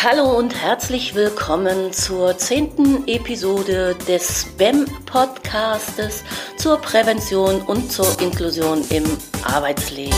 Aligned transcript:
Hallo 0.00 0.38
und 0.38 0.54
herzlich 0.54 1.16
willkommen 1.16 1.92
zur 1.92 2.38
zehnten 2.38 3.08
Episode 3.08 3.96
des 4.06 4.46
BEM-Podcastes 4.56 6.22
zur 6.56 6.80
Prävention 6.80 7.60
und 7.62 7.90
zur 7.90 8.06
Inklusion 8.20 8.84
im 8.90 9.02
Arbeitsleben. 9.42 10.14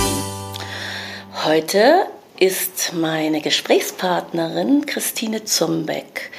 Heute 1.46 2.05
ist 2.39 2.93
meine 2.93 3.41
Gesprächspartnerin 3.41 4.85
Christine 4.85 5.45
Zumbeck. 5.45 6.31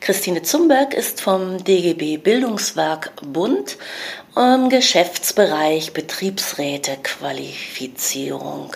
Christine 0.00 0.42
Zumberg 0.42 0.92
ist 0.92 1.20
vom 1.20 1.62
DGB 1.62 2.16
Bildungswerk 2.16 3.12
Bund 3.22 3.78
im 4.34 4.70
Geschäftsbereich 4.70 5.92
Betriebsrätequalifizierung. 5.92 8.74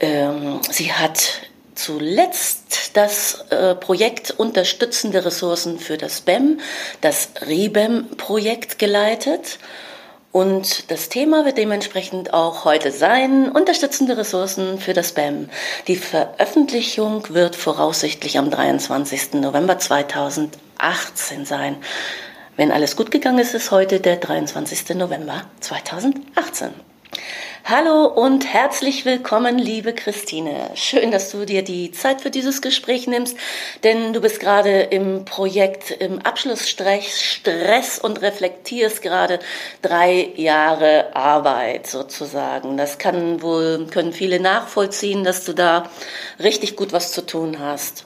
Ähm, 0.00 0.62
sie 0.70 0.94
hat 0.94 1.42
zuletzt 1.76 2.96
das 2.96 3.44
äh, 3.50 3.74
Projekt 3.74 4.32
Unterstützende 4.32 5.24
Ressourcen 5.24 5.78
für 5.78 5.96
das 5.96 6.22
BEM, 6.22 6.60
das 7.00 7.30
RIBEM-Projekt 7.46 8.78
geleitet. 8.78 9.58
Und 10.32 10.90
das 10.90 11.08
Thema 11.08 11.46
wird 11.46 11.56
dementsprechend 11.56 12.34
auch 12.34 12.66
heute 12.66 12.90
sein, 12.90 13.50
unterstützende 13.50 14.18
Ressourcen 14.18 14.78
für 14.78 14.92
das 14.92 15.12
BEM. 15.12 15.48
Die 15.86 15.96
Veröffentlichung 15.96 17.24
wird 17.30 17.56
voraussichtlich 17.56 18.38
am 18.38 18.50
23. 18.50 19.34
November 19.34 19.78
2018 19.78 21.46
sein. 21.46 21.76
Wenn 22.56 22.72
alles 22.72 22.96
gut 22.96 23.10
gegangen 23.10 23.38
ist, 23.38 23.54
ist 23.54 23.70
heute 23.70 24.00
der 24.00 24.16
23. 24.16 24.94
November 24.96 25.44
2018. 25.60 26.70
Hallo 27.68 28.04
und 28.04 28.46
herzlich 28.46 29.04
willkommen, 29.04 29.58
liebe 29.58 29.92
Christine. 29.92 30.70
Schön, 30.76 31.10
dass 31.10 31.32
du 31.32 31.44
dir 31.44 31.64
die 31.64 31.90
Zeit 31.90 32.20
für 32.20 32.30
dieses 32.30 32.62
Gespräch 32.62 33.08
nimmst, 33.08 33.36
denn 33.82 34.12
du 34.12 34.20
bist 34.20 34.38
gerade 34.38 34.82
im 34.82 35.24
Projekt 35.24 35.90
im 35.90 36.20
Abschlussstress 36.20 37.98
und 37.98 38.22
reflektierst 38.22 39.02
gerade 39.02 39.40
drei 39.82 40.30
Jahre 40.36 41.16
Arbeit 41.16 41.88
sozusagen. 41.88 42.76
Das 42.76 42.98
kann 42.98 43.42
wohl, 43.42 43.88
können 43.90 44.12
viele 44.12 44.38
nachvollziehen, 44.38 45.24
dass 45.24 45.44
du 45.44 45.52
da 45.52 45.90
richtig 46.38 46.76
gut 46.76 46.92
was 46.92 47.10
zu 47.10 47.26
tun 47.26 47.58
hast. 47.58 48.04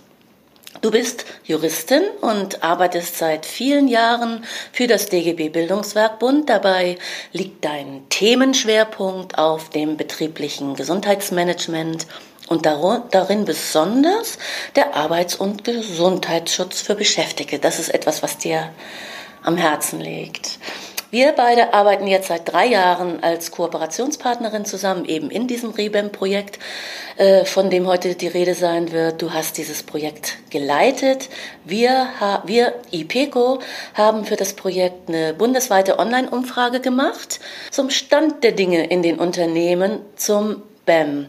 Du 0.80 0.90
bist 0.90 1.26
Juristin 1.44 2.02
und 2.22 2.62
arbeitest 2.64 3.18
seit 3.18 3.44
vielen 3.44 3.86
Jahren 3.86 4.44
für 4.72 4.86
das 4.86 5.10
DGB 5.10 5.50
Bildungswerkbund. 5.50 6.48
Dabei 6.48 6.96
liegt 7.32 7.66
dein 7.66 8.08
Themenschwerpunkt 8.08 9.36
auf 9.36 9.68
dem 9.68 9.98
betrieblichen 9.98 10.76
Gesundheitsmanagement 10.76 12.06
und 12.48 12.64
darin 12.64 13.44
besonders 13.44 14.38
der 14.74 14.96
Arbeits- 14.96 15.36
und 15.36 15.64
Gesundheitsschutz 15.64 16.80
für 16.80 16.94
Beschäftigte. 16.94 17.58
Das 17.58 17.78
ist 17.78 17.92
etwas, 17.92 18.22
was 18.22 18.38
dir 18.38 18.70
am 19.42 19.58
Herzen 19.58 20.00
liegt. 20.00 20.58
Wir 21.10 21.32
beide 21.32 21.74
arbeiten 21.74 22.06
jetzt 22.06 22.28
seit 22.28 22.52
drei 22.52 22.66
Jahren 22.66 23.20
als 23.20 23.50
Kooperationspartnerin 23.50 24.64
zusammen, 24.64 25.04
eben 25.06 25.28
in 25.28 25.48
diesem 25.48 25.70
REBEM-Projekt, 25.70 26.60
äh, 27.16 27.44
von 27.44 27.68
dem 27.68 27.88
heute 27.88 28.14
die 28.14 28.28
Rede 28.28 28.54
sein 28.54 28.92
wird. 28.92 29.20
Du 29.20 29.32
hast 29.32 29.58
dieses 29.58 29.82
Projekt 29.82 30.38
geleitet. 30.50 31.28
Wir, 31.64 32.06
wir 32.44 32.74
IPECO, 32.92 33.58
haben 33.94 34.24
für 34.24 34.36
das 34.36 34.52
Projekt 34.52 35.08
eine 35.08 35.34
bundesweite 35.34 35.98
Online-Umfrage 35.98 36.78
gemacht 36.78 37.40
zum 37.72 37.90
Stand 37.90 38.44
der 38.44 38.52
Dinge 38.52 38.86
in 38.86 39.02
den 39.02 39.18
Unternehmen 39.18 40.02
zum 40.14 40.62
BEM. 40.86 41.26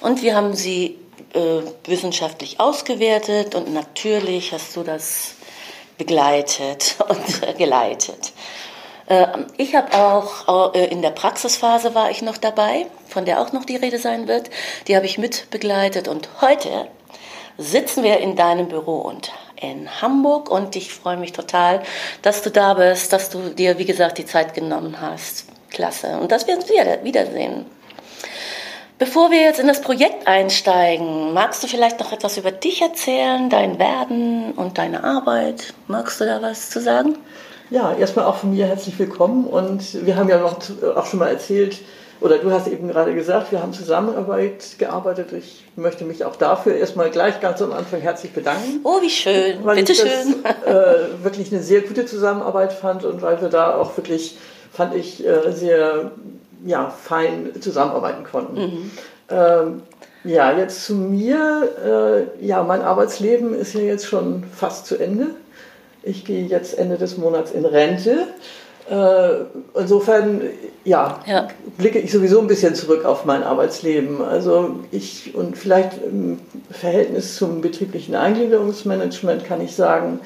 Und 0.00 0.22
wir 0.22 0.36
haben 0.36 0.54
sie 0.54 0.98
äh, 1.32 1.88
wissenschaftlich 1.88 2.60
ausgewertet 2.60 3.54
und 3.54 3.72
natürlich 3.72 4.52
hast 4.52 4.76
du 4.76 4.82
das 4.82 5.36
begleitet 5.96 6.96
und 7.08 7.56
geleitet. 7.58 8.32
Äh, 9.12 9.26
ich 9.58 9.74
habe 9.74 9.92
auch 9.92 10.74
äh, 10.74 10.86
in 10.86 11.02
der 11.02 11.10
Praxisphase 11.10 11.94
war 11.94 12.10
ich 12.10 12.22
noch 12.22 12.38
dabei, 12.38 12.86
von 13.08 13.26
der 13.26 13.40
auch 13.40 13.52
noch 13.52 13.66
die 13.66 13.76
Rede 13.76 13.98
sein 13.98 14.26
wird. 14.26 14.48
Die 14.88 14.96
habe 14.96 15.06
ich 15.06 15.18
mit 15.18 15.50
begleitet 15.50 16.08
und 16.08 16.28
heute 16.40 16.88
sitzen 17.58 18.02
wir 18.02 18.18
in 18.20 18.36
deinem 18.36 18.68
Büro 18.68 18.96
und 18.96 19.30
in 19.60 20.00
Hamburg 20.00 20.50
und 20.50 20.74
ich 20.76 20.92
freue 20.92 21.18
mich 21.18 21.32
total, 21.32 21.82
dass 22.22 22.42
du 22.42 22.50
da 22.50 22.74
bist, 22.74 23.12
dass 23.12 23.28
du 23.28 23.50
dir, 23.50 23.78
wie 23.78 23.84
gesagt, 23.84 24.16
die 24.16 24.24
Zeit 24.24 24.54
genommen 24.54 25.00
hast. 25.00 25.44
Klasse. 25.70 26.18
Und 26.18 26.32
dass 26.32 26.46
wir 26.46 26.56
uns 26.56 26.68
wieder, 26.68 27.04
wiedersehen. 27.04 27.66
Bevor 28.98 29.30
wir 29.30 29.40
jetzt 29.40 29.58
in 29.58 29.66
das 29.66 29.80
Projekt 29.80 30.26
einsteigen, 30.26 31.32
magst 31.34 31.62
du 31.62 31.66
vielleicht 31.66 31.98
noch 32.00 32.12
etwas 32.12 32.38
über 32.38 32.52
dich 32.52 32.82
erzählen, 32.82 33.50
dein 33.50 33.78
Werden 33.78 34.52
und 34.52 34.78
deine 34.78 35.02
Arbeit? 35.04 35.74
Magst 35.86 36.20
du 36.20 36.24
da 36.24 36.40
was 36.40 36.70
zu 36.70 36.80
sagen? 36.80 37.16
Ja, 37.72 37.94
erstmal 37.94 38.26
auch 38.26 38.36
von 38.36 38.50
mir 38.50 38.66
herzlich 38.66 38.98
willkommen 38.98 39.46
und 39.46 40.04
wir 40.04 40.16
haben 40.16 40.28
ja 40.28 40.38
noch 40.38 40.58
auch 40.94 41.06
schon 41.06 41.18
mal 41.18 41.28
erzählt, 41.28 41.78
oder 42.20 42.36
du 42.36 42.50
hast 42.50 42.68
eben 42.68 42.86
gerade 42.86 43.14
gesagt, 43.14 43.50
wir 43.50 43.62
haben 43.62 43.72
Zusammenarbeit 43.72 44.78
gearbeitet. 44.78 45.32
Ich 45.32 45.64
möchte 45.74 46.04
mich 46.04 46.26
auch 46.26 46.36
dafür 46.36 46.74
erstmal 46.74 47.10
gleich 47.10 47.40
ganz 47.40 47.62
am 47.62 47.72
Anfang 47.72 48.02
herzlich 48.02 48.32
bedanken. 48.32 48.80
Oh, 48.84 49.00
wie 49.00 49.08
schön. 49.08 49.64
Weil 49.64 49.76
Bitte 49.76 49.92
ich 49.92 50.00
schön. 50.00 50.34
Das, 50.42 50.54
äh, 50.66 51.24
wirklich 51.24 51.50
eine 51.50 51.62
sehr 51.62 51.80
gute 51.80 52.04
Zusammenarbeit 52.04 52.74
fand 52.74 53.06
und 53.06 53.22
weil 53.22 53.40
wir 53.40 53.48
da 53.48 53.74
auch 53.76 53.96
wirklich, 53.96 54.36
fand 54.70 54.94
ich, 54.94 55.26
äh, 55.26 55.50
sehr 55.52 56.10
ja, 56.66 56.90
fein 56.90 57.52
zusammenarbeiten 57.58 58.24
konnten. 58.24 58.60
Mhm. 58.60 58.90
Ähm, 59.30 59.82
ja, 60.24 60.52
jetzt 60.56 60.84
zu 60.84 60.94
mir. 60.94 62.28
Äh, 62.38 62.46
ja, 62.46 62.62
mein 62.62 62.82
Arbeitsleben 62.82 63.54
ist 63.54 63.72
ja 63.72 63.80
jetzt 63.80 64.06
schon 64.06 64.44
fast 64.54 64.84
zu 64.84 64.98
Ende. 64.98 65.28
Ich 66.02 66.24
gehe 66.24 66.46
jetzt 66.46 66.78
Ende 66.78 66.96
des 66.98 67.16
Monats 67.16 67.52
in 67.52 67.64
Rente. 67.64 68.26
Äh, 68.90 69.78
insofern, 69.78 70.42
ja, 70.84 71.20
ja, 71.26 71.48
blicke 71.78 72.00
ich 72.00 72.10
sowieso 72.10 72.40
ein 72.40 72.48
bisschen 72.48 72.74
zurück 72.74 73.04
auf 73.04 73.24
mein 73.24 73.44
Arbeitsleben. 73.44 74.20
Also 74.22 74.76
ich 74.90 75.34
und 75.34 75.56
vielleicht 75.56 76.02
im 76.02 76.40
Verhältnis 76.70 77.36
zum 77.36 77.60
betrieblichen 77.60 78.16
Eingliederungsmanagement 78.16 79.44
kann 79.44 79.60
ich 79.60 79.76
sagen, 79.76 80.20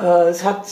äh, 0.00 0.28
es 0.28 0.44
hat 0.44 0.66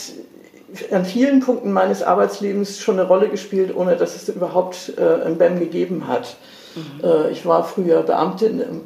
an 0.91 1.03
vielen 1.03 1.41
Punkten 1.41 1.73
meines 1.73 2.01
Arbeitslebens 2.01 2.79
schon 2.79 2.97
eine 2.97 3.07
Rolle 3.07 3.27
gespielt, 3.27 3.75
ohne 3.75 3.97
dass 3.97 4.15
es 4.15 4.29
überhaupt 4.29 4.93
äh, 4.97 5.25
ein 5.25 5.37
BEM 5.37 5.59
gegeben 5.59 6.07
hat. 6.07 6.37
Mhm. 6.73 7.29
ich 7.33 7.45
war 7.45 7.65
früher 7.65 8.01
Beamtin 8.01 8.61
im 8.61 8.81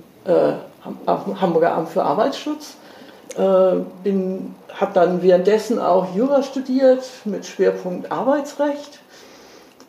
Hamburger 1.05 1.73
Amt 1.75 1.89
für 1.89 2.01
Arbeitsschutz 2.01 2.77
bin, 4.03 4.55
habe 4.79 4.93
dann 4.93 5.21
währenddessen 5.21 5.79
auch 5.79 6.15
Jura 6.15 6.43
studiert 6.43 7.03
mit 7.25 7.45
Schwerpunkt 7.45 8.11
Arbeitsrecht. 8.11 8.99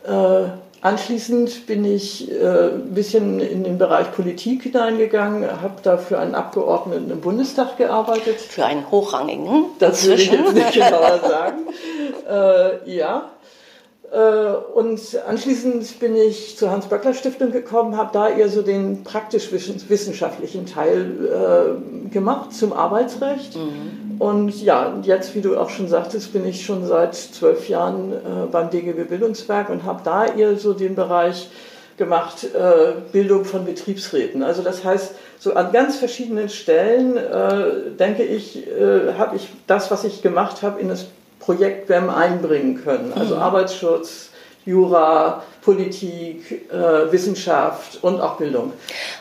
Äh, 0.05 0.49
anschließend 0.81 1.67
bin 1.67 1.83
ich 1.83 2.31
äh, 2.31 2.69
ein 2.69 2.93
bisschen 2.93 3.39
in 3.39 3.63
den 3.63 3.77
Bereich 3.77 4.11
Politik 4.13 4.63
hineingegangen, 4.63 5.61
habe 5.61 5.75
da 5.83 5.97
für 5.97 6.19
einen 6.19 6.35
Abgeordneten 6.35 7.11
im 7.11 7.19
Bundestag 7.19 7.77
gearbeitet. 7.77 8.39
Für 8.39 8.65
einen 8.65 8.89
hochrangigen? 8.89 9.65
Das 9.79 10.07
will 10.07 10.13
ich 10.13 10.31
jetzt 10.31 10.53
nicht 10.53 10.73
genauer 10.73 11.19
sagen. 11.19 11.57
Äh, 12.29 12.93
ja. 12.93 13.31
Äh, 14.11 14.17
und 14.75 14.99
anschließend 15.27 15.99
bin 16.01 16.17
ich 16.17 16.57
zur 16.57 16.71
Hans-Böckler-Stiftung 16.71 17.51
gekommen, 17.51 17.95
habe 17.95 18.09
da 18.11 18.27
eher 18.27 18.49
so 18.49 18.61
den 18.61 19.05
praktisch-wissenschaftlichen 19.05 20.65
Teil 20.65 21.77
äh, 22.05 22.09
gemacht 22.09 22.53
zum 22.53 22.73
Arbeitsrecht. 22.73 23.55
Mhm. 23.55 24.06
Und 24.19 24.61
ja, 24.61 24.93
jetzt, 25.03 25.35
wie 25.35 25.41
du 25.41 25.57
auch 25.57 25.69
schon 25.69 25.87
sagtest, 25.87 26.33
bin 26.33 26.45
ich 26.45 26.65
schon 26.65 26.85
seit 26.85 27.15
zwölf 27.15 27.69
Jahren 27.69 28.13
äh, 28.13 28.17
beim 28.51 28.69
DGB 28.69 29.03
Bildungswerk 29.03 29.69
und 29.69 29.83
habe 29.83 30.01
da 30.03 30.25
eher 30.25 30.57
so 30.57 30.73
den 30.73 30.95
Bereich 30.95 31.49
gemacht, 31.97 32.43
äh, 32.43 32.93
Bildung 33.11 33.45
von 33.45 33.65
Betriebsräten. 33.65 34.43
Also 34.43 34.61
das 34.61 34.83
heißt, 34.83 35.13
so 35.39 35.53
an 35.53 35.71
ganz 35.71 35.97
verschiedenen 35.97 36.49
Stellen, 36.49 37.17
äh, 37.17 37.91
denke 37.97 38.23
ich, 38.23 38.67
äh, 38.67 39.13
habe 39.17 39.35
ich 39.35 39.49
das, 39.65 39.91
was 39.91 40.03
ich 40.03 40.21
gemacht 40.21 40.61
habe, 40.61 40.79
in 40.79 40.89
das 40.89 41.07
Projekt 41.39 41.89
WEM 41.89 42.09
einbringen 42.09 42.83
können. 42.83 43.13
Also 43.15 43.35
mhm. 43.35 43.41
Arbeitsschutz, 43.41 44.29
Jura, 44.65 45.43
Politik, 45.67 46.71
äh, 46.71 47.11
Wissenschaft 47.11 48.01
und 48.01 48.21
auch 48.21 48.37
Bildung. 48.37 48.71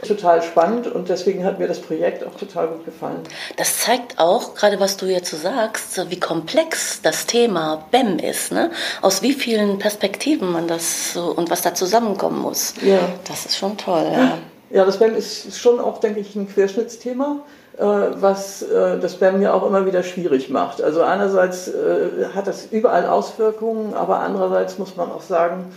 Total 0.06 0.40
spannend 0.40 0.86
und 0.86 1.08
deswegen 1.08 1.44
hat 1.44 1.58
mir 1.58 1.66
das 1.66 1.80
Projekt 1.80 2.24
auch 2.24 2.36
total 2.36 2.68
gut 2.68 2.84
gefallen. 2.84 3.18
Das 3.56 3.80
zeigt 3.80 4.20
auch, 4.20 4.54
gerade 4.54 4.78
was 4.78 4.96
du 4.96 5.06
jetzt 5.06 5.28
so 5.28 5.36
sagst, 5.36 6.08
wie 6.08 6.20
komplex 6.20 7.02
das 7.02 7.26
Thema 7.26 7.84
BEM 7.90 8.20
ist. 8.20 8.52
Ne? 8.52 8.70
Aus 9.02 9.22
wie 9.22 9.32
vielen 9.32 9.80
Perspektiven 9.80 10.52
man 10.52 10.68
das 10.68 11.14
so 11.14 11.34
und 11.34 11.50
was 11.50 11.62
da 11.62 11.74
zusammenkommen 11.74 12.38
muss. 12.38 12.74
Ja. 12.80 13.00
Das 13.26 13.44
ist 13.44 13.56
schon 13.56 13.76
toll. 13.76 14.06
Ja, 14.12 14.38
ja 14.70 14.84
das 14.84 15.00
BEM 15.00 15.16
ist 15.16 15.58
schon 15.58 15.80
auch, 15.80 15.98
denke 15.98 16.20
ich, 16.20 16.36
ein 16.36 16.48
Querschnittsthema. 16.48 17.40
Äh, 17.76 17.82
was 17.82 18.62
äh, 18.62 19.00
das 19.00 19.16
BEM 19.16 19.42
ja 19.42 19.52
auch 19.52 19.66
immer 19.66 19.84
wieder 19.84 20.04
schwierig 20.04 20.48
macht. 20.48 20.80
Also 20.80 21.02
einerseits 21.02 21.66
äh, 21.66 22.26
hat 22.36 22.46
das 22.46 22.66
überall 22.66 23.08
Auswirkungen, 23.08 23.94
aber 23.94 24.20
andererseits 24.20 24.78
muss 24.78 24.94
man 24.94 25.10
auch 25.10 25.22
sagen, 25.22 25.72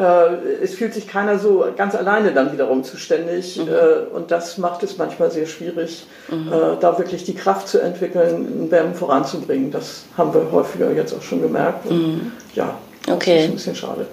es 0.00 0.74
fühlt 0.74 0.92
sich 0.92 1.08
keiner 1.08 1.38
so 1.38 1.64
ganz 1.74 1.94
alleine 1.94 2.32
dann 2.32 2.52
wiederum 2.52 2.84
zuständig 2.84 3.56
mhm. 3.56 3.68
äh, 3.68 4.14
und 4.14 4.30
das 4.30 4.58
macht 4.58 4.82
es 4.82 4.98
manchmal 4.98 5.30
sehr 5.30 5.46
schwierig, 5.46 6.06
mhm. 6.28 6.52
äh, 6.52 6.76
da 6.80 6.98
wirklich 6.98 7.24
die 7.24 7.34
Kraft 7.34 7.68
zu 7.68 7.80
entwickeln, 7.80 8.34
einen 8.34 8.68
BAM 8.68 8.94
voranzubringen. 8.94 9.70
Das 9.70 10.04
haben 10.18 10.34
wir 10.34 10.52
häufiger 10.52 10.92
jetzt 10.92 11.14
auch 11.14 11.22
schon 11.22 11.40
gemerkt. 11.40 11.90
Mhm. 11.90 12.32
Ja, 12.54 12.76
okay. 13.10 13.36
das 13.36 13.44
ist 13.44 13.50
ein 13.50 13.54
bisschen 13.54 13.76
schade. 13.76 14.06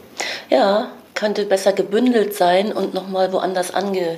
Ja, 0.49 0.87
könnte 1.15 1.45
besser 1.45 1.73
gebündelt 1.73 2.33
sein 2.33 2.71
und 2.71 2.93
nochmal 2.93 3.33
woanders 3.33 3.73
ange 3.73 4.17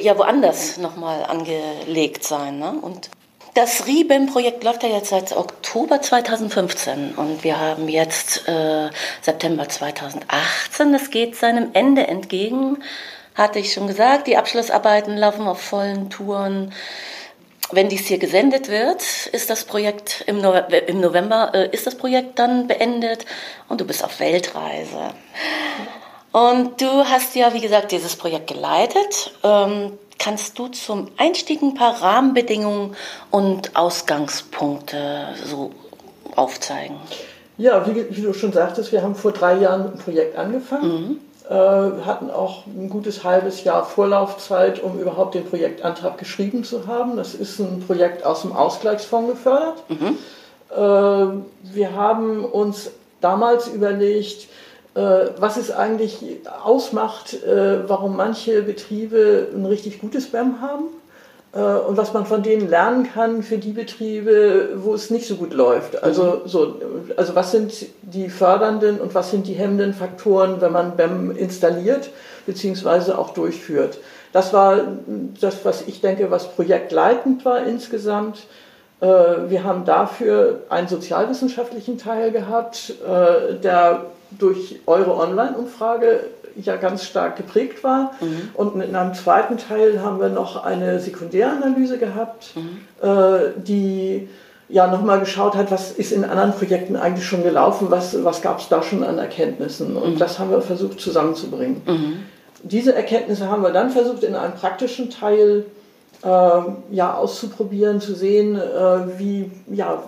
ja 0.00 0.16
woanders 0.18 0.78
nochmal 0.78 1.24
angelegt 1.24 2.24
sein. 2.24 2.58
Ne? 2.58 2.74
Und 2.80 3.10
das 3.54 3.86
RIBEM-Projekt 3.86 4.64
läuft 4.64 4.82
ja 4.82 4.88
jetzt 4.88 5.10
seit 5.10 5.34
Oktober 5.36 6.02
2015 6.02 7.14
und 7.14 7.44
wir 7.44 7.58
haben 7.58 7.88
jetzt 7.88 8.48
äh, 8.48 8.90
September 9.22 9.68
2018. 9.68 10.94
Es 10.94 11.10
geht 11.10 11.36
seinem 11.36 11.70
Ende 11.72 12.06
entgegen, 12.06 12.82
hatte 13.34 13.60
ich 13.60 13.72
schon 13.72 13.86
gesagt. 13.86 14.26
Die 14.26 14.36
Abschlussarbeiten 14.36 15.16
laufen 15.16 15.46
auf 15.46 15.60
vollen 15.60 16.10
Touren. 16.10 16.72
Wenn 17.70 17.88
dies 17.88 18.06
hier 18.06 18.18
gesendet 18.18 18.68
wird, 18.68 19.02
ist 19.32 19.50
das 19.50 19.64
Projekt 19.64 20.24
im, 20.26 20.40
no 20.40 20.52
im 20.52 21.00
November 21.00 21.52
äh, 21.54 21.68
ist 21.70 21.86
das 21.86 21.94
Projekt 21.94 22.38
dann 22.38 22.66
beendet 22.66 23.24
und 23.68 23.80
du 23.80 23.86
bist 23.86 24.04
auf 24.04 24.18
Weltreise. 24.18 25.14
Und 26.32 26.80
du 26.80 27.04
hast 27.04 27.36
ja, 27.36 27.54
wie 27.54 27.60
gesagt, 27.60 27.92
dieses 27.92 28.16
Projekt 28.16 28.48
geleitet. 28.48 29.32
Ähm, 29.44 29.96
Kannst 30.18 30.58
du 30.58 30.68
zum 30.68 31.08
Einstieg 31.16 31.62
ein 31.62 31.74
paar 31.74 32.00
Rahmenbedingungen 32.00 32.96
und 33.30 33.76
Ausgangspunkte 33.76 35.34
so 35.44 35.72
aufzeigen? 36.36 36.96
Ja, 37.56 37.86
wie, 37.86 38.16
wie, 38.16 38.22
du 38.22 38.32
schon 38.32 38.52
sagtest, 38.52 38.90
wir 38.92 39.02
haben 39.02 39.14
vor 39.14 39.32
drei 39.32 39.58
Jahren 39.58 39.92
ein 39.92 39.98
Projekt 39.98 40.36
angefangen. 40.36 41.08
Mhm. 41.08 41.20
Äh, 41.48 42.04
hatten 42.06 42.30
auch 42.30 42.66
ein 42.66 42.88
gutes 42.88 43.22
halbes 43.22 43.64
Jahr 43.64 43.84
Vorlaufzeit, 43.84 44.82
um 44.82 44.98
überhaupt 44.98 45.34
den 45.34 45.44
Projektantrag 45.44 46.16
geschrieben 46.16 46.64
zu 46.64 46.86
haben. 46.86 47.16
Das 47.16 47.34
ist 47.34 47.58
ein 47.58 47.84
Projekt 47.86 48.24
aus 48.24 48.42
dem 48.42 48.52
Ausgleichsfonds 48.52 49.32
gefördert. 49.32 49.84
Mhm. 49.88 50.18
Äh, 50.70 51.74
wir 51.74 51.92
haben 51.94 52.44
uns 52.44 52.90
damals 53.20 53.68
überlegt, 53.68 54.48
was 54.94 55.56
es 55.56 55.72
eigentlich 55.72 56.18
ausmacht, 56.62 57.34
äh, 57.42 57.88
warum 57.88 58.16
manche 58.16 58.62
Betriebe 58.62 59.48
ein 59.52 59.66
richtig 59.66 60.00
gutes 60.00 60.28
BAM 60.28 60.60
haben 60.60 60.84
äh, 61.52 61.58
und 61.58 61.96
was 61.96 62.12
man 62.12 62.26
von 62.26 62.44
denen 62.44 62.68
lernen 62.68 63.08
kann 63.12 63.42
für 63.42 63.58
die 63.58 63.72
Betriebe, 63.72 64.68
wo 64.76 64.94
es 64.94 65.10
nicht 65.10 65.26
so 65.26 65.34
gut 65.34 65.52
läuft. 65.52 66.00
Also, 66.04 66.24
mhm. 66.44 66.48
so, 66.48 66.80
also 67.16 67.34
was 67.34 67.50
sind 67.50 67.86
die 68.02 68.28
fördernden 68.28 69.00
und 69.00 69.16
was 69.16 69.32
sind 69.32 69.48
die 69.48 69.54
hemmenden 69.54 69.94
Faktoren, 69.94 70.60
wenn 70.60 70.70
man 70.70 70.96
BAM 70.96 71.36
installiert 71.36 72.10
bzw. 72.46 73.12
auch 73.12 73.30
durchführt. 73.30 73.98
Das 74.32 74.52
war 74.52 74.78
das, 75.40 75.64
was 75.64 75.82
ich 75.88 76.00
denke, 76.00 76.30
was 76.30 76.52
projektleitend 76.52 77.44
war 77.44 77.64
insgesamt. 77.64 78.46
Wir 79.00 79.62
haben 79.62 79.84
dafür 79.84 80.62
einen 80.70 80.88
sozialwissenschaftlichen 80.88 81.98
Teil 81.98 82.32
gehabt, 82.32 82.94
der 83.62 84.06
durch 84.38 84.80
eure 84.86 85.16
Online-Umfrage 85.16 86.20
ja 86.56 86.76
ganz 86.76 87.04
stark 87.04 87.36
geprägt 87.36 87.82
war. 87.82 88.12
Mhm. 88.20 88.50
Und 88.54 88.80
in 88.80 88.94
einem 88.94 89.14
zweiten 89.14 89.58
Teil 89.58 90.02
haben 90.02 90.20
wir 90.20 90.28
noch 90.28 90.64
eine 90.64 91.00
Sekundäranalyse 91.00 91.98
gehabt, 91.98 92.54
mhm. 92.54 93.08
äh, 93.08 93.50
die 93.56 94.28
ja 94.68 94.86
nochmal 94.86 95.20
geschaut 95.20 95.56
hat, 95.56 95.70
was 95.70 95.92
ist 95.92 96.12
in 96.12 96.24
anderen 96.24 96.52
Projekten 96.52 96.96
eigentlich 96.96 97.26
schon 97.26 97.42
gelaufen, 97.42 97.88
was, 97.90 98.24
was 98.24 98.40
gab 98.40 98.60
es 98.60 98.68
da 98.68 98.82
schon 98.82 99.04
an 99.04 99.18
Erkenntnissen. 99.18 99.96
Und 99.96 100.14
mhm. 100.14 100.18
das 100.18 100.38
haben 100.38 100.50
wir 100.50 100.62
versucht 100.62 101.00
zusammenzubringen. 101.00 101.82
Mhm. 101.86 102.16
Diese 102.62 102.94
Erkenntnisse 102.94 103.50
haben 103.50 103.62
wir 103.62 103.70
dann 103.70 103.90
versucht 103.90 104.24
in 104.24 104.34
einem 104.34 104.54
praktischen 104.54 105.10
Teil 105.10 105.66
äh, 106.22 106.60
ja, 106.90 107.14
auszuprobieren, 107.14 108.00
zu 108.00 108.14
sehen, 108.14 108.56
äh, 108.56 109.18
wie, 109.18 109.50
ja, 109.70 110.02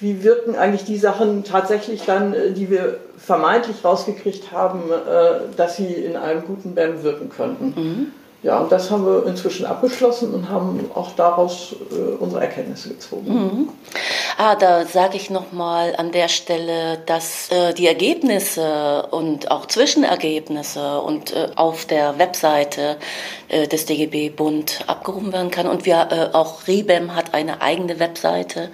wie 0.00 0.24
wirken 0.24 0.56
eigentlich 0.56 0.84
die 0.84 0.98
Sachen 0.98 1.44
tatsächlich 1.44 2.02
dann, 2.04 2.34
äh, 2.34 2.52
die 2.52 2.70
wir 2.70 2.98
vermeintlich 3.16 3.84
rausgekriegt 3.84 4.52
haben, 4.52 4.90
äh, 4.90 5.56
dass 5.56 5.76
sie 5.76 5.92
in 5.92 6.16
einem 6.16 6.44
guten 6.44 6.74
BAM 6.74 7.02
wirken 7.02 7.28
könnten. 7.28 7.74
Mhm. 7.76 8.12
Ja, 8.44 8.58
und 8.58 8.70
das 8.70 8.90
haben 8.90 9.06
wir 9.06 9.26
inzwischen 9.26 9.64
abgeschlossen 9.64 10.34
und 10.34 10.50
haben 10.50 10.90
auch 10.94 11.12
daraus 11.16 11.74
äh, 11.90 12.22
unsere 12.22 12.42
Erkenntnisse 12.42 12.90
gezogen. 12.90 13.32
Mhm. 13.32 13.68
Ah, 14.36 14.54
da 14.54 14.84
sage 14.84 15.16
ich 15.16 15.30
nochmal 15.30 15.94
an 15.96 16.12
der 16.12 16.28
Stelle, 16.28 16.98
dass 17.06 17.50
äh, 17.50 17.72
die 17.72 17.86
Ergebnisse 17.86 19.06
und 19.10 19.50
auch 19.50 19.64
Zwischenergebnisse 19.64 21.00
und 21.00 21.34
äh, 21.34 21.48
auf 21.56 21.86
der 21.86 22.18
Webseite 22.18 22.98
äh, 23.48 23.66
des 23.66 23.86
DGB 23.86 24.28
Bund 24.28 24.80
abgerufen 24.88 25.32
werden 25.32 25.50
kann. 25.50 25.66
Und 25.66 25.86
wir 25.86 26.30
auch 26.34 26.66
RIBEM 26.68 27.14
hat 27.14 27.32
eine 27.32 27.62
eigene 27.62 27.98
Webseite 27.98 28.68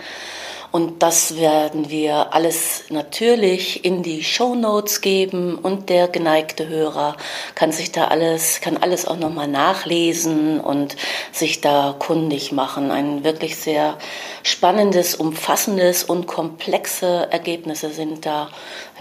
und 0.72 1.02
das 1.02 1.36
werden 1.36 1.90
wir 1.90 2.32
alles 2.32 2.84
natürlich 2.90 3.84
in 3.84 4.02
die 4.04 4.22
Show 4.22 4.54
Notes 4.54 5.00
geben 5.00 5.56
und 5.56 5.88
der 5.88 6.06
geneigte 6.06 6.68
Hörer 6.68 7.16
kann 7.56 7.72
sich 7.72 7.90
da 7.90 8.06
alles, 8.06 8.60
kann 8.60 8.76
alles 8.76 9.06
auch 9.06 9.18
nochmal 9.18 9.48
nachlesen 9.48 10.60
und 10.60 10.96
sich 11.32 11.60
da 11.60 11.96
kundig 11.98 12.52
machen. 12.52 12.92
Ein 12.92 13.24
wirklich 13.24 13.56
sehr 13.56 13.98
spannendes, 14.44 15.16
umfassendes 15.16 16.04
und 16.04 16.28
komplexe 16.28 17.26
Ergebnisse 17.30 17.90
sind 17.90 18.24
da 18.24 18.48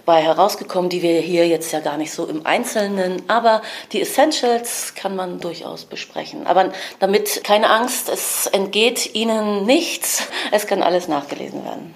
bei 0.09 0.23
herausgekommen, 0.23 0.89
die 0.89 1.03
wir 1.03 1.21
hier 1.21 1.47
jetzt 1.47 1.71
ja 1.71 1.81
gar 1.81 1.95
nicht 1.95 2.11
so 2.11 2.25
im 2.25 2.43
Einzelnen, 2.43 3.21
aber 3.27 3.61
die 3.91 4.01
Essentials 4.01 4.95
kann 4.95 5.15
man 5.15 5.39
durchaus 5.39 5.85
besprechen. 5.85 6.47
Aber 6.47 6.73
damit 6.99 7.43
keine 7.43 7.69
Angst, 7.69 8.09
es 8.09 8.47
entgeht 8.47 9.13
Ihnen 9.13 9.67
nichts, 9.67 10.23
es 10.49 10.65
kann 10.65 10.81
alles 10.81 11.09
nachgelesen 11.09 11.63
werden. 11.63 11.93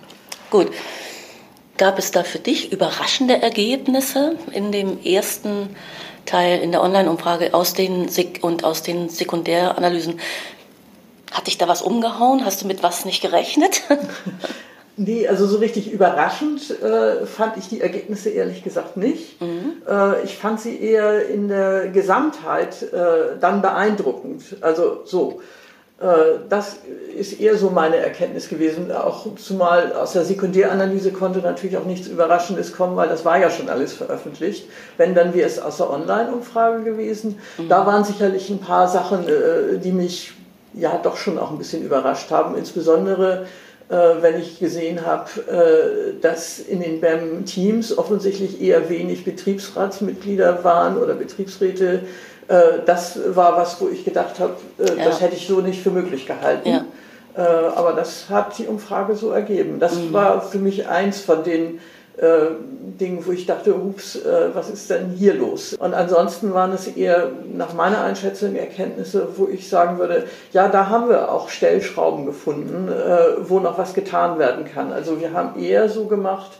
Gut. 0.51 0.71
Gab 1.79 1.97
es 1.97 2.11
da 2.11 2.23
für 2.23 2.37
dich 2.37 2.71
überraschende 2.71 3.41
Ergebnisse 3.41 4.35
in 4.51 4.71
dem 4.71 5.03
ersten 5.03 5.75
Teil 6.27 6.59
in 6.59 6.71
der 6.71 6.83
Online-Umfrage 6.83 7.55
aus 7.55 7.73
den 7.73 8.09
Sek 8.09 8.43
und 8.43 8.63
aus 8.63 8.83
den 8.83 9.09
Sekundäranalysen? 9.09 10.19
Hat 11.31 11.47
dich 11.47 11.57
da 11.57 11.67
was 11.67 11.81
umgehauen? 11.81 12.45
Hast 12.45 12.61
du 12.61 12.67
mit 12.67 12.83
was 12.83 13.05
nicht 13.05 13.23
gerechnet? 13.23 13.81
Nee, 14.95 15.27
also 15.27 15.47
so 15.47 15.57
richtig 15.57 15.91
überraschend 15.91 16.69
äh, 16.81 17.25
fand 17.25 17.57
ich 17.57 17.67
die 17.67 17.81
Ergebnisse 17.81 18.29
ehrlich 18.29 18.63
gesagt 18.63 18.95
nicht. 18.95 19.41
Mhm. 19.41 19.81
Äh, 19.89 20.23
ich 20.23 20.37
fand 20.37 20.61
sie 20.61 20.79
eher 20.79 21.27
in 21.27 21.47
der 21.47 21.87
Gesamtheit 21.87 22.83
äh, 22.93 23.37
dann 23.39 23.63
beeindruckend. 23.63 24.57
Also 24.61 25.01
so, 25.05 25.41
äh, 25.99 26.05
das 26.47 26.77
ist 27.17 27.39
eher 27.39 27.57
so 27.57 27.71
meine 27.71 27.97
Erkenntnis 27.97 28.49
gewesen. 28.49 28.91
Auch 28.91 29.25
zumal 29.35 29.93
aus 29.93 30.13
der 30.13 30.25
Sekundäranalyse 30.25 31.11
konnte 31.11 31.39
natürlich 31.39 31.77
auch 31.77 31.85
nichts 31.85 32.07
Überraschendes 32.07 32.73
kommen, 32.73 32.95
weil 32.95 33.09
das 33.09 33.25
war 33.25 33.39
ja 33.39 33.49
schon 33.49 33.69
alles 33.69 33.93
veröffentlicht. 33.93 34.67
Wenn, 34.97 35.15
dann 35.15 35.33
wäre 35.33 35.47
es 35.47 35.59
aus 35.59 35.77
der 35.77 35.89
Online-Umfrage 35.89 36.83
gewesen. 36.83 37.39
Mhm. 37.57 37.67
Da 37.67 37.87
waren 37.87 38.03
sicherlich 38.03 38.49
ein 38.51 38.59
paar 38.59 38.87
Sachen, 38.87 39.27
äh, 39.27 39.79
die 39.79 39.91
mich 39.91 40.33
ja 40.73 40.99
doch 41.01 41.17
schon 41.17 41.39
auch 41.39 41.49
ein 41.49 41.57
bisschen 41.57 41.83
überrascht 41.83 42.29
haben. 42.29 42.55
Insbesondere 42.57 43.47
wenn 44.21 44.39
ich 44.39 44.59
gesehen 44.59 45.05
habe, 45.05 45.29
äh, 45.41 46.21
dass 46.21 46.59
in 46.59 46.81
den 46.81 47.01
BAM-Teams 47.01 47.97
offensichtlich 47.97 48.61
eher 48.61 48.89
wenig 48.89 49.23
Betriebsratsmitglieder 49.23 50.63
waren 50.63 50.97
oder 50.97 51.13
Betriebsräte. 51.13 52.01
Äh, 52.47 52.63
das 52.85 53.19
war 53.35 53.57
was, 53.57 53.79
wo 53.81 53.89
ich 53.89 54.03
gedacht 54.05 54.39
habe, 54.39 54.55
ja. 54.79 55.05
das 55.05 55.21
hätte 55.21 55.35
ich 55.35 55.47
so 55.47 55.61
nicht 55.61 55.81
für 55.81 55.91
möglich 55.91 56.25
gehalten. 56.25 56.69
Ja. 56.69 56.85
Aber 57.35 57.93
das 57.93 58.29
hat 58.29 58.59
die 58.59 58.67
Umfrage 58.67 59.15
so 59.15 59.31
ergeben. 59.31 59.79
Das 59.79 59.95
mhm. 59.95 60.13
war 60.13 60.39
für 60.39 60.59
mich 60.59 60.87
eins 60.87 61.19
von 61.19 61.43
den 61.43 61.77
äh, 61.77 61.79
Dingen, 62.99 63.25
wo 63.25 63.31
ich 63.31 63.45
dachte, 63.45 63.73
ups, 63.73 64.15
äh, 64.15 64.49
was 64.53 64.69
ist 64.69 64.89
denn 64.89 65.09
hier 65.11 65.33
los? 65.33 65.73
Und 65.73 65.93
ansonsten 65.93 66.53
waren 66.53 66.71
es 66.71 66.87
eher 66.87 67.31
nach 67.51 67.73
meiner 67.73 68.03
Einschätzung 68.03 68.55
Erkenntnisse, 68.55 69.29
wo 69.35 69.47
ich 69.47 69.67
sagen 69.67 69.97
würde, 69.97 70.25
ja, 70.51 70.67
da 70.67 70.89
haben 70.89 71.09
wir 71.09 71.31
auch 71.31 71.49
Stellschrauben 71.49 72.25
gefunden, 72.25 72.87
äh, 72.89 73.49
wo 73.49 73.59
noch 73.59 73.77
was 73.77 73.93
getan 73.93 74.37
werden 74.37 74.65
kann. 74.65 74.93
Also 74.93 75.19
wir 75.19 75.33
haben 75.33 75.59
eher 75.59 75.89
so 75.89 76.05
gemacht, 76.05 76.51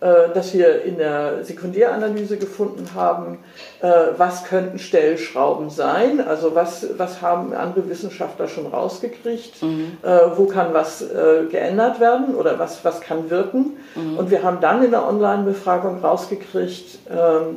äh, 0.00 0.32
dass 0.32 0.54
wir 0.54 0.82
in 0.82 0.96
der 0.96 1.44
Sekundäranalyse 1.44 2.38
gefunden 2.38 2.88
haben, 2.94 3.36
äh, 3.82 3.90
was 4.16 4.44
könnten 4.44 4.78
Stellschrauben 4.78 5.68
sein, 5.68 6.26
also 6.26 6.54
was, 6.54 6.86
was 6.96 7.20
haben 7.20 7.52
andere 7.52 7.86
Wissenschaftler 7.90 8.48
schon 8.48 8.66
rausgekriegt, 8.66 9.62
mhm. 9.62 9.98
Äh, 10.02 10.20
wo 10.36 10.46
kann 10.46 10.72
was 10.72 11.04
geändert 11.50 12.00
werden 12.00 12.34
oder 12.34 12.58
was, 12.58 12.84
was 12.84 13.00
kann 13.00 13.28
wirken. 13.28 13.76
Mhm. 13.94 14.16
Und 14.16 14.30
wir 14.30 14.42
haben 14.42 14.60
dann 14.60 14.82
in 14.82 14.90
der 14.90 15.06
Online-Befragung 15.06 16.00
rausgekriegt, 16.00 16.98
ähm, 17.10 17.56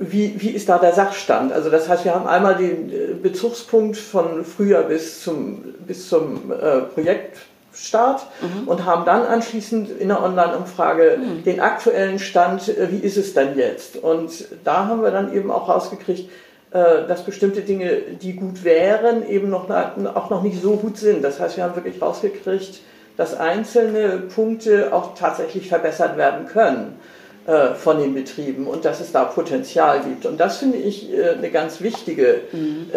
wie, 0.00 0.34
wie 0.40 0.50
ist 0.50 0.68
da 0.68 0.78
der 0.78 0.92
Sachstand? 0.92 1.52
Also 1.52 1.70
das 1.70 1.88
heißt, 1.88 2.04
wir 2.04 2.14
haben 2.14 2.26
einmal 2.26 2.56
den 2.56 3.22
Bezugspunkt 3.22 3.96
von 3.96 4.44
früher 4.44 4.82
bis 4.82 5.22
zum, 5.22 5.74
bis 5.86 6.08
zum 6.08 6.52
Projekt 6.94 7.38
Start 7.80 8.26
mhm. 8.40 8.68
und 8.68 8.84
haben 8.84 9.04
dann 9.04 9.22
anschließend 9.22 9.90
in 9.90 10.08
der 10.08 10.22
Online-Umfrage 10.22 11.18
mhm. 11.18 11.44
den 11.44 11.60
aktuellen 11.60 12.18
Stand, 12.18 12.68
äh, 12.68 12.90
wie 12.90 12.98
ist 12.98 13.16
es 13.16 13.34
denn 13.34 13.56
jetzt? 13.56 13.96
Und 13.96 14.46
da 14.64 14.86
haben 14.86 15.02
wir 15.02 15.10
dann 15.10 15.32
eben 15.32 15.50
auch 15.50 15.68
rausgekriegt, 15.68 16.30
äh, 16.70 17.06
dass 17.06 17.24
bestimmte 17.24 17.62
Dinge, 17.62 17.90
die 18.20 18.34
gut 18.34 18.64
wären, 18.64 19.26
eben 19.28 19.48
noch, 19.48 19.70
auch 19.70 20.30
noch 20.30 20.42
nicht 20.42 20.60
so 20.60 20.76
gut 20.76 20.98
sind. 20.98 21.22
Das 21.22 21.38
heißt, 21.38 21.56
wir 21.56 21.64
haben 21.64 21.76
wirklich 21.76 22.02
rausgekriegt, 22.02 22.80
dass 23.16 23.34
einzelne 23.34 24.18
Punkte 24.34 24.92
auch 24.92 25.14
tatsächlich 25.14 25.68
verbessert 25.68 26.16
werden 26.16 26.46
können 26.46 26.98
äh, 27.46 27.74
von 27.74 27.98
den 27.98 28.14
Betrieben 28.14 28.66
und 28.66 28.84
dass 28.84 29.00
es 29.00 29.12
da 29.12 29.24
Potenzial 29.24 30.00
gibt. 30.00 30.26
Und 30.26 30.38
das 30.38 30.58
finde 30.58 30.78
ich 30.78 31.08
eine 31.36 31.50
ganz 31.50 31.80
wichtige 31.80 32.42
mhm. 32.52 32.90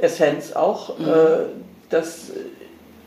Essenz 0.00 0.52
auch, 0.52 0.98
mhm. 0.98 1.04
dass 1.88 2.32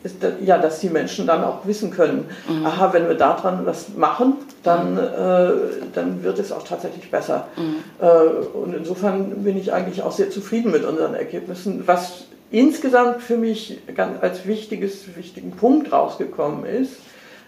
ist, 0.06 0.18
ja, 0.42 0.60
dass 0.60 0.80
die 0.80 0.90
Menschen 0.90 1.26
dann 1.26 1.44
auch 1.44 1.66
wissen 1.66 1.90
können, 1.90 2.30
mhm. 2.48 2.66
aha, 2.66 2.94
wenn 2.94 3.08
wir 3.08 3.16
daran 3.16 3.66
was 3.66 3.90
machen, 3.96 4.36
dann, 4.64 4.94
mhm. 4.94 5.00
äh, 5.00 5.52
dann 5.94 6.24
wird 6.24 6.38
es 6.40 6.52
auch 6.52 6.64
tatsächlich 6.64 7.10
besser. 7.10 7.48
Mhm. 7.58 7.78
Äh, 8.00 8.08
und 8.56 8.76
insofern 8.76 9.44
bin 9.44 9.58
ich 9.58 9.74
eigentlich 9.74 10.04
auch 10.04 10.12
sehr 10.12 10.30
zufrieden 10.30 10.72
mit 10.72 10.86
unseren 10.86 11.16
Ergebnissen. 11.16 11.84
Was 11.88 12.26
insgesamt 12.52 13.24
für 13.24 13.38
mich 13.38 13.80
ganz 13.96 14.22
als 14.22 14.46
wichtiges, 14.46 15.16
wichtigen 15.16 15.52
Punkt 15.52 15.92
rausgekommen 15.92 16.66
ist, 16.66 16.94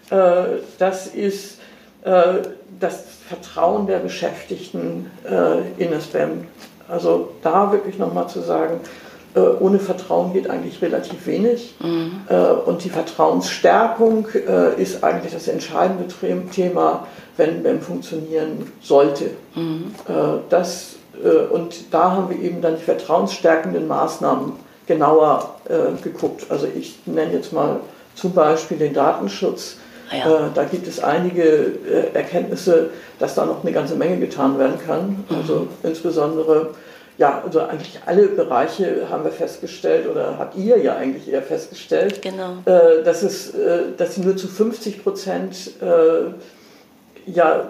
äh, 0.10 0.60
das 0.80 1.06
ist 1.06 1.60
äh, 2.04 2.40
das 2.80 3.04
Vertrauen 3.28 3.88
der 3.88 4.00
Beschäftigten 4.00 5.12
in 5.78 5.92
das 5.92 6.06
BEM. 6.06 6.46
Also 6.88 7.34
da 7.44 7.74
wirklich 7.74 7.98
nochmal 7.98 8.30
zu 8.30 8.40
sagen, 8.40 8.80
äh, 9.38 9.64
ohne 9.64 9.78
Vertrauen 9.78 10.34
geht 10.34 10.50
eigentlich 10.50 10.82
relativ 10.82 11.28
wenig. 11.28 11.76
Mhm. 11.80 12.22
Äh, 12.28 12.36
und 12.66 12.84
die 12.84 12.90
Vertrauensstärkung 12.90 14.28
äh, 14.34 14.82
ist 14.82 15.04
eigentlich 15.04 15.34
das 15.34 15.48
entscheidende 15.48 16.06
Thema, 16.52 17.06
wenn 17.38 17.62
BEM 17.62 17.82
funktionieren 17.82 18.72
sollte. 18.82 19.26
Mhm. 19.54 19.94
Das, 20.50 20.96
und 21.52 21.94
da 21.94 22.12
haben 22.14 22.30
wir 22.32 22.40
eben 22.40 22.62
dann 22.62 22.78
die 22.78 22.82
vertrauensstärkenden 22.82 23.88
Maßnahmen 23.88 24.54
genauer 24.88 25.56
geguckt. 26.02 26.48
Also 26.50 26.66
ich 26.66 26.98
nenne 27.06 27.34
jetzt 27.34 27.54
mal 27.54 27.82
zum 28.16 28.34
Beispiel 28.34 28.78
den 28.78 28.96
Datenschutz. 28.96 29.78
Ah 30.10 30.16
ja. 30.16 30.50
Da 30.52 30.64
gibt 30.64 30.88
es 30.88 31.00
einige 31.00 31.74
Erkenntnisse, 32.16 32.90
dass 33.20 33.36
da 33.36 33.46
noch 33.46 33.64
eine 33.64 33.72
ganze 33.72 33.94
Menge 33.94 34.18
getan 34.18 34.58
werden 34.58 34.80
kann. 34.84 35.24
Also 35.30 35.60
mhm. 35.60 35.68
insbesondere 35.84 36.72
ja, 37.18 37.42
also 37.44 37.62
eigentlich 37.62 38.00
alle 38.06 38.28
Bereiche 38.28 39.08
haben 39.10 39.24
wir 39.24 39.32
festgestellt 39.32 40.08
oder 40.08 40.38
habt 40.38 40.56
ihr 40.56 40.78
ja 40.78 40.96
eigentlich 40.96 41.32
eher 41.32 41.42
festgestellt, 41.42 42.22
genau. 42.22 42.58
äh, 42.66 43.04
dass, 43.04 43.24
es, 43.24 43.56
äh, 43.56 43.92
dass 43.98 44.16
sie 44.16 44.22
nur 44.22 44.38
zu 44.38 44.48
50 44.48 45.04
Prozent 45.04 45.72
äh, 45.82 46.32
ja, 47.30 47.68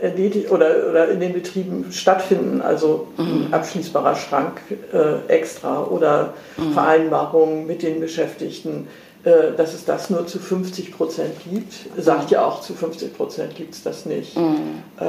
erledigt 0.00 0.50
oder, 0.50 0.88
oder 0.90 1.08
in 1.08 1.20
den 1.20 1.32
Betrieben 1.32 1.86
stattfinden, 1.90 2.60
also 2.60 3.08
mhm. 3.16 3.46
ein 3.46 3.54
abschließbarer 3.54 4.16
Schrank 4.16 4.60
äh, 4.92 5.32
extra 5.32 5.84
oder 5.84 6.34
mhm. 6.56 6.72
Vereinbarungen 6.72 7.66
mit 7.66 7.82
den 7.82 8.00
Beschäftigten 8.00 8.86
äh, 9.24 9.56
dass 9.56 9.74
es 9.74 9.84
das 9.84 10.10
nur 10.10 10.28
zu 10.28 10.38
50 10.38 10.96
Prozent 10.96 11.34
gibt, 11.50 11.74
sagt 11.96 12.30
ja 12.30 12.44
auch, 12.44 12.60
zu 12.60 12.72
50 12.74 13.16
Prozent 13.16 13.56
gibt 13.56 13.74
es 13.74 13.82
das 13.82 14.06
nicht. 14.06 14.36
Mhm. 14.36 14.82
Äh, 15.00 15.04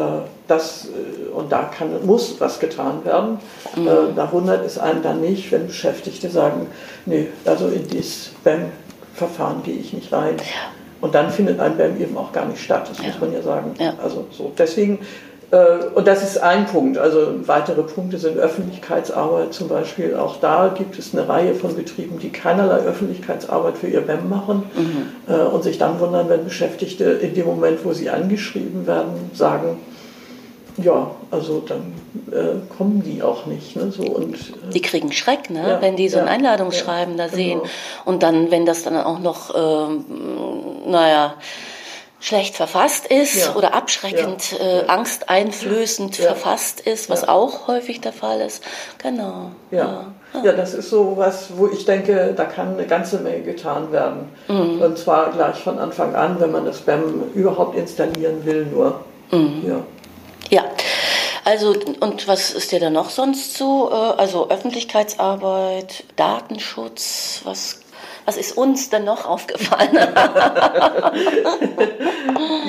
das, 0.48 0.88
äh, 0.88 1.30
und 1.30 1.52
da 1.52 1.64
kann, 1.64 2.06
muss 2.08 2.36
was 2.40 2.60
getan 2.60 3.06
werden. 3.06 3.38
Mhm. 3.76 4.16
Da 4.16 4.32
wundert 4.32 4.66
es 4.66 4.80
einen 4.80 5.04
dann 5.04 5.22
nicht, 5.22 5.52
wenn 5.52 5.68
Beschäftigte 5.68 6.30
sagen, 6.30 6.68
nee, 7.06 7.28
also 7.46 7.68
in 7.68 7.88
dieses 7.88 8.32
BAM-Verfahren 8.44 9.62
gehe 9.62 9.76
ich 9.76 9.94
nicht 9.94 10.12
rein. 10.12 10.38
Ja. 10.38 10.79
Und 11.02 11.16
dann 11.16 11.30
findet 11.30 11.60
ein 11.60 11.78
BAM 11.78 12.00
eben 12.00 12.18
auch 12.18 12.32
gar 12.32 12.46
nicht 12.46 12.62
statt, 12.62 12.90
das 12.90 13.00
ja. 13.00 13.06
muss 13.06 13.20
man 13.20 13.34
ja 13.34 13.42
sagen. 13.42 13.74
Ja. 13.80 13.94
Also 14.02 14.26
so. 14.32 14.52
Deswegen 14.58 15.00
äh, 15.52 15.86
und 15.96 16.08
das 16.08 16.24
ist 16.24 16.38
ein 16.38 16.66
Punkt. 16.68 16.98
Also 16.98 17.34
weitere 17.46 17.82
Punkte 17.84 18.18
sind 18.18 18.38
Öffentlichkeitsarbeit 18.38 19.54
zum 19.54 19.68
Beispiel. 19.68 20.16
Auch 20.16 20.38
da 20.38 20.74
gibt 20.76 21.00
es 21.00 21.14
eine 21.14 21.28
Reihe 21.28 21.56
von 21.56 21.76
Betrieben, 21.76 22.20
die 22.20 22.30
keinerlei 22.30 22.78
Öffentlichkeitsarbeit 22.78 23.78
für 23.78 23.88
ihr 23.88 24.02
BEM 24.02 24.30
machen 24.30 24.64
mhm. 24.76 25.34
Äh, 25.34 25.42
und 25.42 25.64
sich 25.64 25.78
dann 25.78 26.00
wundern, 26.00 26.30
wenn 26.30 26.44
Beschäftigte 26.44 27.06
in 27.06 27.34
dem 27.34 27.46
Moment, 27.46 27.84
wo 27.84 27.94
sie 27.94 28.10
angeschrieben 28.10 28.86
werden, 28.86 29.32
sagen, 29.34 29.78
ja, 30.84 31.12
also 31.32 31.62
dann 31.62 31.94
äh, 32.32 32.60
kommen 32.76 33.04
die 33.04 33.22
auch 33.22 33.46
nicht. 33.46 33.76
Ne? 33.76 33.92
So, 33.92 34.04
und, 34.04 34.34
äh, 34.34 34.72
die 34.74 34.82
kriegen 34.82 35.12
Schreck, 35.12 35.50
ne? 35.50 35.68
Ja, 35.68 35.82
wenn 35.82 35.96
die 35.96 36.10
so 36.10 36.20
ein 36.20 36.28
Einladungsschreiben 36.28 37.18
ja, 37.18 37.28
da 37.28 37.34
sehen. 37.34 37.60
Genau. 37.60 37.72
Und 38.06 38.24
dann, 38.24 38.52
wenn 38.52 38.66
das 38.66 38.84
dann 38.84 38.98
auch 38.98 39.20
noch, 39.20 39.56
äh, 39.56 40.90
naja, 40.90 41.36
schlecht 42.20 42.56
verfasst 42.56 43.08
ist 43.08 43.56
oder 43.56 43.74
abschreckend, 43.74 44.60
äh, 44.60 44.86
angsteinflößend 44.88 46.18
verfasst 46.18 46.82
ist, 46.82 47.10
was 47.10 47.28
auch 47.28 47.68
häufig 47.68 48.02
der 48.02 48.12
Fall 48.12 48.42
ist. 48.42 48.64
Genau. 49.02 49.52
Ja. 49.72 50.08
ja. 50.44 50.52
das 50.52 50.74
ist 50.74 50.90
so 50.90 51.14
was, 51.16 51.58
wo 51.58 51.68
ich 51.68 51.86
denke, 51.86 52.34
da 52.36 52.44
kann 52.44 52.74
eine 52.74 52.86
ganze 52.86 53.20
Menge 53.20 53.42
getan 53.44 53.92
werden. 53.94 54.28
Mhm. 54.50 54.82
Und 54.82 54.98
zwar 54.98 55.32
gleich 55.32 55.64
von 55.64 55.80
Anfang 55.80 56.14
an, 56.14 56.40
wenn 56.40 56.52
man 56.52 56.66
das 56.66 56.80
BAM 56.80 57.24
überhaupt 57.34 57.78
installieren 57.78 58.44
will, 58.44 58.66
nur. 58.66 59.00
Mhm. 59.32 59.64
Ja. 59.66 59.84
Ja. 60.50 60.66
Also, 61.46 61.76
und 62.00 62.28
was 62.28 62.52
ist 62.52 62.72
dir 62.72 62.80
da 62.80 62.90
noch 62.90 63.10
sonst 63.10 63.58
so? 63.58 63.90
Äh, 63.92 63.94
also 63.94 64.50
Öffentlichkeitsarbeit, 64.50 66.04
Datenschutz, 66.16 67.42
was 67.44 67.80
was 68.30 68.38
ist 68.38 68.56
uns 68.58 68.92
denn 68.92 69.06
noch 69.06 69.26
aufgefallen? 69.26 69.90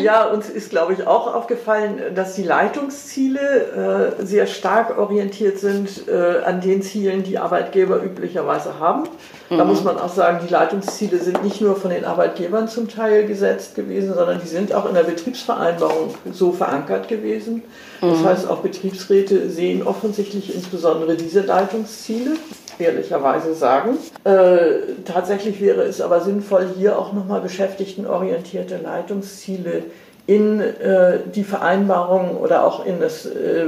ja, 0.03 0.25
uns 0.25 0.49
ist, 0.49 0.71
glaube 0.71 0.93
ich, 0.93 1.07
auch 1.07 1.35
aufgefallen, 1.35 2.15
dass 2.15 2.35
die 2.35 2.43
Leitungsziele 2.43 4.15
äh, 4.19 4.25
sehr 4.25 4.47
stark 4.47 4.99
orientiert 4.99 5.59
sind 5.59 6.09
äh, 6.09 6.43
an 6.45 6.61
den 6.61 6.83
Zielen, 6.83 7.23
die 7.23 7.39
Arbeitgeber 7.39 8.03
üblicherweise 8.03 8.79
haben. 8.79 9.09
Mhm. 9.49 9.59
Da 9.59 9.65
muss 9.65 9.85
man 9.85 9.99
auch 9.99 10.13
sagen, 10.13 10.41
die 10.47 10.53
Leitungsziele 10.53 11.19
sind 11.19 11.43
nicht 11.45 11.61
nur 11.61 11.77
von 11.77 11.91
den 11.91 12.05
Arbeitgebern 12.05 12.69
zum 12.69 12.89
Teil 12.89 13.27
gesetzt 13.27 13.75
gewesen, 13.75 14.15
sondern 14.15 14.41
die 14.41 14.49
sind 14.49 14.73
auch 14.75 14.87
in 14.87 14.95
der 14.95 15.05
Betriebsvereinbarung 15.05 16.15
so 16.33 16.53
verankert 16.53 17.09
gewesen. 17.09 17.63
Das 18.01 18.21
mhm. 18.21 18.25
heißt, 18.25 18.49
auch 18.49 18.59
Betriebsräte 18.59 19.51
sehen 19.51 19.83
offensichtlich 19.83 20.55
insbesondere 20.55 21.17
diese 21.17 21.41
Leitungsziele 21.41 22.37
ehrlicherweise 22.79 23.55
sagen. 23.55 23.99
Äh, 24.25 25.03
tatsächlich 25.05 25.61
wäre 25.61 25.83
es 25.83 26.01
aber 26.01 26.21
sinnvoll, 26.21 26.71
hier 26.77 26.99
auch 26.99 27.13
nochmal 27.13 27.41
beschäftigtenorientierte 27.41 28.79
Leitungsziele 28.79 29.85
in 30.31 30.61
äh, 30.61 31.19
die 31.35 31.43
Vereinbarung 31.43 32.37
oder 32.37 32.65
auch 32.65 32.87
in 32.87 33.01
das 33.01 33.27
äh, 33.27 33.65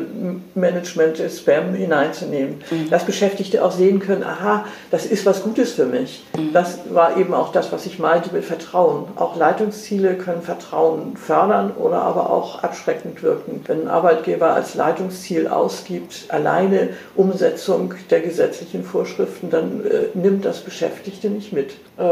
Management 0.55 1.19
des 1.19 1.41
Spam 1.41 1.75
hineinzunehmen. 1.75 2.63
Mhm. 2.71 2.89
Dass 2.89 3.05
Beschäftigte 3.05 3.65
auch 3.65 3.73
sehen 3.73 3.99
können, 3.99 4.23
aha, 4.23 4.65
das 4.93 5.05
ist 5.05 5.27
was 5.27 5.43
Gutes 5.43 5.73
für 5.73 5.87
mich. 5.87 6.25
Mhm. 6.37 6.53
Das 6.53 6.79
war 6.91 7.17
eben 7.17 7.35
auch 7.35 7.51
das, 7.51 7.73
was 7.73 7.85
ich 7.85 7.99
meinte 7.99 8.33
mit 8.33 8.45
Vertrauen. 8.45 9.07
Auch 9.17 9.37
Leitungsziele 9.37 10.15
können 10.15 10.43
Vertrauen 10.43 11.17
fördern 11.17 11.73
oder 11.73 12.03
aber 12.03 12.31
auch 12.31 12.63
abschreckend 12.63 13.25
wirken. 13.25 13.65
Wenn 13.67 13.83
ein 13.83 13.89
Arbeitgeber 13.89 14.55
als 14.55 14.77
Leitungsziel 14.77 15.49
ausgibt, 15.49 16.27
alleine 16.29 16.91
Umsetzung 17.17 17.95
der 18.11 18.21
gesetzlichen 18.21 18.85
Vorschriften, 18.85 19.51
dann 19.51 19.85
äh, 19.85 20.17
nimmt 20.17 20.45
das 20.45 20.61
Beschäftigte 20.61 21.29
nicht 21.29 21.53
mit. 21.53 21.73
Äh, 21.99 22.05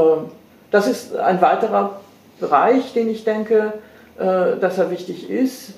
das 0.72 0.88
ist 0.88 1.14
ein 1.14 1.40
weiterer 1.40 2.00
Bereich, 2.40 2.92
den 2.94 3.08
ich 3.08 3.22
denke, 3.22 3.74
dass 4.20 4.78
er 4.78 4.90
wichtig 4.90 5.30
ist. 5.30 5.72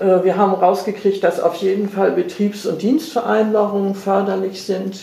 Äh, 0.00 0.24
wir 0.24 0.36
haben 0.36 0.54
rausgekriegt, 0.54 1.22
dass 1.22 1.40
auf 1.40 1.56
jeden 1.56 1.88
Fall 1.88 2.12
Betriebs- 2.12 2.66
und 2.66 2.82
Dienstvereinbarungen 2.82 3.94
förderlich 3.94 4.62
sind, 4.62 4.98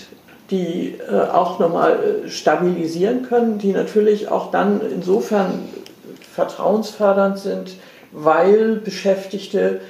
die 0.49 0.95
äh, 1.09 1.29
auch 1.31 1.59
nochmal 1.59 2.23
stabilisieren 2.27 3.23
können, 3.23 3.57
die 3.57 3.71
natürlich 3.71 4.29
auch 4.29 4.51
dann 4.51 4.81
insofern 4.93 5.61
vertrauensfördernd 6.33 7.39
sind, 7.39 7.75
weil 8.11 8.75
Beschäftigte 8.75 9.81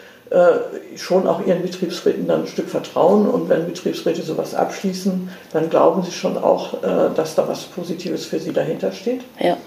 schon 0.96 1.28
auch 1.28 1.46
ihren 1.46 1.62
Betriebsräten 1.62 2.26
dann 2.26 2.44
ein 2.44 2.48
Stück 2.48 2.70
vertrauen 2.70 3.28
und 3.28 3.50
wenn 3.50 3.66
Betriebsräte 3.66 4.22
sowas 4.22 4.56
abschließen, 4.56 5.28
dann 5.52 5.70
glauben 5.70 6.04
sie 6.04 6.14
schon 6.14 6.38
auch, 6.38 6.82
dass 7.14 7.36
da 7.36 7.50
was 7.50 7.64
Positives 7.64 8.28
für 8.28 8.40
sie 8.40 8.54
dahinter 8.54 8.94
steht. 8.94 9.24
Ja. 9.42 9.58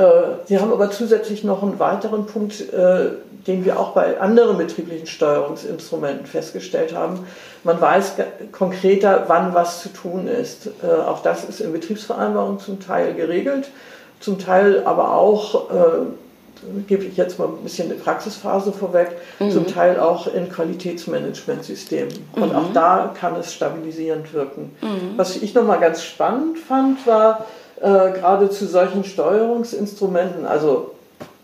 Äh, 0.00 0.46
Sie 0.46 0.58
haben 0.58 0.72
aber 0.72 0.90
zusätzlich 0.90 1.44
noch 1.44 1.62
einen 1.62 1.78
weiteren 1.78 2.26
Punkt, 2.26 2.60
äh, 2.72 3.10
den 3.46 3.64
wir 3.64 3.78
auch 3.78 3.92
bei 3.92 4.20
anderen 4.20 4.56
betrieblichen 4.56 5.06
Steuerungsinstrumenten 5.06 6.26
festgestellt 6.26 6.94
haben. 6.94 7.26
Man 7.64 7.80
weiß 7.80 8.14
konkreter, 8.52 9.24
wann 9.28 9.54
was 9.54 9.82
zu 9.82 9.90
tun 9.90 10.26
ist. 10.26 10.68
Äh, 10.82 10.86
auch 10.86 11.22
das 11.22 11.44
ist 11.44 11.60
in 11.60 11.72
Betriebsvereinbarungen 11.72 12.58
zum 12.58 12.80
Teil 12.80 13.14
geregelt, 13.14 13.70
zum 14.20 14.38
Teil 14.38 14.82
aber 14.84 15.14
auch, 15.14 15.68
gebe 16.86 17.04
ich 17.04 17.16
jetzt 17.16 17.38
mal 17.38 17.48
ein 17.48 17.62
bisschen 17.62 17.90
eine 17.90 17.98
Praxisphase 17.98 18.70
vorweg, 18.70 19.12
mhm. 19.38 19.50
zum 19.50 19.66
Teil 19.66 19.98
auch 19.98 20.26
in 20.26 20.50
Qualitätsmanagementsystemen. 20.50 22.12
Und 22.34 22.50
mhm. 22.50 22.54
auch 22.54 22.72
da 22.74 23.14
kann 23.18 23.34
es 23.36 23.54
stabilisierend 23.54 24.34
wirken. 24.34 24.76
Mhm. 24.82 25.16
Was 25.16 25.36
ich 25.36 25.54
nochmal 25.54 25.80
ganz 25.80 26.02
spannend 26.02 26.58
fand, 26.58 27.06
war, 27.06 27.46
äh, 27.80 28.10
gerade 28.12 28.50
zu 28.50 28.66
solchen 28.66 29.04
Steuerungsinstrumenten, 29.04 30.46
also 30.46 30.92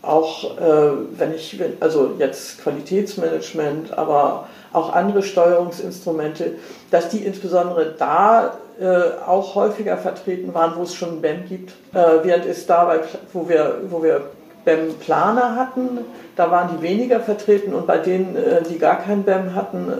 auch 0.01 0.57
äh, 0.57 0.91
wenn 1.17 1.33
ich, 1.33 1.59
also 1.79 2.11
jetzt 2.17 2.61
Qualitätsmanagement, 2.61 3.97
aber 3.97 4.47
auch 4.71 4.93
andere 4.93 5.23
Steuerungsinstrumente, 5.23 6.53
dass 6.91 7.09
die 7.09 7.19
insbesondere 7.19 7.95
da 7.97 8.57
äh, 8.79 9.25
auch 9.25 9.55
häufiger 9.55 9.97
vertreten 9.97 10.53
waren, 10.53 10.73
wo 10.75 10.83
es 10.83 10.93
schon 10.93 11.21
BEM 11.21 11.47
gibt, 11.47 11.71
äh, 11.93 12.23
während 12.23 12.45
es 12.45 12.67
dabei, 12.67 12.99
wo 13.33 13.49
wir, 13.49 13.79
wo 13.89 14.03
wir 14.03 14.21
BEM-Planer 14.65 15.55
hatten, 15.55 15.99
da 16.35 16.51
waren 16.51 16.77
die 16.77 16.83
weniger 16.83 17.19
vertreten 17.19 17.73
und 17.73 17.87
bei 17.87 17.97
denen, 17.97 18.35
äh, 18.35 18.61
die 18.61 18.77
gar 18.77 18.97
kein 19.01 19.23
BEM 19.23 19.55
hatten, 19.55 19.91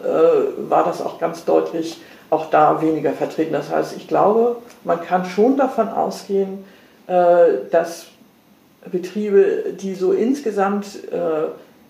war 0.70 0.84
das 0.84 1.02
auch 1.02 1.20
ganz 1.20 1.46
deutlich 1.46 2.00
auch 2.30 2.50
da 2.50 2.82
weniger 2.82 3.14
vertreten. 3.14 3.54
Das 3.54 3.70
heißt, 3.72 3.96
ich 3.96 4.08
glaube, 4.08 4.58
man 4.84 5.02
kann 5.02 5.26
schon 5.26 5.58
davon 5.58 5.90
ausgehen, 5.90 6.66
äh, 7.08 7.70
dass 7.72 8.08
Betriebe, 8.92 9.74
die 9.80 9.96
so 9.96 10.12
insgesamt 10.12 10.86
äh, 11.12 11.48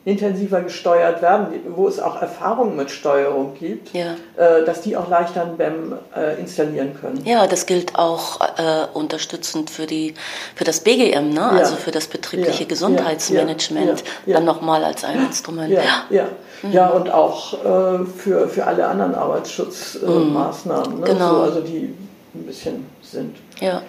intensiver 0.07 0.61
gesteuert 0.61 1.21
werden, 1.21 1.47
wo 1.75 1.85
es 1.85 1.99
auch 1.99 2.21
Erfahrungen 2.21 2.77
mit 2.77 2.89
Steuerung 2.91 3.55
gibt, 3.59 3.93
ja. 3.93 4.13
äh, 4.37 4.63
dass 4.63 4.79
die 4.79 4.95
auch 4.95 5.09
leichter 5.09 5.41
ein 5.41 5.57
BEM 5.57 5.97
äh, 6.15 6.39
installieren 6.39 6.97
können. 6.97 7.25
Ja, 7.25 7.45
das 7.45 7.65
gilt 7.65 7.95
auch 7.95 8.39
äh, 8.39 8.85
unterstützend 8.93 9.69
für, 9.69 9.85
die, 9.85 10.13
für 10.55 10.63
das 10.63 10.79
BGM, 10.79 11.31
ne? 11.31 11.35
Ja. 11.35 11.49
also 11.49 11.75
für 11.75 11.91
das 11.91 12.07
betriebliche 12.07 12.63
ja. 12.63 12.69
Gesundheitsmanagement, 12.69 14.01
dann 14.25 14.45
nochmal 14.45 14.85
als 14.85 15.03
ein 15.03 15.25
Instrument. 15.25 15.73
Ja, 15.73 15.83
ja. 16.09 16.27
Mhm. 16.63 17.01
und 17.01 17.11
auch 17.11 17.53
äh, 17.53 18.05
für, 18.05 18.47
für 18.47 18.65
alle 18.65 18.87
anderen 18.87 19.13
Arbeitsschutzmaßnahmen, 19.13 20.93
mhm. 20.93 20.99
ne? 21.01 21.05
genau. 21.05 21.35
so, 21.35 21.41
also 21.41 21.59
die 21.59 21.93
ein 22.33 22.45
bisschen 22.45 22.85
sind. 23.01 23.35
Ja. 23.59 23.81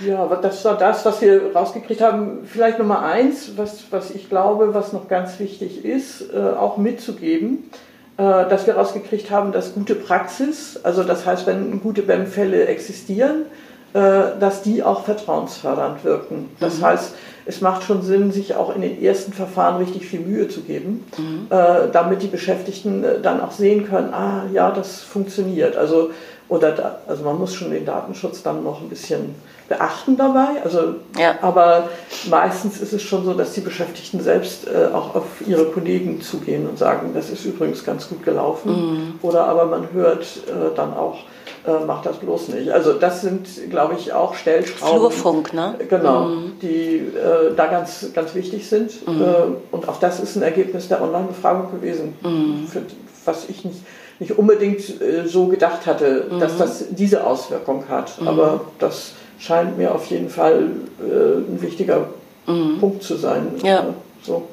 Ja, 0.00 0.26
das 0.40 0.64
war 0.64 0.76
das, 0.76 1.04
was 1.04 1.20
wir 1.20 1.54
rausgekriegt 1.54 2.00
haben. 2.00 2.40
Vielleicht 2.44 2.78
Nummer 2.78 3.02
eins, 3.02 3.52
was, 3.56 3.84
was 3.90 4.10
ich 4.10 4.28
glaube, 4.28 4.74
was 4.74 4.92
noch 4.92 5.08
ganz 5.08 5.38
wichtig 5.38 5.84
ist, 5.84 6.32
äh, 6.32 6.38
auch 6.38 6.76
mitzugeben, 6.76 7.70
äh, 8.16 8.22
dass 8.22 8.66
wir 8.66 8.76
rausgekriegt 8.76 9.30
haben, 9.30 9.52
dass 9.52 9.74
gute 9.74 9.94
Praxis, 9.94 10.78
also 10.82 11.02
das 11.02 11.26
heißt, 11.26 11.46
wenn 11.46 11.80
gute 11.80 12.02
BEM-Fälle 12.02 12.66
existieren, 12.66 13.46
äh, 13.94 14.38
dass 14.38 14.62
die 14.62 14.82
auch 14.82 15.04
vertrauensfördernd 15.04 16.04
wirken. 16.04 16.50
Das 16.60 16.78
mhm. 16.78 16.84
heißt, 16.84 17.14
es 17.46 17.62
macht 17.62 17.82
schon 17.82 18.02
Sinn, 18.02 18.30
sich 18.30 18.54
auch 18.54 18.74
in 18.76 18.82
den 18.82 19.02
ersten 19.02 19.32
Verfahren 19.32 19.78
richtig 19.78 20.06
viel 20.06 20.20
Mühe 20.20 20.48
zu 20.48 20.60
geben, 20.60 21.06
mhm. 21.16 21.46
äh, 21.48 21.88
damit 21.90 22.20
die 22.20 22.26
Beschäftigten 22.26 23.02
äh, 23.02 23.20
dann 23.22 23.40
auch 23.40 23.52
sehen 23.52 23.88
können, 23.88 24.12
ah 24.12 24.44
ja, 24.52 24.70
das 24.70 25.00
funktioniert. 25.00 25.78
Also, 25.78 26.10
oder 26.48 26.72
da, 26.72 26.98
also 27.06 27.24
man 27.24 27.38
muss 27.38 27.54
schon 27.54 27.70
den 27.70 27.84
Datenschutz 27.84 28.42
dann 28.42 28.64
noch 28.64 28.80
ein 28.80 28.88
bisschen 28.88 29.34
beachten 29.68 30.16
dabei. 30.16 30.62
Also, 30.64 30.94
ja. 31.18 31.34
Aber 31.42 31.90
meistens 32.30 32.80
ist 32.80 32.94
es 32.94 33.02
schon 33.02 33.24
so, 33.24 33.34
dass 33.34 33.52
die 33.52 33.60
Beschäftigten 33.60 34.20
selbst 34.20 34.66
äh, 34.66 34.86
auch 34.94 35.14
auf 35.14 35.24
ihre 35.46 35.66
Kollegen 35.66 36.22
zugehen 36.22 36.66
und 36.66 36.78
sagen, 36.78 37.10
das 37.14 37.28
ist 37.28 37.44
übrigens 37.44 37.84
ganz 37.84 38.08
gut 38.08 38.24
gelaufen. 38.24 38.70
Mhm. 38.70 39.14
Oder 39.20 39.44
aber 39.44 39.66
man 39.66 39.92
hört 39.92 40.24
äh, 40.46 40.74
dann 40.74 40.94
auch, 40.94 41.18
äh, 41.66 41.84
macht 41.84 42.06
das 42.06 42.16
bloß 42.16 42.48
nicht. 42.48 42.70
Also 42.70 42.94
das 42.94 43.20
sind, 43.20 43.46
glaube 43.68 43.96
ich, 43.98 44.14
auch 44.14 44.34
Stellschrauben. 44.34 44.98
Flurfunk, 44.98 45.52
ne? 45.52 45.74
Genau, 45.90 46.24
mhm. 46.24 46.52
die 46.62 46.96
äh, 46.96 47.54
da 47.54 47.66
ganz, 47.66 48.06
ganz 48.14 48.34
wichtig 48.34 48.66
sind. 48.66 49.06
Mhm. 49.06 49.22
Äh, 49.22 49.34
und 49.70 49.86
auch 49.86 50.00
das 50.00 50.18
ist 50.18 50.34
ein 50.36 50.42
Ergebnis 50.42 50.88
der 50.88 51.02
Online-Befragung 51.02 51.70
gewesen, 51.72 52.14
mhm. 52.22 52.66
für, 52.66 52.80
was 53.26 53.50
ich 53.50 53.66
nicht 53.66 53.80
nicht 54.18 54.36
unbedingt 54.38 55.00
äh, 55.00 55.26
so 55.26 55.46
gedacht 55.46 55.86
hatte, 55.86 56.26
dass 56.40 56.54
mhm. 56.54 56.58
das 56.58 56.84
diese 56.90 57.24
Auswirkung 57.24 57.88
hat. 57.88 58.20
Mhm. 58.20 58.28
Aber 58.28 58.60
das 58.78 59.12
scheint 59.38 59.78
mir 59.78 59.94
auf 59.94 60.06
jeden 60.06 60.30
Fall 60.30 60.70
äh, 61.00 61.38
ein 61.38 61.58
wichtiger 61.60 62.08
mhm. 62.46 62.78
Punkt 62.78 63.02
zu 63.02 63.16
sein. 63.16 63.52
Ja. 63.62 63.86
So. 64.22 64.48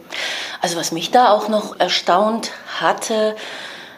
Also 0.62 0.78
was 0.78 0.92
mich 0.92 1.12
da 1.12 1.32
auch 1.32 1.50
noch 1.50 1.80
erstaunt 1.80 2.52
hatte, 2.80 3.36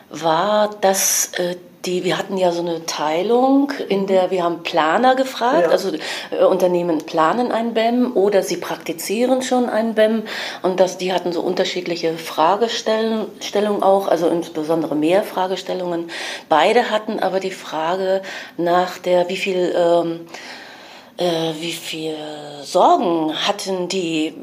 war, 0.09 0.69
dass 0.81 1.31
äh, 1.37 1.55
die, 1.87 2.03
wir 2.03 2.17
hatten 2.17 2.37
ja 2.37 2.51
so 2.51 2.61
eine 2.61 2.85
Teilung, 2.85 3.71
in 3.87 4.05
der 4.05 4.29
wir 4.29 4.43
haben 4.43 4.61
Planer 4.63 5.15
gefragt, 5.15 5.63
ja. 5.63 5.69
also 5.69 5.91
äh, 6.31 6.43
Unternehmen 6.43 6.99
planen 6.99 7.51
ein 7.51 7.73
BEM 7.73 8.15
oder 8.15 8.43
sie 8.43 8.57
praktizieren 8.57 9.41
schon 9.41 9.69
ein 9.69 9.95
BEM 9.95 10.23
und 10.61 10.79
das, 10.79 10.97
die 10.97 11.13
hatten 11.13 11.31
so 11.31 11.41
unterschiedliche 11.41 12.17
Fragestellungen 12.17 13.81
auch, 13.81 14.07
also 14.07 14.27
insbesondere 14.27 14.95
mehr 14.95 15.23
Fragestellungen. 15.23 16.11
Beide 16.49 16.91
hatten 16.91 17.19
aber 17.19 17.39
die 17.39 17.51
Frage 17.51 18.21
nach 18.57 18.97
der, 18.97 19.29
wie 19.29 19.37
viel 19.37 19.73
ähm, 19.75 20.27
äh, 21.17 21.53
wie 21.59 21.73
viel 21.73 22.15
Sorgen 22.63 23.33
hatten 23.47 23.87
die 23.87 24.33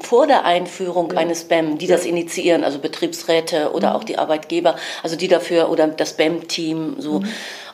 vor 0.00 0.26
der 0.26 0.44
Einführung 0.44 1.12
ja. 1.12 1.18
eines 1.18 1.44
BEM, 1.44 1.78
die 1.78 1.86
ja. 1.86 1.96
das 1.96 2.06
initiieren, 2.06 2.64
also 2.64 2.78
Betriebsräte 2.78 3.72
oder 3.72 3.90
mhm. 3.90 3.96
auch 3.96 4.04
die 4.04 4.18
Arbeitgeber, 4.18 4.76
also 5.02 5.16
die 5.16 5.28
dafür 5.28 5.70
oder 5.70 5.88
das 5.88 6.14
BEM-Team 6.14 6.96
so. 6.98 7.20
Mhm. 7.20 7.28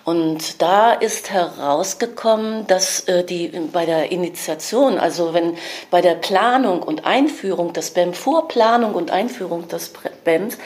Und 0.05 0.63
da 0.63 0.93
ist 0.93 1.31
herausgekommen, 1.31 2.67
dass 2.69 3.01
äh, 3.09 3.25
die 3.25 3.49
bei 3.73 3.87
der 3.87 4.13
Initiation, 4.13 4.99
also 4.99 5.35
wenn 5.35 5.57
bei 5.91 6.01
der 6.01 6.15
Planung 6.15 6.83
und 6.83 7.05
Einführung 7.05 7.73
des 7.73 7.91
BEM, 7.91 8.15
Vorplanung 8.15 8.95
und 8.95 9.11
Einführung 9.11 9.67
des 9.67 9.93
BEMs, 10.23 10.59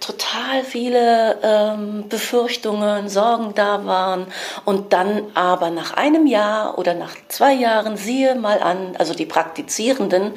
total 0.00 0.62
viele 0.64 1.38
ähm, 1.42 2.08
Befürchtungen, 2.08 3.08
Sorgen 3.08 3.54
da 3.54 3.84
waren 3.86 4.26
und 4.64 4.92
dann 4.92 5.24
aber 5.34 5.70
nach 5.70 5.94
einem 5.94 6.26
Jahr 6.26 6.78
oder 6.78 6.94
nach 6.94 7.14
zwei 7.28 7.52
Jahren, 7.52 7.96
siehe 7.96 8.34
mal 8.34 8.60
an, 8.62 8.96
also 8.98 9.14
die 9.14 9.26
Praktizierenden, 9.26 10.32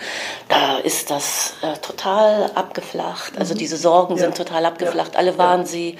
da 0.48 0.78
ist 0.78 1.12
das 1.12 1.54
äh, 1.62 1.78
total 1.78 2.52
abgeflacht. 2.56 3.38
Also 3.38 3.54
mhm. 3.54 3.60
diese 3.60 3.78
Sorgen 3.78 4.16
ja. 4.16 4.22
sind 4.22 4.38
total 4.38 4.66
abgeflacht. 4.66 5.16
Alle 5.16 5.38
waren 5.38 5.62
ja. 5.62 5.66
sie 5.68 5.98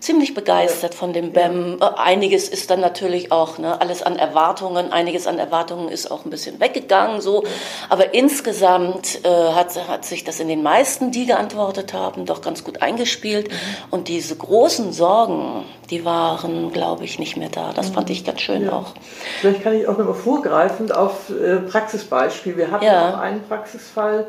ziemlich 0.00 0.34
begeistert 0.34 0.94
von 0.94 1.12
dem 1.12 1.32
BEM. 1.32 1.78
Äh, 1.80 1.84
einiges 1.96 2.48
ist 2.48 2.70
dann 2.70 2.80
natürlich 2.80 3.30
auch, 3.30 3.58
ne, 3.58 3.80
alles 3.80 4.02
an 4.02 4.16
Erwartungen, 4.16 4.92
einiges 4.92 5.26
an 5.26 5.38
Erwartungen 5.38 5.88
ist 5.88 6.10
auch 6.10 6.24
ein 6.24 6.30
bisschen 6.30 6.58
weggegangen, 6.58 7.20
so. 7.20 7.44
Aber 7.88 8.14
insgesamt 8.14 9.24
äh, 9.24 9.28
hat, 9.28 9.88
hat 9.88 10.04
sich 10.04 10.24
das 10.24 10.40
in 10.40 10.48
den 10.48 10.62
meisten, 10.62 11.10
die 11.12 11.26
geantwortet 11.26 11.92
haben, 11.92 12.26
doch 12.26 12.40
ganz 12.40 12.64
gut 12.64 12.82
eingespielt. 12.82 13.50
Mhm. 13.50 13.54
Und 13.90 14.08
diese 14.08 14.34
großen 14.36 14.92
Sorgen, 14.92 15.64
die 15.90 16.04
waren, 16.04 16.72
glaube 16.72 17.04
ich, 17.04 17.18
nicht 17.18 17.36
mehr 17.36 17.50
da. 17.50 17.72
Das 17.72 17.90
mhm. 17.90 17.94
fand 17.94 18.10
ich 18.10 18.24
ganz 18.24 18.40
schön 18.40 18.64
ja. 18.64 18.72
auch. 18.72 18.94
Vielleicht 19.40 19.62
kann 19.62 19.74
ich 19.74 19.86
auch 19.86 19.98
nochmal 19.98 20.14
vorgreifend 20.14 20.94
auf 20.94 21.30
äh, 21.30 21.56
Praxisbeispiel. 21.56 22.56
Wir 22.56 22.70
hatten 22.70 22.84
ja. 22.84 23.10
auch 23.10 23.18
einen 23.18 23.42
Praxisfall, 23.46 24.26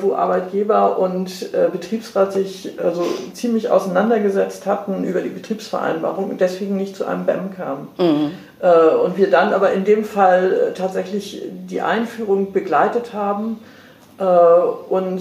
wo 0.00 0.14
Arbeitgeber 0.14 0.98
und 0.98 1.52
äh, 1.54 1.68
Betriebsrat 1.72 2.32
sich 2.32 2.72
also 2.82 3.04
ziemlich 3.32 3.70
auseinandergesetzt 3.70 4.66
hatten 4.66 5.02
über 5.04 5.22
die 5.22 5.28
Betriebsvereinbarung 5.30 6.30
und 6.30 6.40
deswegen 6.40 6.76
nicht 6.76 6.96
zu 6.96 7.04
einem 7.04 7.26
BEM 7.26 7.54
kamen. 7.56 7.88
Mhm. 7.98 8.30
Äh, 8.60 8.94
und 8.94 9.16
wir 9.16 9.30
dann 9.30 9.52
aber 9.52 9.72
in 9.72 9.84
dem 9.84 10.04
Fall 10.04 10.72
tatsächlich 10.76 11.42
die 11.50 11.82
Einführung 11.82 12.52
begleitet 12.52 13.12
haben 13.12 13.58
und 14.18 15.20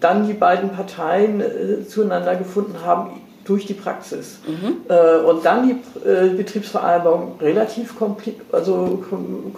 dann 0.00 0.26
die 0.26 0.32
beiden 0.32 0.70
Parteien 0.70 1.40
zueinander 1.88 2.34
gefunden 2.34 2.78
haben, 2.84 3.20
durch 3.44 3.66
die 3.66 3.74
Praxis. 3.74 4.38
Mhm. 4.46 4.76
Äh, 4.88 5.18
und 5.24 5.44
dann 5.44 5.68
die 5.68 6.08
äh, 6.08 6.28
Betriebsvereinbarung 6.28 7.38
relativ 7.40 7.94
also 8.52 9.04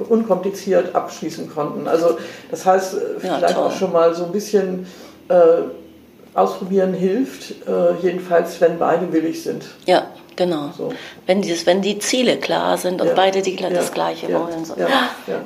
unkompliziert 0.08 0.94
abschließen 0.94 1.50
konnten. 1.50 1.86
Also 1.88 2.18
das 2.50 2.66
heißt, 2.66 2.94
äh, 2.94 2.98
vielleicht 3.20 3.50
ja, 3.50 3.56
auch 3.56 3.72
schon 3.72 3.92
mal 3.92 4.14
so 4.14 4.24
ein 4.24 4.32
bisschen 4.32 4.86
äh, 5.28 5.34
ausprobieren 6.34 6.92
hilft, 6.92 7.66
äh, 7.66 7.94
jedenfalls 8.02 8.60
wenn 8.60 8.78
beide 8.78 9.12
willig 9.12 9.42
sind. 9.42 9.64
Ja, 9.86 10.06
genau. 10.36 10.70
So. 10.76 10.92
Wenn, 11.26 11.42
dieses, 11.42 11.64
wenn 11.66 11.80
die 11.80 11.98
Ziele 11.98 12.36
klar 12.36 12.76
sind 12.76 13.00
und 13.00 13.08
ja. 13.08 13.14
beide 13.14 13.42
die, 13.42 13.56
das 13.56 13.72
ja. 13.72 13.94
Gleiche 13.94 14.28
wollen. 14.28 14.64
So. 14.64 14.74
Ja. 14.76 14.90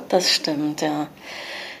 Das 0.09 0.29
stimmt, 0.29 0.81
ja. 0.81 1.07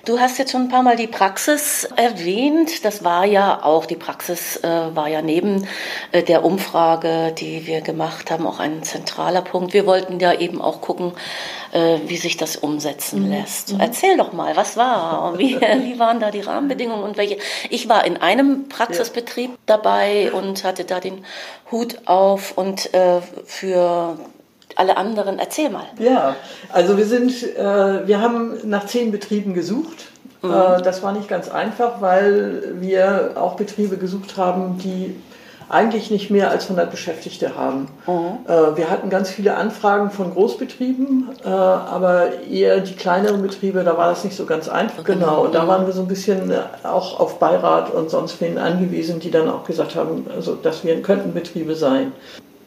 Du 0.03 0.19
hast 0.19 0.39
jetzt 0.39 0.51
schon 0.51 0.63
ein 0.63 0.69
paar 0.69 0.81
Mal 0.81 0.95
die 0.95 1.07
Praxis 1.07 1.87
erwähnt. 1.95 2.83
Das 2.85 3.03
war 3.03 3.23
ja 3.23 3.63
auch, 3.63 3.85
die 3.85 3.95
Praxis 3.95 4.57
äh, 4.57 4.95
war 4.95 5.07
ja 5.07 5.21
neben 5.21 5.67
äh, 6.11 6.23
der 6.23 6.43
Umfrage, 6.43 7.33
die 7.37 7.67
wir 7.67 7.81
gemacht 7.81 8.31
haben, 8.31 8.47
auch 8.47 8.59
ein 8.59 8.81
zentraler 8.81 9.43
Punkt. 9.43 9.73
Wir 9.73 9.85
wollten 9.85 10.19
ja 10.19 10.33
eben 10.33 10.59
auch 10.59 10.81
gucken, 10.81 11.13
äh, 11.71 11.99
wie 12.07 12.17
sich 12.17 12.35
das 12.35 12.55
umsetzen 12.55 13.25
mhm. 13.25 13.31
lässt. 13.31 13.73
Mhm. 13.73 13.79
erzähl 13.79 14.17
doch 14.17 14.33
mal, 14.33 14.55
was 14.55 14.75
war? 14.75 15.37
Wie, 15.37 15.55
wie 15.83 15.99
waren 15.99 16.19
da 16.19 16.31
die 16.31 16.41
Rahmenbedingungen 16.41 17.03
und 17.03 17.17
welche? 17.17 17.37
Ich 17.69 17.87
war 17.87 18.03
in 18.03 18.17
einem 18.17 18.69
Praxisbetrieb 18.69 19.51
dabei 19.67 20.31
und 20.31 20.63
hatte 20.63 20.83
da 20.83 20.99
den 20.99 21.25
Hut 21.71 22.07
auf 22.07 22.57
und 22.57 22.91
äh, 22.95 23.21
für 23.45 24.17
alle 24.77 24.97
anderen. 24.97 25.39
Erzähl 25.39 25.69
mal. 25.69 25.85
Ja, 25.99 26.35
also 26.71 26.97
wir 26.97 27.05
sind, 27.05 27.31
äh, 27.55 28.07
wir 28.07 28.21
haben 28.21 28.57
nach 28.63 28.85
zehn 28.85 29.11
Betrieben 29.11 29.53
gesucht. 29.53 30.05
Mhm. 30.41 30.51
Äh, 30.51 30.81
das 30.81 31.03
war 31.03 31.13
nicht 31.13 31.27
ganz 31.27 31.49
einfach, 31.49 32.01
weil 32.01 32.75
wir 32.79 33.33
auch 33.35 33.55
Betriebe 33.55 33.97
gesucht 33.97 34.37
haben, 34.37 34.77
die 34.79 35.15
eigentlich 35.69 36.11
nicht 36.11 36.29
mehr 36.29 36.51
als 36.51 36.65
100 36.65 36.91
Beschäftigte 36.91 37.55
haben. 37.55 37.87
Mhm. 38.05 38.45
Äh, 38.45 38.77
wir 38.77 38.89
hatten 38.89 39.09
ganz 39.09 39.29
viele 39.29 39.55
Anfragen 39.55 40.11
von 40.11 40.33
Großbetrieben, 40.33 41.29
äh, 41.45 41.47
aber 41.47 42.43
eher 42.43 42.81
die 42.81 42.93
kleineren 42.93 43.41
Betriebe, 43.41 43.83
da 43.83 43.97
war 43.97 44.09
das 44.09 44.25
nicht 44.25 44.35
so 44.35 44.45
ganz 44.45 44.67
einfach. 44.67 45.05
Genau, 45.05 45.45
und 45.45 45.55
da 45.55 45.67
waren 45.67 45.85
wir 45.85 45.93
so 45.93 46.01
ein 46.01 46.09
bisschen 46.09 46.51
auch 46.83 47.19
auf 47.19 47.39
Beirat 47.39 47.93
und 47.93 48.09
sonst 48.09 48.41
wen 48.41 48.57
angewiesen, 48.57 49.21
die 49.21 49.31
dann 49.31 49.49
auch 49.49 49.63
gesagt 49.63 49.95
haben, 49.95 50.25
also 50.35 50.55
dass 50.55 50.83
wir 50.83 51.01
könnten 51.01 51.33
Betriebe 51.33 51.75
sein. 51.75 52.11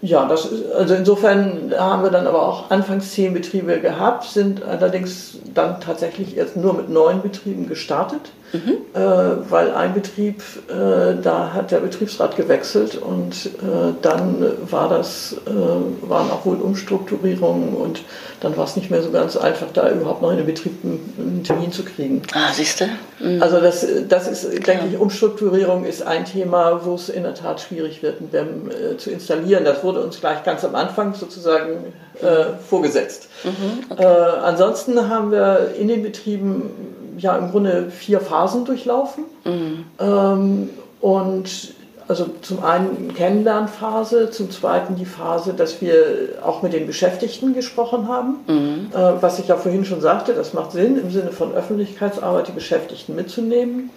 Ja, 0.04 0.26
das 0.26 0.44
ist, 0.44 0.70
also 0.70 0.94
insofern 0.94 1.72
haben 1.78 2.02
wir 2.02 2.10
dann 2.10 2.26
aber 2.26 2.46
auch 2.46 2.70
anfangs 2.70 3.12
zehn 3.12 3.32
Betriebe 3.32 3.80
gehabt, 3.80 4.24
sind 4.24 4.62
allerdings 4.62 5.38
dann 5.54 5.80
tatsächlich 5.80 6.36
erst 6.36 6.56
nur 6.56 6.74
mit 6.74 6.90
neun 6.90 7.22
Betrieben 7.22 7.66
gestartet 7.68 8.20
mhm. 8.54 8.76
äh, 8.94 9.50
weil 9.50 9.74
ein 9.74 9.92
Betrieb, 9.92 10.42
äh, 10.68 11.20
da 11.22 11.52
hat 11.52 11.70
der 11.70 11.80
Betriebsrat 11.80 12.36
gewechselt 12.36 12.96
und 12.96 13.46
äh, 13.46 13.92
dann 14.00 14.46
war 14.70 14.88
das, 14.88 15.36
äh, 15.46 16.08
waren 16.08 16.30
auch 16.30 16.46
wohl 16.46 16.56
Umstrukturierungen 16.56 17.74
und 17.74 18.02
dann 18.40 18.56
war 18.56 18.64
es 18.64 18.76
nicht 18.76 18.90
mehr 18.90 19.02
so 19.02 19.10
ganz 19.10 19.36
einfach, 19.36 19.66
da 19.72 19.90
überhaupt 19.90 20.22
noch 20.22 20.30
in 20.30 20.36
den 20.36 20.46
Betrieb 20.46 20.72
einen 20.84 21.42
Termin 21.44 21.72
zu 21.72 21.82
kriegen. 21.82 22.22
Ah, 22.32 22.52
siehst 22.52 22.80
du? 22.80 22.84
Mhm. 23.20 23.42
Also 23.42 23.60
das, 23.60 23.86
das 24.08 24.28
ist, 24.28 24.66
denke 24.66 24.86
ich, 24.90 24.98
Umstrukturierung 24.98 25.84
ist 25.84 26.06
ein 26.06 26.24
Thema, 26.24 26.84
wo 26.84 26.94
es 26.94 27.08
in 27.08 27.24
der 27.24 27.34
Tat 27.34 27.60
schwierig 27.60 28.02
wird, 28.02 28.20
ein 28.20 28.28
BEM 28.28 28.70
äh, 28.70 28.96
zu 28.96 29.10
installieren. 29.10 29.64
Das 29.64 29.82
wurde 29.82 30.00
uns 30.00 30.20
gleich 30.20 30.44
ganz 30.44 30.64
am 30.64 30.74
Anfang 30.74 31.14
sozusagen 31.14 31.92
äh, 32.20 32.56
vorgesetzt. 32.68 33.28
Mhm, 33.44 33.84
okay. 33.90 34.06
ansonsten 34.42 35.08
haben 35.08 35.30
wir 35.32 35.74
in 35.78 35.88
den 35.88 36.02
Betrieben 36.02 36.70
ja 37.18 37.36
im 37.36 37.50
Grunde 37.50 37.90
vier 37.90 38.20
Phasen 38.20 38.64
durchlaufen. 38.64 39.24
Mhm. 39.44 39.84
Ähm, 39.98 40.70
und 41.00 41.74
also 42.06 42.26
zum 42.42 42.62
einen 42.62 43.14
Kennenlernphase, 43.14 44.30
zum 44.30 44.50
zweiten 44.50 44.96
die 44.96 45.06
Phase, 45.06 45.54
dass 45.54 45.80
wir 45.80 46.38
auch 46.44 46.62
mit 46.62 46.72
den 46.74 46.86
Beschäftigten 46.86 47.54
gesprochen 47.54 48.08
haben, 48.08 48.36
mhm. 48.46 48.90
äh, 48.92 49.22
was 49.22 49.38
ich 49.38 49.48
ja 49.48 49.56
vorhin 49.56 49.84
schon 49.84 50.00
sagte, 50.00 50.34
das 50.34 50.52
macht 50.52 50.72
Sinn 50.72 50.98
im 50.98 51.10
Sinne 51.10 51.30
von 51.30 51.54
Öffentlichkeitsarbeit, 51.54 52.48
die 52.48 52.52
Beschäftigten 52.52 53.14
mitzunehmen. 53.14 53.90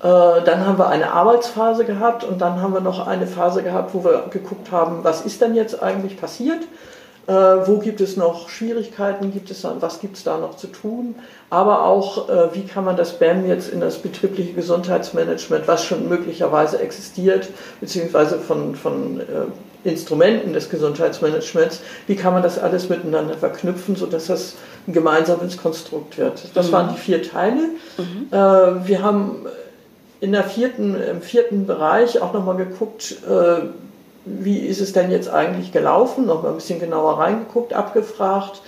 Äh, 0.00 0.06
dann 0.44 0.64
haben 0.64 0.78
wir 0.78 0.88
eine 0.88 1.12
Arbeitsphase 1.12 1.84
gehabt 1.84 2.24
und 2.24 2.40
dann 2.40 2.62
haben 2.62 2.72
wir 2.72 2.80
noch 2.80 3.06
eine 3.06 3.26
Phase 3.26 3.62
gehabt, 3.62 3.94
wo 3.94 4.04
wir 4.04 4.26
geguckt 4.30 4.70
haben, 4.70 5.00
was 5.02 5.22
ist 5.22 5.40
denn 5.40 5.54
jetzt 5.54 5.82
eigentlich 5.82 6.20
passiert 6.20 6.60
äh, 7.30 7.66
wo 7.68 7.78
gibt 7.78 8.00
es 8.00 8.16
noch 8.16 8.48
Schwierigkeiten, 8.48 9.32
gibt 9.32 9.52
es, 9.52 9.62
was 9.62 10.00
gibt 10.00 10.16
es 10.16 10.24
da 10.24 10.38
noch 10.38 10.56
zu 10.56 10.66
tun, 10.66 11.14
aber 11.48 11.84
auch, 11.84 12.28
äh, 12.28 12.54
wie 12.54 12.64
kann 12.64 12.84
man 12.84 12.96
das 12.96 13.20
BAM 13.20 13.46
jetzt 13.46 13.72
in 13.72 13.80
das 13.80 13.98
betriebliche 13.98 14.52
Gesundheitsmanagement, 14.52 15.68
was 15.68 15.84
schon 15.84 16.08
möglicherweise 16.08 16.80
existiert, 16.80 17.48
beziehungsweise 17.80 18.40
von, 18.40 18.74
von 18.74 19.20
äh, 19.20 19.88
Instrumenten 19.88 20.54
des 20.54 20.70
Gesundheitsmanagements, 20.70 21.80
wie 22.08 22.16
kann 22.16 22.34
man 22.34 22.42
das 22.42 22.58
alles 22.58 22.88
miteinander 22.88 23.34
verknüpfen, 23.34 23.94
sodass 23.94 24.26
das 24.26 24.56
ein 24.88 24.92
gemeinsames 24.92 25.56
Konstrukt 25.56 26.18
wird. 26.18 26.42
Das 26.54 26.66
mhm. 26.66 26.72
waren 26.72 26.94
die 26.94 27.00
vier 27.00 27.22
Teile. 27.22 27.60
Mhm. 27.96 28.26
Äh, 28.32 28.88
wir 28.88 29.02
haben 29.04 29.46
in 30.20 30.32
der 30.32 30.44
vierten, 30.44 30.96
im 31.00 31.22
vierten 31.22 31.66
Bereich 31.66 32.20
auch 32.20 32.32
nochmal 32.32 32.56
geguckt, 32.56 33.18
äh, 33.28 33.68
wie 34.24 34.58
ist 34.58 34.80
es 34.80 34.92
denn 34.92 35.10
jetzt 35.10 35.28
eigentlich 35.28 35.72
gelaufen, 35.72 36.26
noch 36.26 36.42
mal 36.42 36.50
ein 36.50 36.56
bisschen 36.56 36.80
genauer 36.80 37.18
reingeguckt, 37.18 37.72
abgefragt. 37.72 38.60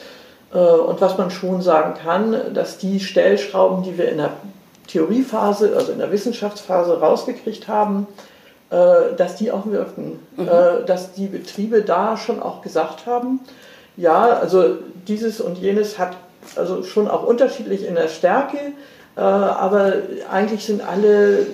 Äh, 0.53 0.59
und 0.59 1.01
was 1.01 1.19
man 1.19 1.31
schon 1.31 1.63
sagen 1.63 1.95
kann, 1.95 2.55
dass 2.55 2.79
die 2.79 3.01
Stellschrauben, 3.01 3.83
die 3.83 3.99
wir 3.99 4.11
in 4.11 4.19
der 4.19 4.31
Theoriephase, 4.89 5.75
also 5.77 5.93
in 5.93 5.99
der 5.99 6.13
Wissenschaftsphase 6.13 7.01
rausgekriegt 7.01 7.69
haben, 7.69 8.07
äh, 8.71 9.15
dass 9.17 9.37
die 9.37 9.53
auch 9.53 9.67
wirken. 9.67 10.19
Mhm. 10.37 10.49
Äh, 10.49 10.85
dass 10.87 11.13
die 11.13 11.27
Betriebe 11.27 11.83
da 11.83 12.17
schon 12.17 12.43
auch 12.43 12.63
gesagt 12.63 13.07
haben, 13.07 13.41
ja, 13.97 14.23
also 14.23 14.77
dieses 15.07 15.41
und 15.41 15.59
jenes 15.59 15.99
hat 15.99 16.17
also 16.57 16.83
schon 16.83 17.09
auch 17.09 17.25
unterschiedlich 17.25 17.87
in 17.87 17.95
der 17.95 18.09
Stärke, 18.09 18.57
aber 19.15 19.93
eigentlich 20.31 20.65
sind 20.65 20.83
alle 20.83 21.47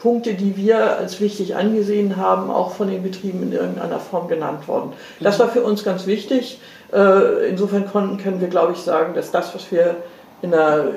Punkte, 0.00 0.34
die 0.34 0.56
wir 0.56 0.96
als 0.96 1.20
wichtig 1.20 1.56
angesehen 1.56 2.16
haben, 2.16 2.50
auch 2.50 2.72
von 2.72 2.88
den 2.88 3.02
Betrieben 3.02 3.42
in 3.42 3.52
irgendeiner 3.52 4.00
Form 4.00 4.28
genannt 4.28 4.66
worden. 4.66 4.92
Das 5.20 5.38
war 5.38 5.48
für 5.48 5.62
uns 5.62 5.84
ganz 5.84 6.06
wichtig. 6.06 6.58
Äh, 6.92 7.50
insofern 7.50 7.86
können 7.90 8.40
wir, 8.40 8.48
glaube 8.48 8.72
ich, 8.72 8.78
sagen, 8.78 9.14
dass 9.14 9.30
das, 9.30 9.54
was 9.54 9.70
wir 9.70 9.96
in 10.42 10.50
der 10.52 10.92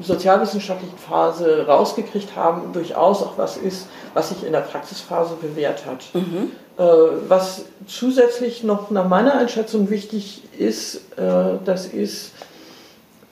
sozialwissenschaftlichen 0.00 0.98
Phase 0.98 1.66
rausgekriegt 1.66 2.36
haben, 2.36 2.72
durchaus 2.72 3.22
auch 3.22 3.36
was 3.36 3.56
ist, 3.56 3.88
was 4.14 4.28
sich 4.28 4.44
in 4.44 4.52
der 4.52 4.60
Praxisphase 4.60 5.34
bewährt 5.40 5.84
hat. 5.86 6.04
Mhm. 6.14 6.52
Äh, 6.78 6.82
was 7.28 7.64
zusätzlich 7.86 8.62
noch 8.62 8.90
nach 8.90 9.08
meiner 9.08 9.34
Einschätzung 9.34 9.90
wichtig 9.90 10.42
ist, 10.58 10.96
äh, 11.16 11.58
das 11.64 11.86
ist, 11.86 12.32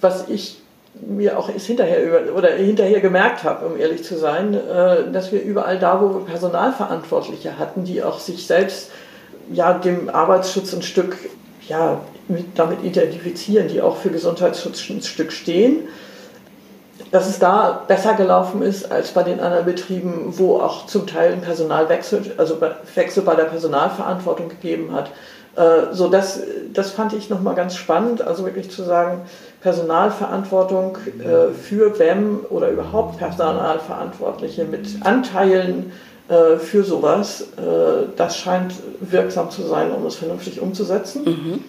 was 0.01 0.29
ich 0.29 0.60
mir 0.95 1.39
auch 1.39 1.49
ist 1.49 1.67
hinterher 1.67 2.03
über, 2.03 2.37
oder 2.37 2.51
hinterher 2.51 3.01
gemerkt 3.01 3.45
habe, 3.45 3.67
um 3.67 3.79
ehrlich 3.79 4.05
zu 4.05 4.19
sein, 4.19 4.55
äh, 4.55 5.11
dass 5.13 5.33
wir 5.33 5.43
überall 5.43 5.79
da, 5.79 6.01
wo 6.01 6.15
wir 6.15 6.25
Personalverantwortliche 6.27 7.59
hatten, 7.59 7.85
die 7.85 8.03
auch 8.03 8.19
sich 8.19 8.47
selbst 8.47 8.91
ja 9.53 9.75
dem 9.75 10.09
Arbeitsschutz 10.09 10.73
ein 10.75 10.83
Stück 10.83 11.17
ja 11.69 12.01
mit, 12.29 12.59
damit 12.59 12.85
identifizieren, 12.85 13.69
die 13.69 13.81
auch 13.81 13.97
für 13.97 14.11
Gesundheitsschutz 14.11 14.89
ein 14.91 15.03
Stück 15.03 15.33
stehen, 15.33 15.89
dass 17.11 17.29
es 17.29 17.39
da 17.39 17.85
besser 17.89 18.15
gelaufen 18.15 18.63
ist 18.63 18.91
als 18.91 19.11
bei 19.13 19.23
den 19.23 19.41
anderen 19.41 19.65
Betrieben, 19.65 20.35
wo 20.39 20.57
auch 20.57 20.87
zum 20.87 21.07
Teil 21.07 21.33
ein 21.33 21.41
Personalwechsel, 21.41 22.35
also 22.37 22.59
Wechsel 22.95 23.23
bei 23.23 23.35
der 23.35 23.45
Personalverantwortung 23.45 24.49
gegeben 24.49 24.93
hat. 24.93 25.11
Äh, 25.57 25.93
so 25.93 26.09
das, 26.09 26.41
das 26.73 26.91
fand 26.91 27.13
ich 27.13 27.31
nochmal 27.31 27.55
ganz 27.55 27.75
spannend, 27.75 28.23
also 28.23 28.45
wirklich 28.45 28.71
zu 28.71 28.83
sagen, 28.83 29.23
Personalverantwortung 29.61 30.97
äh, 31.19 31.53
für 31.53 31.91
BEM 31.91 32.41
oder 32.49 32.71
überhaupt 32.71 33.19
Personalverantwortliche 33.19 34.65
mit 34.65 35.05
Anteilen 35.05 35.93
äh, 36.29 36.57
für 36.57 36.85
sowas, 36.85 37.49
äh, 37.57 38.07
das 38.17 38.39
scheint 38.39 38.73
wirksam 39.01 39.51
zu 39.51 39.63
sein, 39.63 39.93
um 39.93 40.07
es 40.07 40.17
vernünftig 40.17 40.61
umzusetzen. 40.61 41.25
Mhm. 41.25 41.65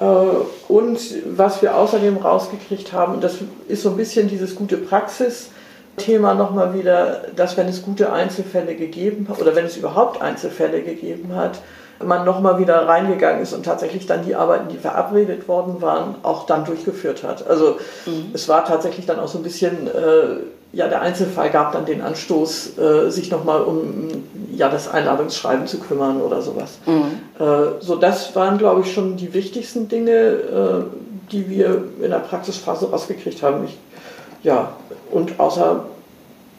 Äh, 0.00 0.72
und 0.72 0.98
was 1.36 1.62
wir 1.62 1.76
außerdem 1.76 2.18
rausgekriegt 2.18 2.92
haben, 2.92 3.20
das 3.20 3.36
ist 3.66 3.82
so 3.82 3.90
ein 3.90 3.96
bisschen 3.96 4.28
dieses 4.28 4.54
gute 4.54 4.76
Praxis. 4.76 5.50
Thema 5.98 6.34
nochmal 6.34 6.74
wieder, 6.74 7.22
dass 7.36 7.56
wenn 7.56 7.68
es 7.68 7.82
gute 7.82 8.12
Einzelfälle 8.12 8.74
gegeben 8.74 9.26
hat 9.28 9.40
oder 9.40 9.54
wenn 9.54 9.66
es 9.66 9.76
überhaupt 9.76 10.22
Einzelfälle 10.22 10.82
gegeben 10.82 11.34
hat, 11.34 11.60
man 12.04 12.24
nochmal 12.24 12.58
wieder 12.58 12.86
reingegangen 12.86 13.42
ist 13.42 13.52
und 13.52 13.64
tatsächlich 13.64 14.06
dann 14.06 14.24
die 14.24 14.34
Arbeiten, 14.34 14.68
die 14.68 14.76
verabredet 14.76 15.48
worden 15.48 15.82
waren, 15.82 16.14
auch 16.22 16.46
dann 16.46 16.64
durchgeführt 16.64 17.24
hat. 17.24 17.46
Also 17.46 17.78
mhm. 18.06 18.30
es 18.32 18.48
war 18.48 18.64
tatsächlich 18.64 19.06
dann 19.06 19.18
auch 19.18 19.28
so 19.28 19.38
ein 19.38 19.42
bisschen, 19.42 19.88
äh, 19.88 20.40
ja, 20.72 20.86
der 20.88 21.02
Einzelfall 21.02 21.50
gab 21.50 21.72
dann 21.72 21.86
den 21.86 22.00
Anstoß, 22.00 22.78
äh, 22.78 23.10
sich 23.10 23.30
nochmal 23.30 23.62
um 23.62 24.24
ja, 24.52 24.68
das 24.68 24.88
Einladungsschreiben 24.88 25.66
zu 25.66 25.78
kümmern 25.78 26.20
oder 26.20 26.42
sowas. 26.42 26.78
Mhm. 26.86 27.20
Äh, 27.38 27.80
so, 27.80 27.96
das 27.96 28.34
waren, 28.36 28.58
glaube 28.58 28.82
ich, 28.82 28.92
schon 28.92 29.16
die 29.16 29.34
wichtigsten 29.34 29.88
Dinge, 29.88 30.12
äh, 30.12 30.82
die 31.32 31.48
wir 31.50 31.82
in 32.00 32.10
der 32.10 32.18
Praxisphase 32.18 32.90
rausgekriegt 32.90 33.42
haben. 33.42 33.64
Ich, 33.64 33.76
ja, 34.42 34.72
und 35.10 35.38
außer 35.38 35.84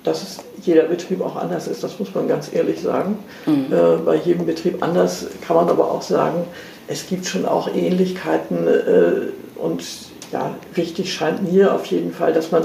dass 0.03 0.23
es 0.23 0.37
jeder 0.61 0.83
Betrieb 0.83 1.21
auch 1.21 1.35
anders 1.35 1.67
ist, 1.67 1.83
das 1.83 1.99
muss 1.99 2.13
man 2.15 2.27
ganz 2.27 2.53
ehrlich 2.53 2.81
sagen. 2.81 3.19
Mhm. 3.45 3.65
Äh, 3.71 3.97
bei 4.05 4.15
jedem 4.15 4.45
Betrieb 4.45 4.81
anders 4.81 5.27
kann 5.45 5.55
man 5.55 5.69
aber 5.69 5.91
auch 5.91 6.01
sagen, 6.01 6.45
es 6.87 7.07
gibt 7.07 7.25
schon 7.25 7.45
auch 7.45 7.67
Ähnlichkeiten 7.73 8.67
äh, 8.67 9.61
und 9.61 9.83
ja, 10.31 10.55
wichtig 10.73 11.13
scheint 11.13 11.51
mir 11.51 11.73
auf 11.73 11.85
jeden 11.87 12.13
Fall, 12.13 12.33
dass 12.33 12.51
man 12.51 12.63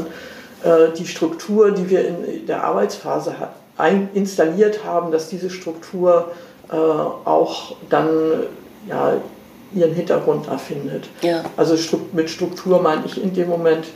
äh, 0.63 0.93
die 0.97 1.07
Struktur, 1.07 1.73
die 1.73 1.91
wir 1.91 2.07
in 2.07 2.47
der 2.47 2.65
Arbeitsphase 2.65 3.35
ein, 3.77 4.09
installiert 4.15 4.85
haben, 4.85 5.11
dass 5.11 5.29
diese 5.29 5.51
Struktur 5.51 6.31
äh, 6.71 6.75
auch 6.75 7.77
dann 7.91 8.09
ja, 8.89 9.15
ihren 9.75 9.95
Hintergrund 9.95 10.47
erfindet. 10.49 11.09
Ja. 11.23 11.45
Also 11.57 11.77
mit 12.13 12.31
Struktur 12.31 12.81
meine 12.81 13.05
ich 13.07 13.23
in 13.23 13.35
dem 13.35 13.49
Moment, 13.49 13.87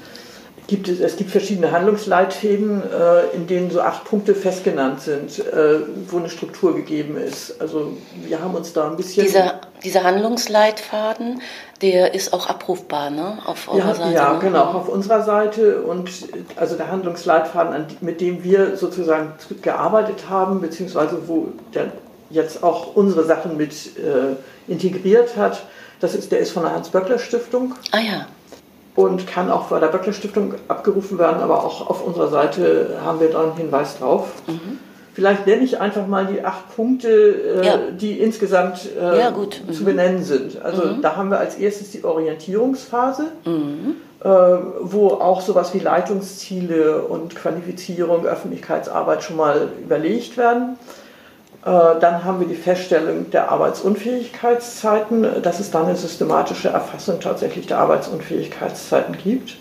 gibt 0.69 0.87
es, 0.87 1.01
es 1.01 1.17
gibt 1.17 1.31
verschiedene 1.31 1.73
Handlungsleitfäden, 1.73 2.83
äh, 2.83 3.35
in 3.35 3.47
denen 3.47 3.71
so 3.71 3.81
acht 3.81 4.05
Punkte 4.05 4.35
festgenannt 4.35 5.01
sind, 5.01 5.39
äh, 5.39 5.81
wo 6.09 6.19
eine 6.19 6.29
Struktur 6.29 6.77
gegeben 6.77 7.17
ist. 7.17 7.59
Also 7.59 7.97
wir 8.23 8.41
haben 8.41 8.55
uns 8.55 8.75
da 8.75 8.89
ein 8.89 8.97
bisschen... 8.97 9.25
Dieser, 9.25 9.63
dieser 9.83 10.05
Handlungsleitfaden, 10.05 11.41
der 11.81 12.13
ist 12.15 12.35
auch 12.35 12.49
abrufbar, 12.49 13.09
ne? 13.09 13.39
Auf 13.47 13.67
eurer 13.69 13.79
ja, 13.79 13.95
Seite. 13.95 14.15
Ja, 14.15 14.33
ne? 14.35 14.39
genau, 14.41 14.65
auf 14.65 14.89
unserer 14.91 15.23
Seite. 15.23 15.81
Und 15.81 16.11
also 16.57 16.77
der 16.77 16.93
Handlungsleitfaden, 16.93 17.87
mit 18.03 18.21
dem 18.21 18.45
wir 18.45 18.77
sozusagen 18.77 19.33
gearbeitet 19.63 20.29
haben, 20.29 20.61
beziehungsweise 20.61 21.27
wo 21.27 21.49
der 21.75 21.93
jetzt 22.29 22.63
auch 22.63 22.95
unsere 22.95 23.25
Sachen 23.25 23.57
mit 23.57 23.73
äh, 23.97 24.37
integriert 24.71 25.35
hat, 25.39 25.63
das 26.01 26.15
ist, 26.15 26.31
der 26.31 26.41
ist 26.41 26.51
von 26.51 26.65
der 26.65 26.75
Hans-Böckler-Stiftung. 26.75 27.75
Ah 27.91 28.01
ja 28.01 28.27
und 28.99 29.29
kann 29.29 29.49
auch 29.49 29.67
bei 29.67 29.79
der 29.79 29.87
Böckler 29.87 30.13
Stiftung 30.13 30.55
abgerufen 30.67 31.21
werden, 31.21 31.41
aber 31.41 31.63
auch 31.63 31.89
auf 31.89 32.05
unserer 32.05 32.27
Seite 32.27 32.99
haben 33.05 33.21
wir 33.21 33.31
da 33.31 33.45
einen 33.45 33.57
Hinweis 33.57 33.97
drauf. 34.01 34.27
Mhm. 34.49 34.81
Vielleicht 35.15 35.47
nenne 35.47 35.63
ich 35.63 35.81
einfach 35.81 36.09
mal 36.09 36.27
die 36.27 36.45
acht 36.45 36.75
Punkte, 36.75 37.09
äh, 37.09 37.65
ja. 37.65 37.79
die 37.93 38.19
insgesamt 38.19 38.89
äh, 39.01 39.21
ja, 39.21 39.31
mhm. 39.31 39.73
zu 39.73 39.85
benennen 39.85 40.25
sind. 40.25 40.61
Also 40.61 40.85
mhm. 40.85 41.01
da 41.01 41.15
haben 41.15 41.31
wir 41.31 41.39
als 41.39 41.55
erstes 41.55 41.93
die 41.93 42.03
Orientierungsphase, 42.03 43.27
mhm. 43.45 43.95
äh, 44.19 44.29
wo 44.81 45.11
auch 45.11 45.43
sowas 45.43 45.75
wie 45.75 45.79
Leitungsziele 45.79 47.03
und 47.03 47.37
Qualifizierung, 47.37 48.27
Öffentlichkeitsarbeit 48.27 49.23
schon 49.23 49.37
mal 49.37 49.69
überlegt 49.81 50.37
werden. 50.37 50.77
Äh, 51.65 52.01
dann 52.01 52.25
haben 52.25 52.41
wir 52.41 52.47
die 52.47 52.55
Feststellung 52.55 53.31
der 53.31 53.51
Arbeitsunfähigkeitszeiten, 53.51 55.43
dass 55.43 55.61
es 55.61 55.71
dann 55.71 55.87
eine 55.87 55.97
systematische 55.97 56.69
Erfassung 56.69 57.21
tatsächlich 57.21 57.67
der 57.67 57.79
Arbeitsunfähigkeitszeiten 57.79 59.17
gibt. 59.19 59.57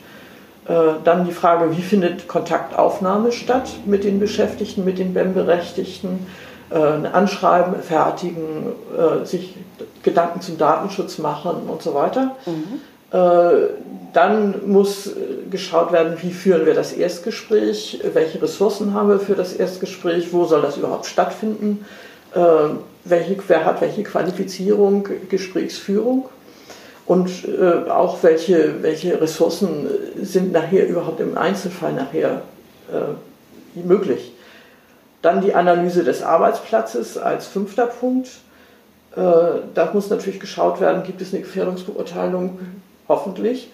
Äh, 0.68 0.74
dann 1.04 1.26
die 1.26 1.32
Frage, 1.32 1.76
wie 1.76 1.82
findet 1.82 2.28
Kontaktaufnahme 2.28 3.32
statt 3.32 3.70
mit 3.86 4.04
den 4.04 4.20
Beschäftigten, 4.20 4.86
mit 4.86 5.00
den 5.00 5.14
BEM-Berechtigten, 5.14 6.28
äh, 6.70 6.78
Anschreiben 6.78 7.82
fertigen, 7.82 8.74
sich 9.24 9.56
Gedanken 10.04 10.42
zum 10.42 10.58
Datenschutz 10.58 11.18
machen 11.18 11.68
und 11.68 11.82
so 11.82 11.94
weiter. 11.94 12.36
Mhm. 12.46 12.82
Dann 13.10 14.56
muss 14.66 15.12
geschaut 15.50 15.92
werden, 15.94 16.18
wie 16.22 16.32
führen 16.32 16.66
wir 16.66 16.74
das 16.74 16.92
Erstgespräch, 16.92 18.02
welche 18.14 18.42
Ressourcen 18.42 18.94
haben 18.94 19.10
wir 19.10 19.20
für 19.20 19.36
das 19.36 19.54
Erstgespräch, 19.54 20.34
wo 20.34 20.44
soll 20.44 20.62
das 20.62 20.76
überhaupt 20.76 21.06
stattfinden, 21.06 21.86
welche, 23.06 23.38
wer 23.48 23.66
hat 23.66 23.80
welche 23.80 24.04
Qualifizierung, 24.04 25.08
Gesprächsführung 25.30 26.26
und 27.08 27.30
äh, 27.48 27.90
auch 27.90 28.22
welche, 28.22 28.84
welche 28.84 29.20
Ressourcen 29.20 29.88
sind 30.22 30.52
nachher 30.52 30.88
überhaupt 30.88 31.22
im 31.22 31.38
Einzelfall 31.38 31.94
nachher 31.94 32.42
äh, 32.92 33.80
möglich. 33.80 34.34
Dann 35.22 35.42
die 35.42 35.56
Analyse 35.56 36.04
des 36.04 36.22
Arbeitsplatzes 36.22 37.18
als 37.18 37.48
fünfter 37.48 37.88
Punkt. 37.88 38.28
Äh, 39.16 39.22
da 39.74 39.90
muss 39.94 40.10
natürlich 40.10 40.40
geschaut 40.40 40.82
werden, 40.82 41.04
gibt 41.04 41.22
es 41.22 41.34
eine 41.34 41.44
Gefährdungsbeurteilung, 41.44 42.60
hoffentlich. 43.08 43.72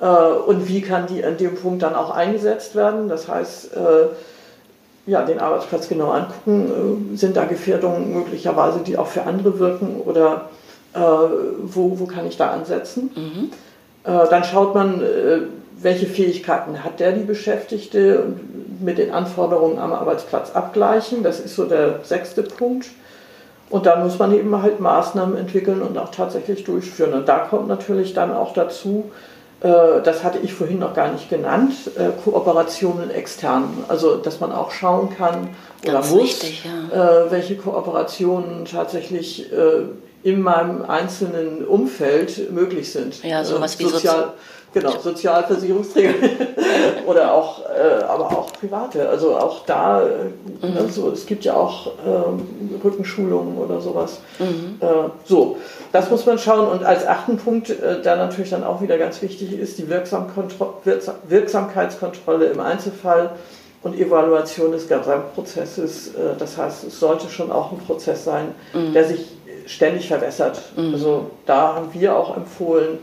Äh, 0.00 0.06
und 0.06 0.68
wie 0.68 0.80
kann 0.80 1.06
die 1.06 1.24
an 1.24 1.36
dem 1.36 1.54
Punkt 1.56 1.82
dann 1.82 1.94
auch 1.94 2.10
eingesetzt 2.10 2.74
werden? 2.74 3.08
Das 3.08 3.28
heißt, 3.28 3.76
äh, 3.76 5.10
ja, 5.10 5.22
den 5.24 5.40
Arbeitsplatz 5.40 5.88
genau 5.88 6.10
angucken, 6.10 7.10
äh, 7.14 7.16
sind 7.16 7.36
da 7.36 7.44
Gefährdungen 7.44 8.12
möglicherweise, 8.12 8.80
die 8.80 8.96
auch 8.96 9.08
für 9.08 9.22
andere 9.22 9.58
wirken 9.58 10.00
oder 10.04 10.48
wo, 10.94 12.00
wo 12.00 12.06
kann 12.06 12.26
ich 12.26 12.38
da 12.38 12.50
ansetzen. 12.50 13.10
Mhm. 13.14 13.50
Dann 14.02 14.42
schaut 14.42 14.74
man, 14.74 15.02
welche 15.80 16.06
Fähigkeiten 16.06 16.82
hat 16.82 16.98
der, 16.98 17.12
die 17.12 17.24
Beschäftigte, 17.24 18.22
und 18.22 18.82
mit 18.82 18.98
den 18.98 19.12
Anforderungen 19.12 19.78
am 19.78 19.92
Arbeitsplatz 19.92 20.52
abgleichen. 20.52 21.22
Das 21.22 21.40
ist 21.40 21.54
so 21.54 21.66
der 21.66 22.00
sechste 22.02 22.42
Punkt. 22.42 22.88
Und 23.70 23.86
dann 23.86 24.02
muss 24.02 24.18
man 24.18 24.34
eben 24.34 24.62
halt 24.62 24.80
Maßnahmen 24.80 25.36
entwickeln 25.36 25.82
und 25.82 25.98
auch 25.98 26.10
tatsächlich 26.10 26.64
durchführen. 26.64 27.12
Und 27.12 27.28
da 27.28 27.40
kommt 27.40 27.68
natürlich 27.68 28.14
dann 28.14 28.34
auch 28.34 28.54
dazu, 28.54 29.10
das 29.60 30.22
hatte 30.22 30.38
ich 30.38 30.54
vorhin 30.54 30.78
noch 30.78 30.94
gar 30.94 31.10
nicht 31.12 31.28
genannt, 31.28 31.74
Kooperationen 32.24 33.10
extern. 33.10 33.64
Also, 33.88 34.16
dass 34.16 34.38
man 34.40 34.52
auch 34.52 34.70
schauen 34.70 35.10
kann 35.16 35.48
oder 35.82 35.94
Ganz 35.94 36.10
muss, 36.10 36.22
wichtig, 36.22 36.64
ja. 36.64 37.30
welche 37.30 37.56
Kooperationen 37.56 38.64
tatsächlich 38.64 39.50
in 40.22 40.42
meinem 40.42 40.82
einzelnen 40.82 41.64
Umfeld 41.66 42.50
möglich 42.52 42.92
sind. 42.92 43.22
Ja, 43.22 43.44
sowas 43.44 43.76
äh, 43.76 43.78
wie 43.80 43.84
Sozial, 43.84 44.32
genau, 44.72 44.98
Sozialversicherungsträger 44.98 46.14
oder 47.06 47.34
auch, 47.34 47.64
äh, 47.66 48.04
aber 48.04 48.26
auch 48.26 48.52
private. 48.52 49.08
Also 49.08 49.36
auch 49.36 49.64
da, 49.66 50.02
äh, 50.02 50.66
mhm. 50.66 50.76
also 50.78 51.10
es 51.10 51.26
gibt 51.26 51.44
ja 51.44 51.54
auch 51.54 51.92
ähm, 52.06 52.78
Rückenschulungen 52.82 53.58
oder 53.58 53.80
sowas. 53.80 54.20
Mhm. 54.38 54.78
Äh, 54.80 54.86
so, 55.24 55.58
das 55.92 56.10
muss 56.10 56.26
man 56.26 56.38
schauen. 56.38 56.68
Und 56.68 56.84
als 56.84 57.06
achten 57.06 57.38
Punkt, 57.38 57.70
äh, 57.70 58.02
der 58.02 58.16
natürlich 58.16 58.50
dann 58.50 58.64
auch 58.64 58.80
wieder 58.80 58.98
ganz 58.98 59.22
wichtig 59.22 59.56
ist, 59.58 59.78
die 59.78 59.88
Wirksamkeitskontrolle 59.88 62.46
im 62.46 62.60
Einzelfall 62.60 63.30
und 63.82 63.98
Evaluation 63.98 64.72
des 64.72 64.88
Gesamtprozesses. 64.88 66.08
Äh, 66.08 66.36
das 66.38 66.56
heißt, 66.56 66.84
es 66.84 67.00
sollte 67.00 67.28
schon 67.28 67.52
auch 67.52 67.72
ein 67.72 67.78
Prozess 67.78 68.24
sein, 68.24 68.54
mhm. 68.72 68.92
der 68.92 69.04
sich 69.04 69.26
ständig 69.66 70.08
verbessert. 70.08 70.60
Mhm. 70.76 70.94
Also 70.94 71.30
da 71.46 71.74
haben 71.74 71.88
wir 71.92 72.16
auch 72.16 72.36
empfohlen, 72.36 72.98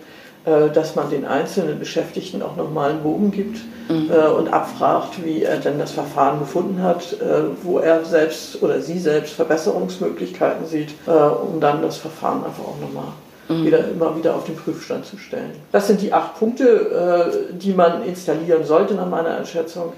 dass 0.45 0.95
man 0.95 1.09
den 1.09 1.25
einzelnen 1.25 1.79
Beschäftigten 1.79 2.43
auch 2.43 2.55
nochmal 2.55 2.91
einen 2.91 3.01
Bogen 3.01 3.31
gibt 3.31 3.59
mhm. 3.89 4.11
Äh, 4.11 4.27
und 4.27 4.53
abfragt, 4.53 5.23
wie 5.23 5.43
er 5.43 5.57
denn 5.57 5.79
das 5.79 5.91
Verfahren 5.91 6.39
gefunden 6.39 6.81
hat, 6.83 7.13
äh, 7.13 7.43
wo 7.63 7.79
er 7.79 8.05
selbst 8.05 8.61
oder 8.61 8.81
sie 8.81 8.99
selbst 8.99 9.33
Verbesserungsmöglichkeiten 9.33 10.65
sieht, 10.67 10.89
um 11.07 11.59
dann 11.59 11.81
das 11.81 11.97
Verfahren 11.97 12.43
einfach 12.43 12.63
auch 12.63 12.79
nochmal 12.79 13.11
mhm. 13.49 13.65
wieder, 13.65 13.79
immer 13.89 14.15
wieder 14.15 14.35
auf 14.35 14.45
den 14.45 14.55
Prüfstand 14.55 15.05
zu 15.05 15.17
stellen. 15.17 15.51
Das 15.71 15.87
sind 15.87 16.01
die 16.01 16.13
acht 16.13 16.37
Punkte, 16.37 17.49
die 17.51 17.73
man 17.73 18.03
installieren 18.03 18.65
sollte 18.65 18.93
nach 18.93 19.09
meiner 19.09 19.37
Einschätzung. 19.37 19.93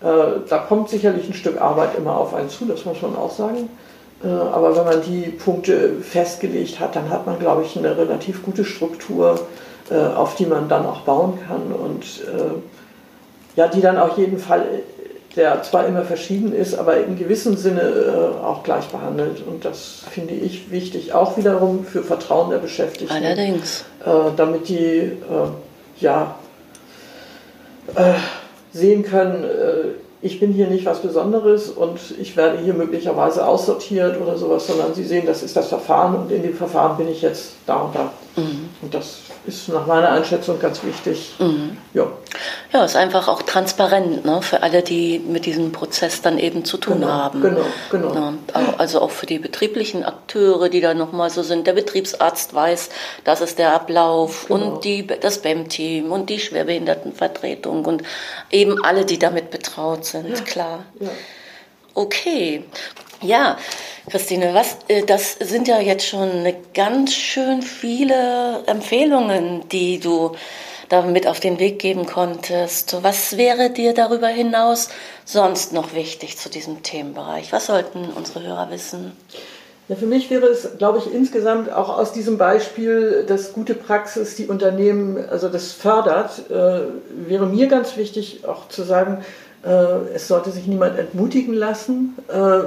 Da 0.00 0.58
kommt 0.68 0.90
sicherlich 0.90 1.28
ein 1.28 1.34
Stück 1.34 1.60
Arbeit 1.60 1.96
immer 1.96 2.16
auf 2.16 2.34
einen 2.34 2.50
zu, 2.50 2.66
das 2.66 2.84
muss 2.84 3.00
man 3.02 3.16
auch 3.16 3.32
sagen. 3.32 3.68
Äh, 4.22 4.28
aber 4.28 4.76
wenn 4.76 4.84
man 4.84 5.02
die 5.02 5.30
Punkte 5.30 6.00
festgelegt 6.00 6.80
hat, 6.80 6.96
dann 6.96 7.10
hat 7.10 7.26
man, 7.26 7.38
glaube 7.38 7.62
ich, 7.62 7.76
eine 7.76 7.96
relativ 7.96 8.42
gute 8.42 8.64
Struktur, 8.64 9.40
äh, 9.90 10.14
auf 10.14 10.34
die 10.34 10.46
man 10.46 10.68
dann 10.68 10.86
auch 10.86 11.00
bauen 11.00 11.38
kann 11.46 11.72
und 11.72 12.04
äh, 12.04 13.58
ja, 13.58 13.68
die 13.68 13.80
dann 13.80 13.98
auf 13.98 14.18
jeden 14.18 14.38
Fall, 14.38 14.64
der 15.34 15.62
zwar 15.62 15.86
immer 15.86 16.02
verschieden 16.02 16.52
ist, 16.52 16.78
aber 16.78 16.98
in 16.98 17.18
gewissem 17.18 17.56
Sinne 17.56 18.32
auch 18.42 18.62
gleich 18.62 18.86
behandelt. 18.88 19.42
Und 19.46 19.64
das 19.64 20.02
finde 20.10 20.34
ich 20.34 20.70
wichtig, 20.70 21.14
auch 21.14 21.36
wiederum 21.38 21.84
für 21.84 22.02
Vertrauen 22.02 22.50
der 22.50 22.58
Beschäftigten. 22.58 23.14
Allerdings. 23.14 23.84
Damit 24.36 24.68
die 24.68 25.12
ja 26.00 26.34
sehen 28.72 29.04
können, 29.04 29.46
ich 30.22 30.40
bin 30.40 30.52
hier 30.52 30.66
nicht 30.66 30.84
was 30.86 31.00
Besonderes 31.00 31.68
und 31.68 32.00
ich 32.18 32.36
werde 32.36 32.58
hier 32.58 32.74
möglicherweise 32.74 33.46
aussortiert 33.46 34.20
oder 34.20 34.36
sowas, 34.36 34.66
sondern 34.66 34.94
sie 34.94 35.04
sehen, 35.04 35.24
das 35.26 35.42
ist 35.42 35.56
das 35.56 35.68
Verfahren 35.68 36.14
und 36.16 36.32
in 36.32 36.42
dem 36.42 36.54
Verfahren 36.54 36.96
bin 36.96 37.08
ich 37.08 37.22
jetzt 37.22 37.52
da 37.66 37.76
und 37.76 37.94
da. 37.94 38.12
Mhm. 38.36 38.68
Und 38.82 38.94
das 38.94 39.18
ist 39.46 39.68
nach 39.68 39.86
meiner 39.86 40.10
Einschätzung 40.10 40.58
ganz 40.58 40.82
wichtig. 40.82 41.34
Mhm. 41.38 41.78
Ja. 41.94 42.06
ja, 42.72 42.84
ist 42.84 42.96
einfach 42.96 43.28
auch 43.28 43.42
transparent 43.42 44.24
ne, 44.24 44.42
für 44.42 44.62
alle, 44.62 44.82
die 44.82 45.18
mit 45.18 45.46
diesem 45.46 45.72
Prozess 45.72 46.22
dann 46.22 46.38
eben 46.38 46.64
zu 46.64 46.76
tun 46.78 47.00
genau, 47.00 47.08
haben. 47.08 47.40
Genau, 47.40 47.64
genau. 47.90 48.14
Ja, 48.14 48.34
also 48.78 49.00
auch 49.00 49.10
für 49.10 49.26
die 49.26 49.38
betrieblichen 49.38 50.04
Akteure, 50.04 50.68
die 50.68 50.80
da 50.80 50.94
nochmal 50.94 51.30
so 51.30 51.42
sind. 51.42 51.66
Der 51.66 51.74
Betriebsarzt 51.74 52.54
weiß, 52.54 52.90
das 53.24 53.40
ist 53.40 53.58
der 53.58 53.74
Ablauf 53.74 54.46
genau. 54.48 54.74
und 54.74 54.84
die, 54.84 55.06
das 55.06 55.38
BEM-Team 55.38 56.10
und 56.10 56.28
die 56.28 56.40
Schwerbehindertenvertretung 56.40 57.84
und 57.84 58.02
eben 58.50 58.84
alle, 58.84 59.04
die 59.04 59.18
damit 59.18 59.50
betraut 59.50 60.04
sind, 60.04 60.30
ja, 60.30 60.44
klar. 60.44 60.84
Ja. 61.00 61.10
Okay, 61.94 62.64
ja, 63.22 63.56
Christine, 64.10 64.54
was, 64.54 64.76
äh, 64.88 65.04
das 65.04 65.34
sind 65.34 65.66
ja 65.66 65.80
jetzt 65.80 66.06
schon 66.06 66.46
ganz 66.74 67.12
schön 67.12 67.62
viele 67.62 68.62
Empfehlungen, 68.66 69.68
die 69.70 69.98
du 69.98 70.32
damit 70.88 71.26
auf 71.26 71.40
den 71.40 71.58
Weg 71.58 71.80
geben 71.80 72.06
konntest. 72.06 72.96
Was 73.02 73.36
wäre 73.36 73.70
dir 73.70 73.94
darüber 73.94 74.28
hinaus 74.28 74.90
sonst 75.24 75.72
noch 75.72 75.94
wichtig 75.94 76.38
zu 76.38 76.48
diesem 76.48 76.84
Themenbereich? 76.84 77.52
Was 77.52 77.66
sollten 77.66 78.10
unsere 78.14 78.44
Hörer 78.44 78.70
wissen? 78.70 79.10
Ja, 79.88 79.96
für 79.96 80.06
mich 80.06 80.30
wäre 80.30 80.46
es, 80.46 80.78
glaube 80.78 80.98
ich, 80.98 81.12
insgesamt 81.12 81.72
auch 81.72 81.96
aus 81.96 82.12
diesem 82.12 82.38
Beispiel, 82.38 83.24
dass 83.26 83.52
gute 83.52 83.74
Praxis 83.74 84.36
die 84.36 84.46
Unternehmen, 84.46 85.16
also 85.28 85.48
das 85.48 85.72
fördert, 85.72 86.48
äh, 86.50 86.80
wäre 87.28 87.46
mir 87.46 87.66
ganz 87.66 87.96
wichtig 87.96 88.44
auch 88.46 88.68
zu 88.68 88.82
sagen, 88.82 89.24
äh, 89.64 89.68
es 90.14 90.28
sollte 90.28 90.50
sich 90.50 90.66
niemand 90.66 90.98
entmutigen 90.98 91.54
lassen. 91.54 92.16
Äh, 92.28 92.60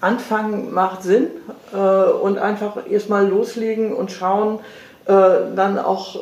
Anfangen 0.00 0.72
macht 0.72 1.02
Sinn 1.02 1.28
äh, 1.72 1.76
und 1.76 2.38
einfach 2.38 2.88
erstmal 2.88 3.26
loslegen 3.26 3.94
und 3.94 4.12
schauen, 4.12 4.60
äh, 5.06 5.12
dann 5.54 5.78
auch, 5.78 6.20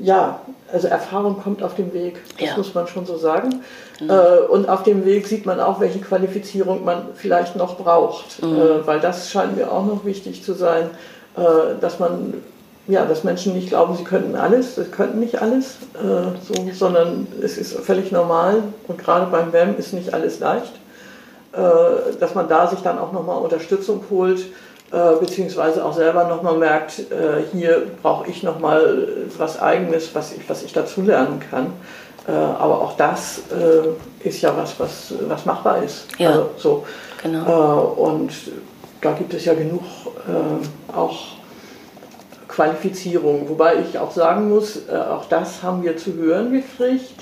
ja, 0.00 0.40
also 0.72 0.88
Erfahrung 0.88 1.42
kommt 1.42 1.62
auf 1.62 1.74
dem 1.74 1.92
Weg, 1.94 2.20
das 2.38 2.50
ja. 2.50 2.56
muss 2.56 2.74
man 2.74 2.86
schon 2.86 3.06
so 3.06 3.16
sagen. 3.16 3.62
Mhm. 4.00 4.10
Äh, 4.10 4.38
und 4.48 4.68
auf 4.68 4.82
dem 4.82 5.04
Weg 5.04 5.26
sieht 5.26 5.46
man 5.46 5.60
auch, 5.60 5.80
welche 5.80 6.00
Qualifizierung 6.00 6.84
man 6.84 7.06
vielleicht 7.14 7.56
noch 7.56 7.76
braucht, 7.76 8.42
mhm. 8.42 8.56
Äh, 8.56 8.86
weil 8.86 9.00
das 9.00 9.30
scheint 9.30 9.56
mir 9.56 9.72
auch 9.72 9.84
noch 9.84 10.04
wichtig 10.04 10.44
zu 10.44 10.52
sein, 10.52 10.90
äh, 11.36 11.80
dass 11.80 11.98
man 11.98 12.34
ja, 12.88 13.04
dass 13.04 13.22
Menschen 13.22 13.52
nicht 13.52 13.68
glauben, 13.68 13.96
sie 13.96 14.04
könnten 14.04 14.34
alles, 14.34 14.76
sie 14.76 14.84
könnten 14.84 15.20
nicht 15.20 15.42
alles, 15.42 15.76
äh, 15.94 16.38
so, 16.42 16.54
sondern 16.72 17.26
es 17.42 17.58
ist 17.58 17.78
völlig 17.80 18.12
normal 18.12 18.62
und 18.88 18.98
gerade 18.98 19.26
beim 19.26 19.52
WEM 19.52 19.76
ist 19.76 19.92
nicht 19.92 20.14
alles 20.14 20.40
leicht. 20.40 20.72
Äh, 21.52 22.18
dass 22.20 22.34
man 22.34 22.46
da 22.46 22.66
sich 22.66 22.80
dann 22.80 22.98
auch 22.98 23.10
nochmal 23.12 23.38
Unterstützung 23.38 24.04
holt, 24.10 24.40
äh, 24.92 25.16
beziehungsweise 25.18 25.82
auch 25.82 25.94
selber 25.94 26.24
nochmal 26.24 26.58
merkt, 26.58 26.98
äh, 26.98 27.42
hier 27.52 27.86
brauche 28.02 28.28
ich 28.28 28.42
nochmal 28.42 29.08
was 29.38 29.60
Eigenes, 29.60 30.14
was 30.14 30.32
ich, 30.32 30.48
was 30.48 30.62
ich 30.62 30.72
dazu 30.72 31.02
lernen 31.02 31.40
kann. 31.50 31.72
Aber 32.26 32.82
auch 32.82 32.94
das 32.98 33.40
ist 34.22 34.42
ja 34.42 34.54
was, 34.54 34.78
was, 34.78 35.14
was 35.28 35.46
machbar 35.46 35.82
ist. 35.82 36.08
Ja, 36.18 36.28
also, 36.28 36.50
so. 36.58 36.86
genau. 37.22 37.94
Und 37.96 38.32
da 39.00 39.12
gibt 39.12 39.32
es 39.32 39.46
ja 39.46 39.54
genug 39.54 39.82
auch 40.94 41.20
Qualifizierung. 42.48 43.48
Wobei 43.48 43.76
ich 43.76 43.98
auch 43.98 44.10
sagen 44.10 44.50
muss, 44.50 44.90
auch 44.90 45.24
das 45.30 45.62
haben 45.62 45.82
wir 45.82 45.96
zu 45.96 46.12
hören 46.16 46.52
gekriegt, 46.52 47.14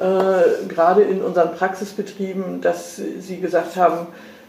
äh, 0.00 0.66
gerade 0.68 1.02
in 1.02 1.20
unseren 1.22 1.52
Praxisbetrieben, 1.54 2.60
dass 2.60 2.96
sie 2.96 3.38
gesagt 3.38 3.76
haben, 3.76 4.06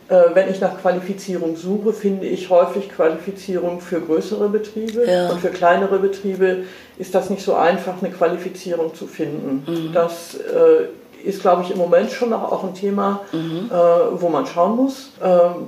äh, 0.09 0.21
wenn 0.33 0.49
ich 0.49 0.59
nach 0.59 0.79
Qualifizierung 0.81 1.55
suche, 1.55 1.93
finde 1.93 2.25
ich 2.27 2.49
häufig 2.49 2.89
Qualifizierung 2.89 3.79
für 3.81 4.01
größere 4.01 4.49
Betriebe 4.49 5.05
Ja. 5.09 5.29
und 5.29 5.39
für 5.39 5.49
kleinere 5.49 5.99
Betriebe 5.99 6.63
ist 6.97 7.13
das 7.15 7.29
nicht 7.29 7.43
so 7.43 7.55
einfach, 7.55 8.01
eine 8.01 8.11
Qualifizierung 8.11 8.93
zu 8.95 9.07
finden. 9.07 9.63
Mhm. 9.67 9.93
Das 9.93 10.35
äh, 10.35 11.27
ist, 11.27 11.41
glaube 11.41 11.63
ich, 11.63 11.71
im 11.71 11.77
Moment 11.77 12.11
schon 12.11 12.33
auch 12.33 12.63
ein 12.63 12.73
Thema, 12.73 13.21
Mhm. 13.31 13.69
äh, 13.71 14.21
wo 14.21 14.29
man 14.29 14.45
schauen 14.45 14.75
muss. 14.77 15.11
Ähm, 15.23 15.67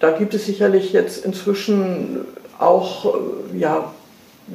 da 0.00 0.10
gibt 0.10 0.34
es 0.34 0.46
sicherlich 0.46 0.92
jetzt 0.92 1.24
inzwischen 1.24 2.20
auch 2.58 3.04
äh, 3.54 3.58
ja, 3.58 3.92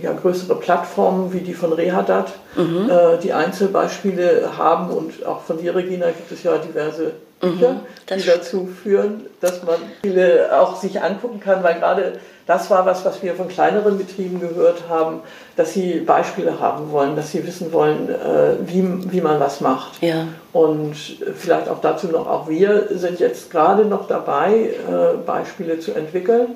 ja, 0.02 0.14
größere 0.14 0.56
Plattformen 0.56 1.34
wie 1.34 1.42
die 1.42 1.54
von 1.54 1.74
Rehadat, 1.74 2.34
Mhm. 2.56 2.90
äh, 2.90 3.18
die 3.18 3.34
Einzelbeispiele 3.34 4.58
haben 4.58 4.90
und 4.90 5.26
auch 5.26 5.42
von 5.42 5.58
dir, 5.58 5.76
Regina, 5.76 6.08
gibt 6.08 6.32
es 6.32 6.44
ja 6.44 6.58
diverse 6.58 7.14
Bücher, 7.42 7.74
Mhm, 7.74 8.16
die 8.16 8.26
dazu 8.26 8.68
führen, 8.68 9.26
dass 9.40 9.64
man 9.64 9.76
viele 10.02 10.50
auch 10.60 10.76
sich 10.76 11.02
angucken 11.02 11.40
kann, 11.40 11.64
weil 11.64 11.76
gerade 11.76 12.14
das 12.48 12.70
war 12.70 12.86
was, 12.86 13.06
was 13.06 13.22
wir 13.24 13.36
von 13.36 13.48
kleineren 13.48 13.98
Betrieben 13.98 14.40
gehört 14.40 14.84
haben, 14.90 15.22
dass 15.56 15.74
sie 15.74 16.00
Beispiele 16.00 16.60
haben 16.60 16.92
wollen, 16.92 17.16
dass 17.16 17.32
sie 17.32 17.46
wissen 17.46 17.72
wollen, 17.72 18.10
äh, 18.10 18.56
wie, 18.66 18.84
wie 19.12 19.22
man 19.22 19.40
was 19.40 19.62
macht. 19.62 20.02
Ja. 20.02 20.28
Und 20.52 20.96
vielleicht 21.38 21.70
auch 21.70 21.80
dazu 21.80 22.08
noch, 22.08 22.28
auch 22.28 22.50
wir 22.50 22.88
sind 22.90 23.20
jetzt 23.20 23.52
gerade 23.52 23.86
noch 23.86 24.08
dabei, 24.08 24.52
äh, 24.54 25.18
Beispiele 25.26 25.80
zu 25.80 25.94
entwickeln. 25.94 26.48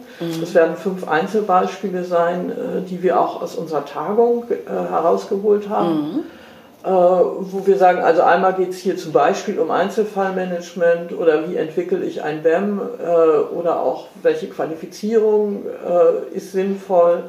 Es 0.42 0.54
werden 0.54 0.76
fünf 0.76 1.08
Einzelbeispiele 1.08 2.04
sein, 2.04 2.52
äh, 2.52 2.82
die 2.90 3.02
wir 3.02 3.20
auch 3.20 3.42
aus 3.42 3.56
unserer 3.56 3.86
Tagung 3.86 4.46
herausgeholt 4.68 5.70
haben. 5.70 6.26
Äh, 6.26 6.45
wo 6.90 7.66
wir 7.66 7.78
sagen, 7.78 8.00
also 8.04 8.22
einmal 8.22 8.54
geht 8.54 8.70
es 8.70 8.78
hier 8.78 8.96
zum 8.96 9.12
Beispiel 9.12 9.58
um 9.60 9.72
Einzelfallmanagement 9.72 11.18
oder 11.18 11.50
wie 11.50 11.56
entwickle 11.56 12.04
ich 12.04 12.22
ein 12.22 12.44
BEM 12.44 12.80
äh, 12.80 13.56
oder 13.56 13.80
auch 13.80 14.08
welche 14.22 14.48
Qualifizierung 14.48 15.64
äh, 15.66 16.38
ist 16.38 16.52
sinnvoll 16.52 17.24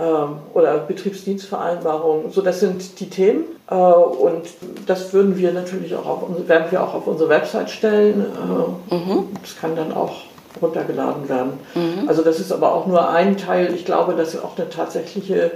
ähm, 0.00 0.38
oder 0.54 0.78
Betriebsdienstvereinbarung. 0.78 2.30
So, 2.32 2.40
das 2.40 2.60
sind 2.60 2.98
die 3.00 3.10
Themen 3.10 3.44
äh, 3.70 3.74
und 3.74 4.46
das 4.86 5.12
würden 5.12 5.36
wir 5.36 5.52
natürlich 5.52 5.94
auch 5.94 6.06
auf, 6.06 6.22
werden 6.46 6.68
wir 6.70 6.82
auch 6.82 6.94
auf 6.94 7.06
unsere 7.06 7.28
Website 7.28 7.68
stellen. 7.70 8.24
Äh, 8.24 8.94
Das 9.42 9.56
kann 9.60 9.76
dann 9.76 9.92
auch 9.92 10.22
runtergeladen 10.62 11.28
werden. 11.28 11.60
Also 12.08 12.22
das 12.22 12.40
ist 12.40 12.50
aber 12.52 12.74
auch 12.74 12.86
nur 12.86 13.10
ein 13.10 13.36
Teil. 13.36 13.74
Ich 13.74 13.84
glaube, 13.84 14.14
dass 14.14 14.42
auch 14.42 14.56
eine 14.56 14.70
tatsächliche 14.70 15.42
äh, 15.42 15.50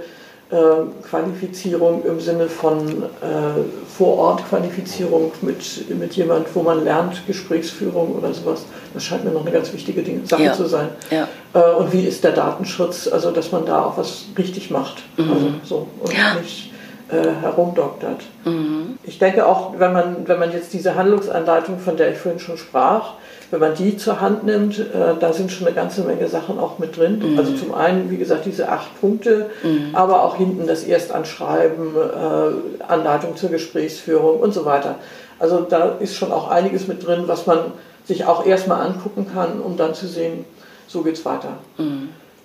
Qualifizierung 1.09 2.03
im 2.05 2.19
Sinne 2.19 2.47
von 2.47 2.87
äh, 3.03 3.61
Vor-Ort-Qualifizierung 3.97 5.31
mit, 5.41 5.89
mit 5.99 6.13
jemand, 6.15 6.47
wo 6.55 6.61
man 6.63 6.83
lernt, 6.83 7.25
Gesprächsführung 7.27 8.15
oder 8.15 8.33
sowas, 8.33 8.65
das 8.93 9.03
scheint 9.03 9.23
mir 9.25 9.31
noch 9.31 9.41
eine 9.41 9.51
ganz 9.51 9.71
wichtige 9.73 10.03
Sache 10.27 10.43
Ja. 10.43 10.53
zu 10.53 10.65
sein. 10.65 10.89
Ja. 11.11 11.27
Äh, 11.53 11.75
und 11.75 11.93
wie 11.93 12.01
ist 12.05 12.23
der 12.23 12.31
Datenschutz, 12.33 13.07
also 13.07 13.31
dass 13.31 13.51
man 13.51 13.65
da 13.65 13.85
auch 13.85 13.97
was 13.97 14.25
richtig 14.37 14.69
macht 14.71 15.03
also, 15.17 15.31
so, 15.63 15.87
und 16.01 16.11
Mhm. 16.11 16.17
Ja. 16.17 16.33
nicht 16.41 16.72
äh, 17.13 17.41
herumdoktert. 17.41 18.21
Mhm. 18.45 18.97
Ich 19.03 19.19
denke 19.19 19.45
auch, 19.45 19.73
wenn 19.77 19.93
man, 19.93 20.27
wenn 20.27 20.39
man 20.39 20.51
jetzt 20.51 20.73
diese 20.73 20.95
Handlungsanleitung, 20.95 21.79
von 21.79 21.97
der 21.97 22.11
ich 22.11 22.17
vorhin 22.17 22.39
schon 22.39 22.57
sprach, 22.57 23.13
wenn 23.51 23.59
man 23.59 23.75
die 23.75 23.97
zur 23.97 24.19
Hand 24.19 24.43
nimmt, 24.45 24.79
äh, 24.79 24.83
da 25.19 25.31
sind 25.31 25.51
schon 25.51 25.67
eine 25.67 25.75
ganze 25.75 26.01
Menge 26.03 26.27
Sachen 26.27 26.59
auch 26.59 26.79
mit 26.79 26.97
drin. 26.97 27.19
Mhm. 27.19 27.37
Also 27.37 27.53
zum 27.53 27.73
einen, 27.73 28.09
wie 28.09 28.17
gesagt, 28.17 28.45
diese 28.45 28.69
acht 28.69 28.99
Punkte, 28.99 29.49
aber 29.93 30.23
auch 30.23 30.35
hinten 30.37 30.65
das 30.65 30.83
Erstanschreiben, 30.83 31.95
äh, 31.95 32.83
Anleitung 32.87 33.35
zur 33.35 33.49
Gesprächsführung 33.49 34.39
und 34.39 34.53
so 34.53 34.65
weiter. 34.65 34.95
Also 35.39 35.61
da 35.61 35.95
ist 35.99 36.15
schon 36.15 36.31
auch 36.31 36.49
einiges 36.49 36.87
mit 36.87 37.05
drin, 37.05 37.23
was 37.27 37.45
man 37.45 37.59
sich 38.05 38.25
auch 38.25 38.45
erstmal 38.45 38.85
angucken 38.85 39.27
kann, 39.33 39.61
um 39.61 39.77
dann 39.77 39.93
zu 39.93 40.07
sehen, 40.07 40.45
so 40.87 41.01
geht's 41.01 41.23
weiter. 41.25 41.57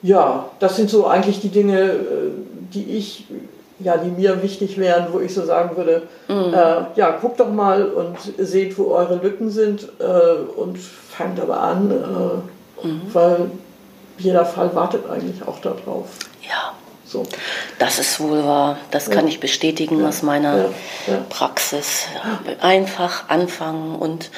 Ja, 0.03 0.51
das 0.61 0.77
sind 0.77 0.91
so 0.91 1.07
eigentlich 1.07 1.41
die 1.41 1.49
Dinge, 1.49 1.81
äh, 1.81 2.31
die 2.73 2.85
ich, 2.97 3.27
ja, 3.81 3.97
die 3.97 4.11
mir 4.11 4.43
wichtig 4.43 4.79
wären, 4.79 5.13
wo 5.13 5.21
ich 5.21 5.33
so 5.33 5.45
sagen 5.45 5.77
würde, 5.77 6.03
äh, 6.29 6.99
ja, 6.99 7.11
guckt 7.21 7.39
doch 7.39 7.51
mal 7.51 7.85
und 7.85 8.17
seht, 8.39 8.77
wo 8.79 8.93
eure 8.93 9.17
Lücken 9.17 9.51
sind 9.51 9.89
äh, 10.01 10.59
und 10.59 10.79
fangt 10.79 11.41
aber 11.41 11.61
an, 11.61 11.91
äh, 11.91 12.89
weil 13.13 13.51
jeder 14.19 14.45
Fall 14.45 14.75
wartet 14.75 15.09
eigentlich 15.09 15.47
auch 15.47 15.61
darauf. 15.61 16.07
Ja. 16.43 16.73
So. 17.05 17.23
Das 17.79 17.99
ist 17.99 18.21
wohl 18.21 18.45
wahr. 18.45 18.77
Das 18.91 19.09
kann 19.09 19.27
ich 19.27 19.41
bestätigen 19.41 20.05
aus 20.05 20.23
meiner 20.23 20.57
ja, 20.57 20.65
ja. 21.07 21.25
Praxis. 21.31 22.05
Einfach 22.61 23.31
anfangen 23.31 23.97
und 23.97 24.31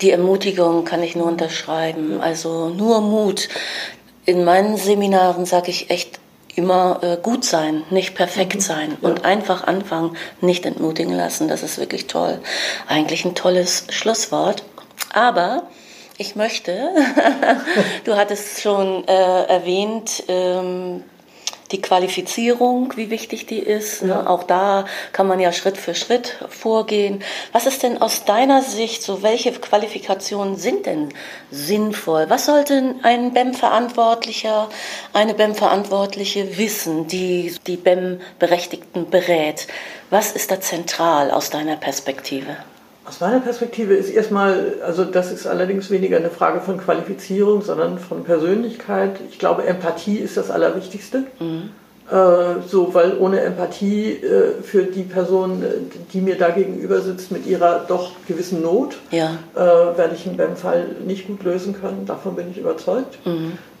die 0.00 0.10
Ermutigung 0.12 0.86
kann 0.86 1.02
ich 1.02 1.14
nur 1.14 1.26
unterschreiben. 1.26 2.20
Also 2.22 2.70
nur 2.70 3.02
Mut. 3.02 3.50
In 4.24 4.44
meinen 4.44 4.78
Seminaren 4.78 5.44
sage 5.44 5.70
ich 5.70 5.90
echt 5.90 6.18
immer 6.56 7.00
äh, 7.02 7.16
gut 7.22 7.44
sein, 7.44 7.84
nicht 7.90 8.14
perfekt 8.14 8.62
sein 8.62 8.96
und 9.00 9.24
einfach 9.24 9.64
anfangen, 9.64 10.16
nicht 10.40 10.66
entmutigen 10.66 11.14
lassen. 11.14 11.48
Das 11.48 11.62
ist 11.62 11.78
wirklich 11.78 12.06
toll. 12.06 12.40
Eigentlich 12.88 13.24
ein 13.24 13.34
tolles 13.34 13.86
Schlusswort. 13.90 14.64
Aber 15.12 15.64
ich 16.18 16.34
möchte, 16.34 16.90
du 18.04 18.16
hattest 18.16 18.62
schon 18.62 19.06
äh, 19.06 19.44
erwähnt, 19.44 20.24
ähm, 20.28 21.04
die 21.72 21.80
Qualifizierung, 21.80 22.92
wie 22.96 23.10
wichtig 23.10 23.46
die 23.46 23.58
ist. 23.58 24.02
Ne? 24.02 24.10
Ja. 24.10 24.26
Auch 24.26 24.44
da 24.44 24.84
kann 25.12 25.26
man 25.26 25.40
ja 25.40 25.52
Schritt 25.52 25.76
für 25.76 25.94
Schritt 25.94 26.36
vorgehen. 26.48 27.22
Was 27.52 27.66
ist 27.66 27.82
denn 27.82 28.00
aus 28.00 28.24
deiner 28.24 28.62
Sicht 28.62 29.02
so, 29.02 29.22
welche 29.22 29.52
Qualifikationen 29.52 30.56
sind 30.56 30.86
denn 30.86 31.08
sinnvoll? 31.50 32.26
Was 32.28 32.46
sollte 32.46 32.94
ein 33.02 33.32
BEM-Verantwortlicher, 33.32 34.68
eine 35.12 35.34
BEM-Verantwortliche 35.34 36.58
wissen, 36.58 37.06
die 37.08 37.54
die 37.66 37.76
BEM-Berechtigten 37.76 39.10
berät? 39.10 39.66
Was 40.10 40.32
ist 40.32 40.50
da 40.50 40.60
zentral 40.60 41.30
aus 41.30 41.50
deiner 41.50 41.76
Perspektive? 41.76 42.56
Aus 43.08 43.20
meiner 43.20 43.38
Perspektive 43.40 43.94
ist 43.94 44.10
erstmal, 44.10 44.74
also 44.84 45.04
das 45.04 45.30
ist 45.30 45.46
allerdings 45.46 45.90
weniger 45.90 46.16
eine 46.16 46.30
Frage 46.30 46.60
von 46.60 46.76
Qualifizierung, 46.78 47.62
sondern 47.62 47.98
von 48.00 48.24
Persönlichkeit. 48.24 49.12
Ich 49.30 49.38
glaube, 49.38 49.64
Empathie 49.64 50.16
ist 50.16 50.36
das 50.36 50.50
Allerwichtigste. 50.50 51.22
Äh, 52.10 52.14
so, 52.68 52.94
weil 52.94 53.16
ohne 53.18 53.40
Empathie 53.40 54.12
äh, 54.12 54.60
für 54.62 54.84
die 54.84 55.02
Person, 55.02 55.62
äh, 55.62 55.66
die 56.12 56.20
mir 56.20 56.36
da 56.36 56.50
gegenüber 56.50 57.00
sitzt, 57.00 57.30
mit 57.32 57.46
ihrer 57.46 57.84
doch 57.88 58.12
gewissen 58.28 58.62
Not, 58.62 58.96
Ja. 59.10 59.38
äh, 59.54 59.58
werde 59.58 60.14
ich 60.14 60.26
einen 60.26 60.36
BEM-Fall 60.36 60.86
nicht 61.04 61.26
gut 61.26 61.42
lösen 61.44 61.74
können. 61.80 62.06
Davon 62.06 62.34
bin 62.36 62.50
ich 62.50 62.58
überzeugt. 62.58 63.18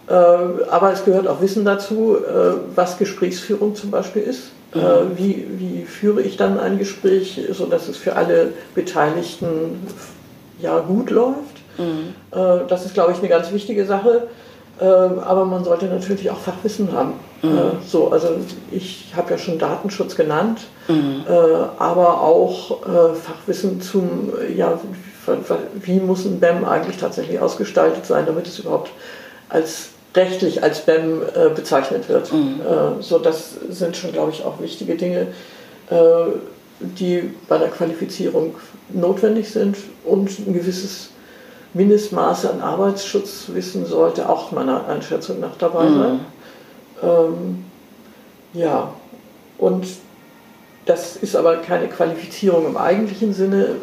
Äh, 0.08 0.12
aber 0.12 0.92
es 0.92 1.04
gehört 1.04 1.26
auch 1.28 1.40
Wissen 1.40 1.64
dazu, 1.64 2.16
äh, 2.16 2.54
was 2.76 2.98
Gesprächsführung 2.98 3.74
zum 3.74 3.90
Beispiel 3.90 4.22
ist. 4.22 4.50
Äh, 4.74 4.78
wie, 5.16 5.46
wie 5.58 5.84
führe 5.84 6.22
ich 6.22 6.36
dann 6.36 6.58
ein 6.58 6.78
Gespräch, 6.78 7.40
sodass 7.52 7.88
es 7.88 7.96
für 7.96 8.16
alle 8.16 8.52
Beteiligten 8.74 9.86
ja, 10.60 10.78
gut 10.80 11.10
läuft. 11.10 11.56
Äh, 11.78 12.66
das 12.68 12.84
ist, 12.84 12.94
glaube 12.94 13.12
ich, 13.12 13.18
eine 13.18 13.28
ganz 13.28 13.52
wichtige 13.52 13.84
Sache. 13.86 14.28
Äh, 14.78 14.84
aber 14.84 15.46
man 15.46 15.64
sollte 15.64 15.86
natürlich 15.86 16.30
auch 16.30 16.38
Fachwissen 16.38 16.92
haben. 16.92 17.14
Äh, 17.42 17.46
so, 17.86 18.10
also 18.10 18.36
ich 18.70 19.12
habe 19.16 19.30
ja 19.30 19.38
schon 19.38 19.58
Datenschutz 19.58 20.16
genannt, 20.16 20.60
äh, 20.88 20.92
aber 21.78 22.20
auch 22.20 22.82
äh, 22.82 23.14
Fachwissen 23.14 23.80
zum, 23.80 24.32
ja, 24.54 24.78
wie 25.82 26.00
muss 26.00 26.24
ein 26.24 26.40
BEM 26.40 26.64
eigentlich 26.64 26.98
tatsächlich 26.98 27.40
ausgestaltet 27.40 28.06
sein, 28.06 28.26
damit 28.26 28.46
es 28.46 28.58
überhaupt 28.58 28.90
als 29.48 29.90
rechtlich 30.16 30.62
als 30.62 30.80
BEM 30.80 31.22
äh, 31.22 31.50
bezeichnet 31.54 32.08
wird. 32.08 32.32
Äh, 32.60 33.02
so, 33.02 33.18
das 33.18 33.52
sind 33.68 33.96
schon, 33.96 34.12
glaube 34.12 34.32
ich, 34.32 34.44
auch 34.44 34.60
wichtige 34.60 34.96
Dinge, 34.96 35.28
äh, 35.90 35.96
die 36.80 37.30
bei 37.48 37.58
der 37.58 37.68
Qualifizierung 37.68 38.54
notwendig 38.88 39.50
sind 39.50 39.76
und 40.04 40.38
ein 40.38 40.54
gewisses 40.54 41.10
Mindestmaße 41.74 42.50
an 42.50 42.60
Arbeitsschutzwissen 42.60 43.84
sollte 43.86 44.28
auch 44.28 44.52
meiner 44.52 44.88
Einschätzung 44.88 45.40
nach 45.40 45.56
dabei 45.58 45.88
sein. 45.88 46.20
Ähm, 47.02 47.64
ja, 48.54 48.92
und 49.58 49.86
das 50.86 51.16
ist 51.16 51.36
aber 51.36 51.56
keine 51.56 51.88
Qualifizierung 51.88 52.66
im 52.66 52.76
eigentlichen 52.76 53.34
Sinne. 53.34 53.76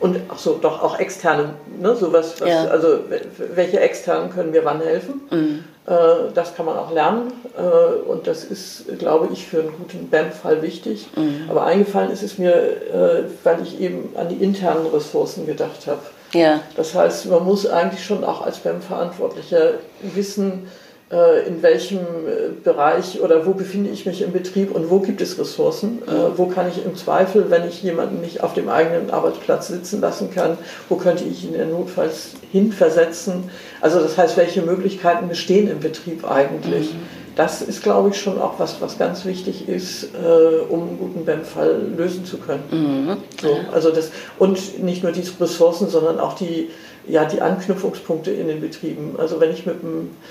Und 0.00 0.16
ach 0.30 0.38
so, 0.38 0.58
doch 0.60 0.82
auch 0.82 0.98
externe, 0.98 1.50
ne, 1.78 1.94
sowas, 1.94 2.40
was, 2.40 2.48
Ja. 2.48 2.64
also 2.68 3.00
welche 3.54 3.80
externen 3.80 4.30
können 4.30 4.50
mir 4.50 4.64
wann 4.64 4.80
helfen. 4.80 5.20
Äh, 5.86 5.92
das 6.34 6.54
kann 6.56 6.66
man 6.66 6.78
auch 6.78 6.90
lernen. 6.90 7.32
Äh, 7.56 8.08
und 8.08 8.26
das 8.26 8.44
ist, 8.44 8.98
glaube 8.98 9.28
ich, 9.32 9.46
für 9.46 9.60
einen 9.60 9.72
guten 9.76 10.08
BAM-Fall 10.08 10.62
wichtig. 10.62 11.08
Mhm. 11.16 11.44
Aber 11.50 11.64
eingefallen 11.64 12.10
ist 12.10 12.22
es 12.22 12.38
mir, 12.38 12.54
äh, 12.54 13.24
weil 13.44 13.62
ich 13.62 13.78
eben 13.80 14.08
an 14.16 14.28
die 14.28 14.42
internen 14.42 14.86
Ressourcen 14.86 15.46
gedacht 15.46 15.86
habe. 15.86 16.00
Ja. 16.32 16.60
Das 16.76 16.94
heißt, 16.94 17.26
man 17.26 17.44
muss 17.44 17.66
eigentlich 17.66 18.04
schon 18.04 18.24
auch 18.24 18.40
als 18.42 18.58
BAM-Verantwortlicher 18.58 19.72
wissen, 20.02 20.68
in 21.48 21.60
welchem 21.60 21.98
äh, 21.98 22.50
Bereich 22.62 23.20
oder 23.20 23.44
wo 23.44 23.52
befinde 23.52 23.90
ich 23.90 24.06
mich 24.06 24.22
im 24.22 24.32
Betrieb 24.32 24.72
und 24.72 24.90
wo 24.90 25.00
gibt 25.00 25.20
es 25.20 25.38
Ressourcen, 25.40 26.02
äh, 26.06 26.12
mhm. 26.12 26.32
wo 26.36 26.46
kann 26.46 26.68
ich 26.68 26.84
im 26.84 26.94
Zweifel, 26.94 27.50
wenn 27.50 27.66
ich 27.66 27.82
jemanden 27.82 28.20
nicht 28.20 28.44
auf 28.44 28.54
dem 28.54 28.68
eigenen 28.68 29.10
Arbeitsplatz 29.10 29.66
sitzen 29.66 30.00
lassen 30.00 30.32
kann, 30.32 30.56
wo 30.88 30.94
könnte 30.94 31.24
ich 31.24 31.44
ihn 31.44 31.70
notfalls 31.70 32.34
hinversetzen. 32.52 33.50
Also 33.80 33.98
das 33.98 34.16
heißt, 34.16 34.36
welche 34.36 34.62
Möglichkeiten 34.62 35.28
bestehen 35.28 35.68
im 35.68 35.80
Betrieb 35.80 36.30
eigentlich. 36.30 36.94
Mhm. 36.94 37.19
Das 37.36 37.62
ist, 37.62 37.82
glaube 37.82 38.10
ich, 38.10 38.20
schon 38.20 38.40
auch 38.40 38.58
was, 38.58 38.80
was 38.80 38.98
ganz 38.98 39.24
wichtig 39.24 39.68
ist, 39.68 40.08
um 40.68 40.80
einen 40.80 40.98
guten 40.98 41.24
BEM-Fall 41.24 41.80
lösen 41.96 42.24
zu 42.24 42.38
können. 42.38 42.62
Mhm. 42.70 43.16
So, 43.40 43.56
also 43.72 43.90
das, 43.90 44.10
und 44.38 44.82
nicht 44.82 45.02
nur 45.02 45.12
diese 45.12 45.40
Ressourcen, 45.40 45.88
sondern 45.88 46.18
auch 46.18 46.34
die, 46.34 46.70
ja, 47.06 47.24
die 47.24 47.40
Anknüpfungspunkte 47.40 48.30
in 48.30 48.48
den 48.48 48.60
Betrieben. 48.60 49.14
Also 49.18 49.40
wenn 49.40 49.50
ich 49.50 49.66
mit, 49.66 49.76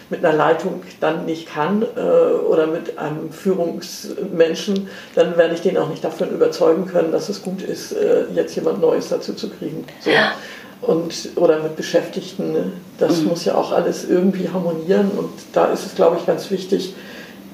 mit 0.10 0.24
einer 0.24 0.36
Leitung 0.36 0.84
dann 1.00 1.26
nicht 1.26 1.48
kann 1.48 1.82
äh, 1.82 2.00
oder 2.00 2.68
mit 2.68 2.98
einem 2.98 3.32
Führungsmenschen, 3.32 4.88
dann 5.16 5.38
werde 5.38 5.56
ich 5.56 5.62
den 5.62 5.78
auch 5.78 5.90
nicht 5.90 6.04
davon 6.04 6.30
überzeugen 6.30 6.86
können, 6.86 7.12
dass 7.12 7.30
es 7.30 7.42
gut 7.42 7.62
ist, 7.62 7.92
äh, 7.94 8.26
jetzt 8.34 8.56
jemand 8.56 8.82
Neues 8.82 9.10
dazu 9.10 9.34
zu 9.34 9.50
kriegen. 9.50 9.86
So. 10.02 10.12
Und, 10.82 11.14
oder 11.36 11.62
mit 11.62 11.76
Beschäftigten, 11.76 12.54
ne? 12.54 12.72
das 12.98 13.18
mhm. 13.18 13.30
muss 13.30 13.44
ja 13.44 13.56
auch 13.56 13.74
alles 13.74 14.10
irgendwie 14.10 14.48
harmonieren 14.48 15.12
und 15.12 15.30
da 15.52 15.66
ist 15.66 15.86
es, 15.86 15.96
glaube 15.96 16.18
ich, 16.18 16.26
ganz 16.26 16.50
wichtig, 16.52 16.94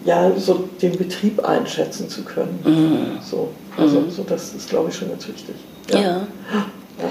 ja, 0.06 0.32
so 0.38 0.70
den 0.82 0.96
Betrieb 0.96 1.44
einschätzen 1.44 2.08
zu 2.08 2.22
können. 2.22 2.60
Mhm. 2.64 3.22
So, 3.24 3.50
also, 3.78 4.02
mhm. 4.02 4.12
so 4.12 4.24
das 4.24 4.54
ist, 4.54 4.70
glaube 4.70 4.90
ich, 4.90 4.96
schon 4.96 5.10
ganz 5.10 5.28
wichtig. 5.28 5.56
ja. 5.90 6.00
ja. 6.00 6.28
ja. 7.02 7.10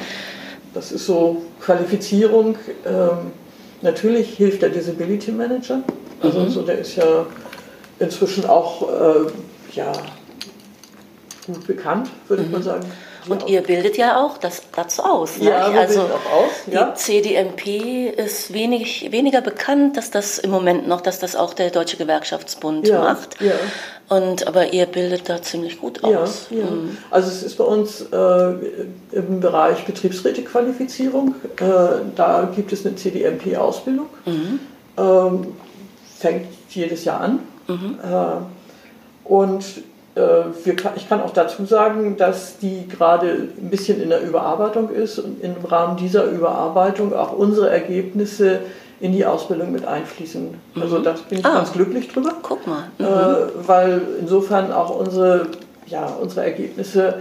Das 0.74 0.90
ist 0.90 1.06
so 1.06 1.42
Qualifizierung. 1.60 2.56
Ähm, 2.84 3.32
natürlich 3.80 4.36
hilft 4.36 4.60
der 4.62 4.70
Disability 4.70 5.30
Manager. 5.30 5.82
Also 6.20 6.40
mhm. 6.40 6.50
so, 6.50 6.62
der 6.62 6.78
ist 6.78 6.96
ja 6.96 7.26
inzwischen 8.00 8.44
auch 8.46 8.82
äh, 8.82 9.30
ja, 9.74 9.92
gut 11.46 11.66
bekannt, 11.66 12.10
würde 12.28 12.42
mhm. 12.42 12.48
ich 12.48 12.54
mal 12.54 12.62
sagen. 12.62 12.86
Und 13.28 13.48
ihr 13.48 13.62
bildet 13.62 13.96
ja 13.96 14.22
auch 14.22 14.38
das 14.38 14.62
dazu 14.74 15.02
aus. 15.02 15.38
Ne? 15.38 15.50
Ja, 15.50 15.66
also 15.66 16.02
auch 16.02 16.32
aus. 16.32 16.52
Ja. 16.70 16.90
Die 16.90 16.94
CDMP 16.94 18.10
ist 18.10 18.52
wenig, 18.52 19.10
weniger 19.12 19.40
bekannt, 19.40 19.96
dass 19.96 20.10
das 20.10 20.38
im 20.38 20.50
Moment 20.50 20.86
noch, 20.88 21.00
dass 21.00 21.18
das 21.18 21.36
auch 21.36 21.54
der 21.54 21.70
Deutsche 21.70 21.96
Gewerkschaftsbund 21.96 22.88
ja, 22.88 23.00
macht. 23.00 23.40
Ja. 23.40 23.52
Und, 24.08 24.46
aber 24.46 24.72
ihr 24.72 24.86
bildet 24.86 25.28
da 25.28 25.40
ziemlich 25.40 25.80
gut 25.80 26.04
aus. 26.04 26.48
Ja, 26.50 26.58
ja. 26.58 26.64
Mhm. 26.64 26.98
Also 27.10 27.28
es 27.30 27.42
ist 27.42 27.56
bei 27.56 27.64
uns 27.64 28.02
äh, 28.02 28.54
im 29.12 29.40
Bereich 29.40 29.84
Betriebsrätequalifizierung, 29.86 31.34
äh, 31.56 31.64
da 32.14 32.52
gibt 32.54 32.72
es 32.72 32.84
eine 32.84 32.96
CDMP-Ausbildung. 32.96 34.06
Mhm. 34.26 34.60
Ähm, 34.98 35.46
fängt 36.18 36.46
jedes 36.68 37.04
Jahr 37.04 37.20
an. 37.20 37.40
Mhm. 37.66 37.98
Äh, 38.02 39.28
und 39.28 39.64
wir, 40.14 40.76
ich 40.96 41.08
kann 41.08 41.20
auch 41.20 41.32
dazu 41.32 41.64
sagen, 41.64 42.16
dass 42.16 42.58
die 42.58 42.86
gerade 42.88 43.48
ein 43.60 43.70
bisschen 43.70 44.00
in 44.00 44.10
der 44.10 44.22
Überarbeitung 44.22 44.90
ist 44.90 45.18
und 45.18 45.42
im 45.42 45.56
Rahmen 45.64 45.96
dieser 45.96 46.24
Überarbeitung 46.24 47.12
auch 47.14 47.32
unsere 47.32 47.70
Ergebnisse 47.70 48.60
in 49.00 49.12
die 49.12 49.26
Ausbildung 49.26 49.72
mit 49.72 49.84
einfließen. 49.84 50.54
Also 50.80 50.98
mhm. 50.98 51.02
da 51.02 51.14
bin 51.28 51.38
ich 51.40 51.44
ah, 51.44 51.54
ganz 51.54 51.72
glücklich 51.72 52.08
drüber. 52.08 52.32
Guck 52.42 52.66
mal. 52.66 52.84
Äh, 52.98 53.02
mhm. 53.02 53.08
Äh, 53.08 53.68
weil 53.68 54.02
insofern 54.20 54.72
auch 54.72 54.96
unsere, 54.98 55.48
ja, 55.86 56.06
unsere 56.06 56.44
Ergebnisse 56.44 57.14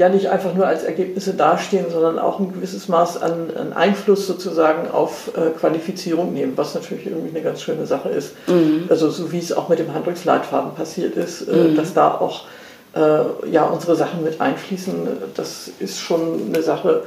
ja 0.00 0.08
nicht 0.08 0.30
einfach 0.30 0.54
nur 0.54 0.66
als 0.66 0.82
Ergebnisse 0.82 1.34
dastehen, 1.34 1.90
sondern 1.90 2.18
auch 2.18 2.40
ein 2.40 2.54
gewisses 2.54 2.88
Maß 2.88 3.20
an, 3.20 3.54
an 3.54 3.74
Einfluss 3.74 4.26
sozusagen 4.26 4.90
auf 4.90 5.30
äh, 5.36 5.50
Qualifizierung 5.50 6.32
nehmen, 6.32 6.54
was 6.56 6.74
natürlich 6.74 7.06
irgendwie 7.06 7.28
eine 7.28 7.42
ganz 7.42 7.60
schöne 7.60 7.84
Sache 7.84 8.08
ist. 8.08 8.34
Mhm. 8.48 8.86
Also 8.88 9.10
so 9.10 9.30
wie 9.30 9.38
es 9.38 9.52
auch 9.52 9.68
mit 9.68 9.78
dem 9.78 9.92
Handlungsleitfaden 9.92 10.74
passiert 10.74 11.16
ist, 11.16 11.42
äh, 11.42 11.52
mhm. 11.52 11.76
dass 11.76 11.92
da 11.92 12.14
auch 12.14 12.46
äh, 12.94 13.50
ja, 13.50 13.64
unsere 13.64 13.94
Sachen 13.94 14.24
mit 14.24 14.40
einfließen, 14.40 15.06
das 15.34 15.70
ist 15.78 16.00
schon 16.00 16.48
eine 16.48 16.62
Sache, 16.62 17.02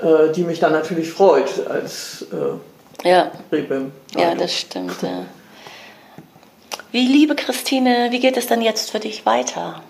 äh, 0.00 0.32
die 0.34 0.42
mich 0.42 0.58
dann 0.58 0.72
natürlich 0.72 1.12
freut 1.12 1.64
als 1.68 2.26
äh, 2.32 3.08
ja. 3.08 3.30
Rebim. 3.52 3.92
Ja, 4.16 4.34
das 4.34 4.52
stimmt. 4.52 5.00
Ja. 5.00 5.26
Wie 6.90 7.06
liebe 7.06 7.36
Christine, 7.36 8.08
wie 8.10 8.20
geht 8.20 8.36
es 8.36 8.48
dann 8.48 8.60
jetzt 8.60 8.90
für 8.90 9.00
dich 9.00 9.24
weiter? 9.24 9.80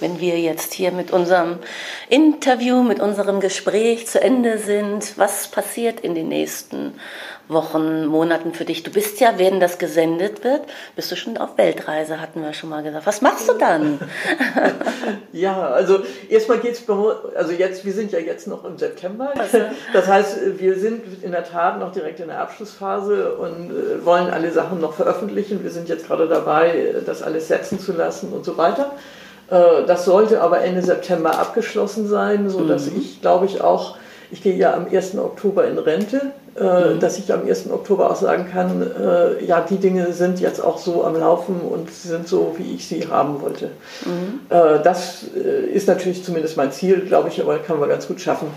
Wenn 0.00 0.20
wir 0.20 0.38
jetzt 0.38 0.72
hier 0.74 0.92
mit 0.92 1.10
unserem 1.10 1.58
Interview, 2.08 2.82
mit 2.82 3.00
unserem 3.00 3.40
Gespräch 3.40 4.06
zu 4.06 4.20
Ende 4.20 4.58
sind, 4.58 5.16
was 5.16 5.48
passiert 5.48 6.00
in 6.00 6.14
den 6.14 6.28
nächsten 6.28 6.94
Wochen, 7.48 8.06
Monaten 8.06 8.54
für 8.54 8.64
dich? 8.64 8.82
Du 8.82 8.90
bist 8.90 9.20
ja, 9.20 9.34
wenn 9.38 9.60
das 9.60 9.78
gesendet 9.78 10.44
wird, 10.44 10.62
bist 10.96 11.12
du 11.12 11.16
schon 11.16 11.36
auf 11.36 11.58
Weltreise, 11.58 12.20
hatten 12.20 12.42
wir 12.42 12.54
schon 12.54 12.70
mal 12.70 12.82
gesagt. 12.82 13.06
Was 13.06 13.20
machst 13.20 13.48
du 13.48 13.54
dann? 13.54 13.98
ja, 15.32 15.68
also 15.68 16.00
erstmal 16.28 16.58
geht 16.58 16.72
es, 16.72 16.84
also 16.88 17.52
jetzt, 17.52 17.84
wir 17.84 17.92
sind 17.92 18.12
ja 18.12 18.18
jetzt 18.18 18.46
noch 18.46 18.64
im 18.64 18.78
September. 18.78 19.34
Das 19.92 20.06
heißt, 20.06 20.58
wir 20.58 20.78
sind 20.78 21.22
in 21.22 21.32
der 21.32 21.44
Tat 21.44 21.78
noch 21.78 21.92
direkt 21.92 22.20
in 22.20 22.28
der 22.28 22.40
Abschlussphase 22.40 23.34
und 23.34 23.70
äh, 23.70 24.04
wollen 24.04 24.30
alle 24.30 24.50
Sachen 24.50 24.80
noch 24.80 24.94
veröffentlichen. 24.94 25.62
Wir 25.62 25.70
sind 25.70 25.88
jetzt 25.88 26.06
gerade 26.06 26.28
dabei, 26.28 26.94
das 27.04 27.22
alles 27.22 27.48
setzen 27.48 27.78
zu 27.78 27.92
lassen 27.92 28.32
und 28.32 28.44
so 28.44 28.56
weiter. 28.56 28.92
Äh, 29.50 29.86
das 29.86 30.04
sollte 30.04 30.40
aber 30.40 30.62
Ende 30.62 30.82
September 30.82 31.38
abgeschlossen 31.38 32.08
sein, 32.08 32.48
sodass 32.48 32.90
mhm. 32.90 32.98
ich, 32.98 33.20
glaube 33.20 33.46
ich, 33.46 33.60
auch, 33.60 33.96
ich 34.30 34.42
gehe 34.42 34.56
ja 34.56 34.74
am 34.74 34.86
1. 34.90 35.18
Oktober 35.18 35.66
in 35.66 35.78
Rente, 35.78 36.32
äh, 36.58 36.94
mhm. 36.94 37.00
dass 37.00 37.18
ich 37.18 37.32
am 37.32 37.46
1. 37.46 37.70
Oktober 37.70 38.10
auch 38.10 38.16
sagen 38.16 38.48
kann, 38.50 38.82
äh, 38.82 39.44
ja, 39.44 39.60
die 39.60 39.78
Dinge 39.78 40.12
sind 40.12 40.40
jetzt 40.40 40.62
auch 40.62 40.78
so 40.78 41.04
am 41.04 41.18
Laufen 41.18 41.60
und 41.60 41.90
sind 41.90 42.26
so, 42.28 42.54
wie 42.58 42.74
ich 42.74 42.88
sie 42.88 43.06
haben 43.08 43.40
wollte. 43.42 43.70
Mhm. 44.04 44.40
Das 44.48 45.24
ist 45.24 45.88
natürlich 45.88 46.24
zumindest 46.24 46.56
mein 46.56 46.72
Ziel, 46.72 47.00
glaube 47.00 47.28
ich, 47.28 47.40
aber 47.40 47.58
kann 47.58 47.80
man 47.80 47.88
ganz 47.88 48.06
gut 48.06 48.20
schaffen. 48.20 48.48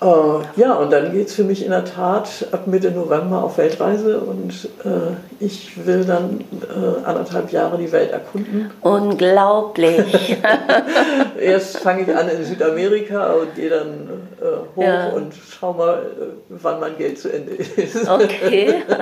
Äh, 0.00 0.60
ja, 0.60 0.74
und 0.74 0.92
dann 0.92 1.12
geht 1.12 1.28
es 1.28 1.34
für 1.34 1.44
mich 1.44 1.64
in 1.64 1.70
der 1.70 1.84
Tat 1.86 2.28
ab 2.52 2.66
Mitte 2.66 2.90
November 2.90 3.42
auf 3.42 3.56
Weltreise 3.56 4.20
und 4.20 4.68
äh, 4.84 5.16
ich 5.40 5.86
will 5.86 6.04
dann 6.04 6.44
äh, 6.62 7.06
anderthalb 7.06 7.50
Jahre 7.50 7.78
die 7.78 7.90
Welt 7.92 8.10
erkunden. 8.10 8.70
Unglaublich. 8.82 10.36
Erst 11.40 11.78
fange 11.78 12.02
ich 12.02 12.14
an 12.14 12.28
in 12.28 12.44
Südamerika 12.44 13.32
und 13.32 13.54
gehe 13.54 13.70
dann 13.70 14.28
äh, 14.38 14.76
hoch 14.76 14.82
ja. 14.82 15.08
und 15.08 15.32
schau 15.34 15.72
mal, 15.72 15.98
äh, 15.98 16.24
wann 16.50 16.78
mein 16.78 16.98
Geld 16.98 17.18
zu 17.18 17.30
Ende 17.30 17.52
ist. 17.52 18.08
Okay. 18.08 18.82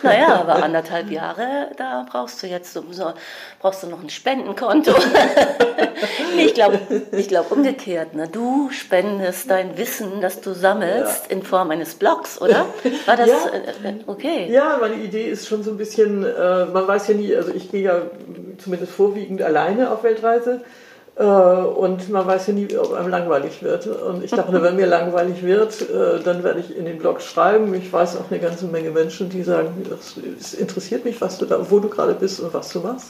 Naja, 0.00 0.36
aber 0.36 0.62
anderthalb 0.62 1.10
Jahre, 1.10 1.70
da 1.76 2.06
brauchst 2.08 2.40
du 2.40 2.46
jetzt 2.46 2.72
so, 2.72 2.84
brauchst 3.58 3.82
du 3.82 3.88
noch 3.88 4.00
ein 4.00 4.08
Spendenkonto. 4.08 4.92
ich 6.38 6.54
glaube 6.54 6.78
ich 7.10 7.26
glaub 7.26 7.50
umgekehrt. 7.50 8.14
Ne? 8.14 8.28
Du 8.28 8.70
spendest 8.70 9.50
dein 9.50 9.76
Wissen, 9.76 10.20
das 10.20 10.37
du 10.46 10.54
sammelst, 10.54 11.26
ja. 11.28 11.36
in 11.36 11.42
Form 11.42 11.70
eines 11.70 11.94
Blogs, 11.94 12.40
oder? 12.40 12.66
War 13.06 13.16
das 13.16 13.28
ja. 13.28 13.34
Äh, 13.84 13.94
okay? 14.06 14.48
Ja, 14.50 14.78
meine 14.80 14.96
Idee 14.96 15.28
ist 15.28 15.46
schon 15.46 15.62
so 15.62 15.70
ein 15.70 15.76
bisschen, 15.76 16.24
äh, 16.24 16.64
man 16.66 16.86
weiß 16.86 17.08
ja 17.08 17.14
nie, 17.14 17.34
also 17.34 17.52
ich 17.52 17.70
gehe 17.70 17.82
ja 17.82 18.02
zumindest 18.58 18.92
vorwiegend 18.92 19.42
alleine 19.42 19.90
auf 19.90 20.02
Weltreise. 20.02 20.62
Äh, 21.18 21.24
und 21.24 22.08
man 22.10 22.26
weiß 22.26 22.46
ja 22.46 22.52
nie, 22.52 22.76
ob 22.76 22.92
einem 22.92 23.08
langweilig 23.08 23.62
wird. 23.62 23.86
Und 23.88 24.22
ich 24.22 24.30
dachte, 24.30 24.62
wenn 24.62 24.76
mir 24.76 24.86
langweilig 24.86 25.42
wird, 25.42 25.82
äh, 25.82 26.20
dann 26.22 26.44
werde 26.44 26.60
ich 26.60 26.76
in 26.76 26.84
den 26.84 26.98
Blog 26.98 27.20
schreiben. 27.20 27.74
Ich 27.74 27.92
weiß 27.92 28.16
auch 28.18 28.30
eine 28.30 28.38
ganze 28.38 28.66
Menge 28.66 28.90
Menschen, 28.90 29.28
die 29.28 29.42
sagen, 29.42 29.84
es 30.38 30.54
interessiert 30.54 31.04
mich, 31.04 31.20
was 31.20 31.38
du 31.38 31.46
da, 31.46 31.70
wo 31.70 31.80
du 31.80 31.88
gerade 31.88 32.14
bist 32.14 32.38
und 32.40 32.54
was 32.54 32.68
du 32.72 32.80
machst. 32.80 33.08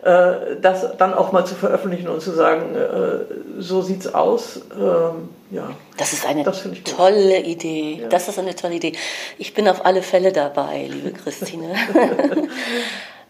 Äh, 0.03 0.57
das 0.61 0.95
dann 0.99 1.15
auch 1.15 1.31
mal 1.31 1.43
zu 1.43 1.55
veröffentlichen 1.55 2.09
und 2.09 2.21
zu 2.21 2.29
sagen, 2.33 2.75
so 3.57 3.81
sieht's 3.81 4.13
aus. 4.13 4.61
Ähm, 4.79 5.29
ja, 5.49 5.71
das 5.97 6.13
ist 6.13 6.27
eine 6.27 6.43
das 6.43 6.63
tolle 6.83 7.41
Idee. 7.41 8.01
Ja. 8.03 8.07
Das 8.09 8.29
ist 8.29 8.37
eine 8.37 8.53
tolle 8.53 8.75
Idee. 8.75 8.93
Ich 9.39 9.55
bin 9.55 9.67
auf 9.67 9.83
alle 9.83 10.03
Fälle 10.03 10.31
dabei, 10.31 10.87
liebe 10.91 11.11
Christine. 11.11 11.73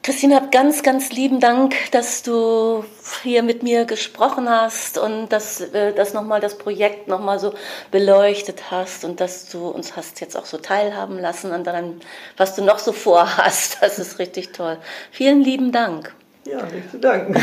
Christine, 0.07 0.35
hab 0.35 0.53
ganz, 0.53 0.83
ganz 0.83 1.11
lieben 1.11 1.41
Dank, 1.41 1.75
dass 1.91 2.23
du 2.23 2.85
hier 3.23 3.43
mit 3.43 3.61
mir 3.61 3.83
gesprochen 3.83 4.47
hast 4.47 4.97
und 4.97 5.27
dass, 5.33 5.59
äh, 5.59 5.93
dass 5.93 6.13
nochmal 6.13 6.39
das 6.39 6.57
Projekt 6.57 7.09
nochmal 7.09 7.39
so 7.39 7.53
beleuchtet 7.91 8.71
hast 8.71 9.03
und 9.03 9.19
dass 9.19 9.49
du 9.49 9.67
uns 9.67 9.97
hast 9.97 10.21
jetzt 10.21 10.37
auch 10.37 10.45
so 10.45 10.59
teilhaben 10.59 11.19
lassen 11.19 11.51
an 11.51 11.65
deinem, 11.65 11.99
was 12.37 12.55
du 12.55 12.63
noch 12.63 12.79
so 12.79 12.93
vorhast. 12.93 13.79
Das 13.81 13.99
ist 13.99 14.17
richtig 14.17 14.53
toll. 14.53 14.77
Vielen 15.11 15.41
lieben 15.41 15.73
Dank. 15.73 16.15
Ja, 16.45 16.63
nicht 16.67 16.89
zu 16.89 16.99
danken. 16.99 17.35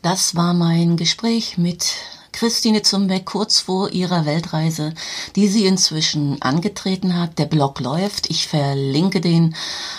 Das 0.00 0.34
war 0.34 0.54
mein 0.54 0.96
Gespräch 0.96 1.58
mit 1.58 1.94
Christine 2.40 2.80
Zumbeck 2.80 3.26
kurz 3.26 3.60
vor 3.60 3.90
ihrer 3.90 4.24
Weltreise, 4.24 4.94
die 5.36 5.46
sie 5.46 5.66
inzwischen 5.66 6.40
angetreten 6.40 7.20
hat. 7.20 7.38
Der 7.38 7.44
Blog 7.44 7.80
läuft. 7.80 8.30
Ich 8.30 8.48
verlinke 8.48 9.20
den 9.20 9.54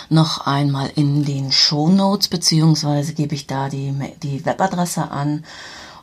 noch 0.08 0.44
einmal 0.44 0.90
in 0.96 1.24
den 1.24 1.52
Show 1.52 1.88
Notes, 1.88 2.26
beziehungsweise 2.26 3.14
gebe 3.14 3.36
ich 3.36 3.46
da 3.46 3.68
die, 3.68 3.94
die 4.24 4.44
Webadresse 4.44 5.12
an. 5.12 5.44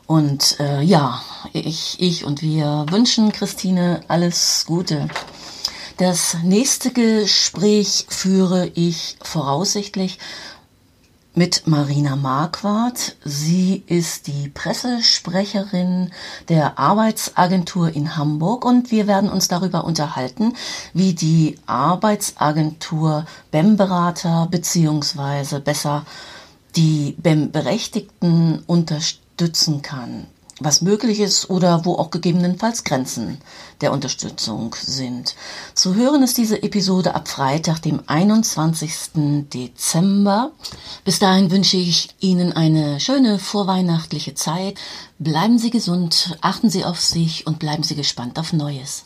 Und 0.06 0.58
äh, 0.60 0.80
ja, 0.80 1.20
ich, 1.52 1.96
ich 2.00 2.24
und 2.24 2.40
wir 2.40 2.86
wünschen 2.88 3.32
Christine 3.32 4.00
alles 4.08 4.64
Gute. 4.66 5.08
Das 5.98 6.38
nächste 6.42 6.90
Gespräch 6.90 8.06
führe 8.08 8.68
ich 8.74 9.18
voraussichtlich 9.20 10.18
mit 11.40 11.66
Marina 11.66 12.16
Marquardt. 12.16 13.16
Sie 13.24 13.82
ist 13.86 14.26
die 14.26 14.50
Pressesprecherin 14.50 16.10
der 16.50 16.78
Arbeitsagentur 16.78 17.96
in 17.96 18.18
Hamburg 18.18 18.66
und 18.66 18.90
wir 18.90 19.06
werden 19.06 19.30
uns 19.30 19.48
darüber 19.48 19.84
unterhalten, 19.84 20.52
wie 20.92 21.14
die 21.14 21.58
Arbeitsagentur 21.64 23.24
BEM-Berater 23.52 24.48
beziehungsweise 24.50 25.60
besser 25.60 26.04
die 26.76 27.16
BEM-Berechtigten 27.16 28.62
unterstützen 28.66 29.80
kann 29.80 30.26
was 30.60 30.82
möglich 30.82 31.20
ist 31.20 31.50
oder 31.50 31.84
wo 31.84 31.94
auch 31.96 32.10
gegebenenfalls 32.10 32.84
Grenzen 32.84 33.38
der 33.80 33.92
Unterstützung 33.92 34.76
sind. 34.80 35.34
Zu 35.74 35.94
hören 35.94 36.22
ist 36.22 36.38
diese 36.38 36.62
Episode 36.62 37.14
ab 37.14 37.28
Freitag, 37.28 37.80
dem 37.82 38.02
21. 38.06 38.92
Dezember. 39.52 40.52
Bis 41.04 41.18
dahin 41.18 41.50
wünsche 41.50 41.78
ich 41.78 42.10
Ihnen 42.20 42.52
eine 42.52 43.00
schöne 43.00 43.38
vorweihnachtliche 43.38 44.34
Zeit. 44.34 44.78
Bleiben 45.18 45.58
Sie 45.58 45.70
gesund, 45.70 46.36
achten 46.42 46.70
Sie 46.70 46.84
auf 46.84 47.00
sich 47.00 47.46
und 47.46 47.58
bleiben 47.58 47.82
Sie 47.82 47.96
gespannt 47.96 48.38
auf 48.38 48.52
Neues. 48.52 49.04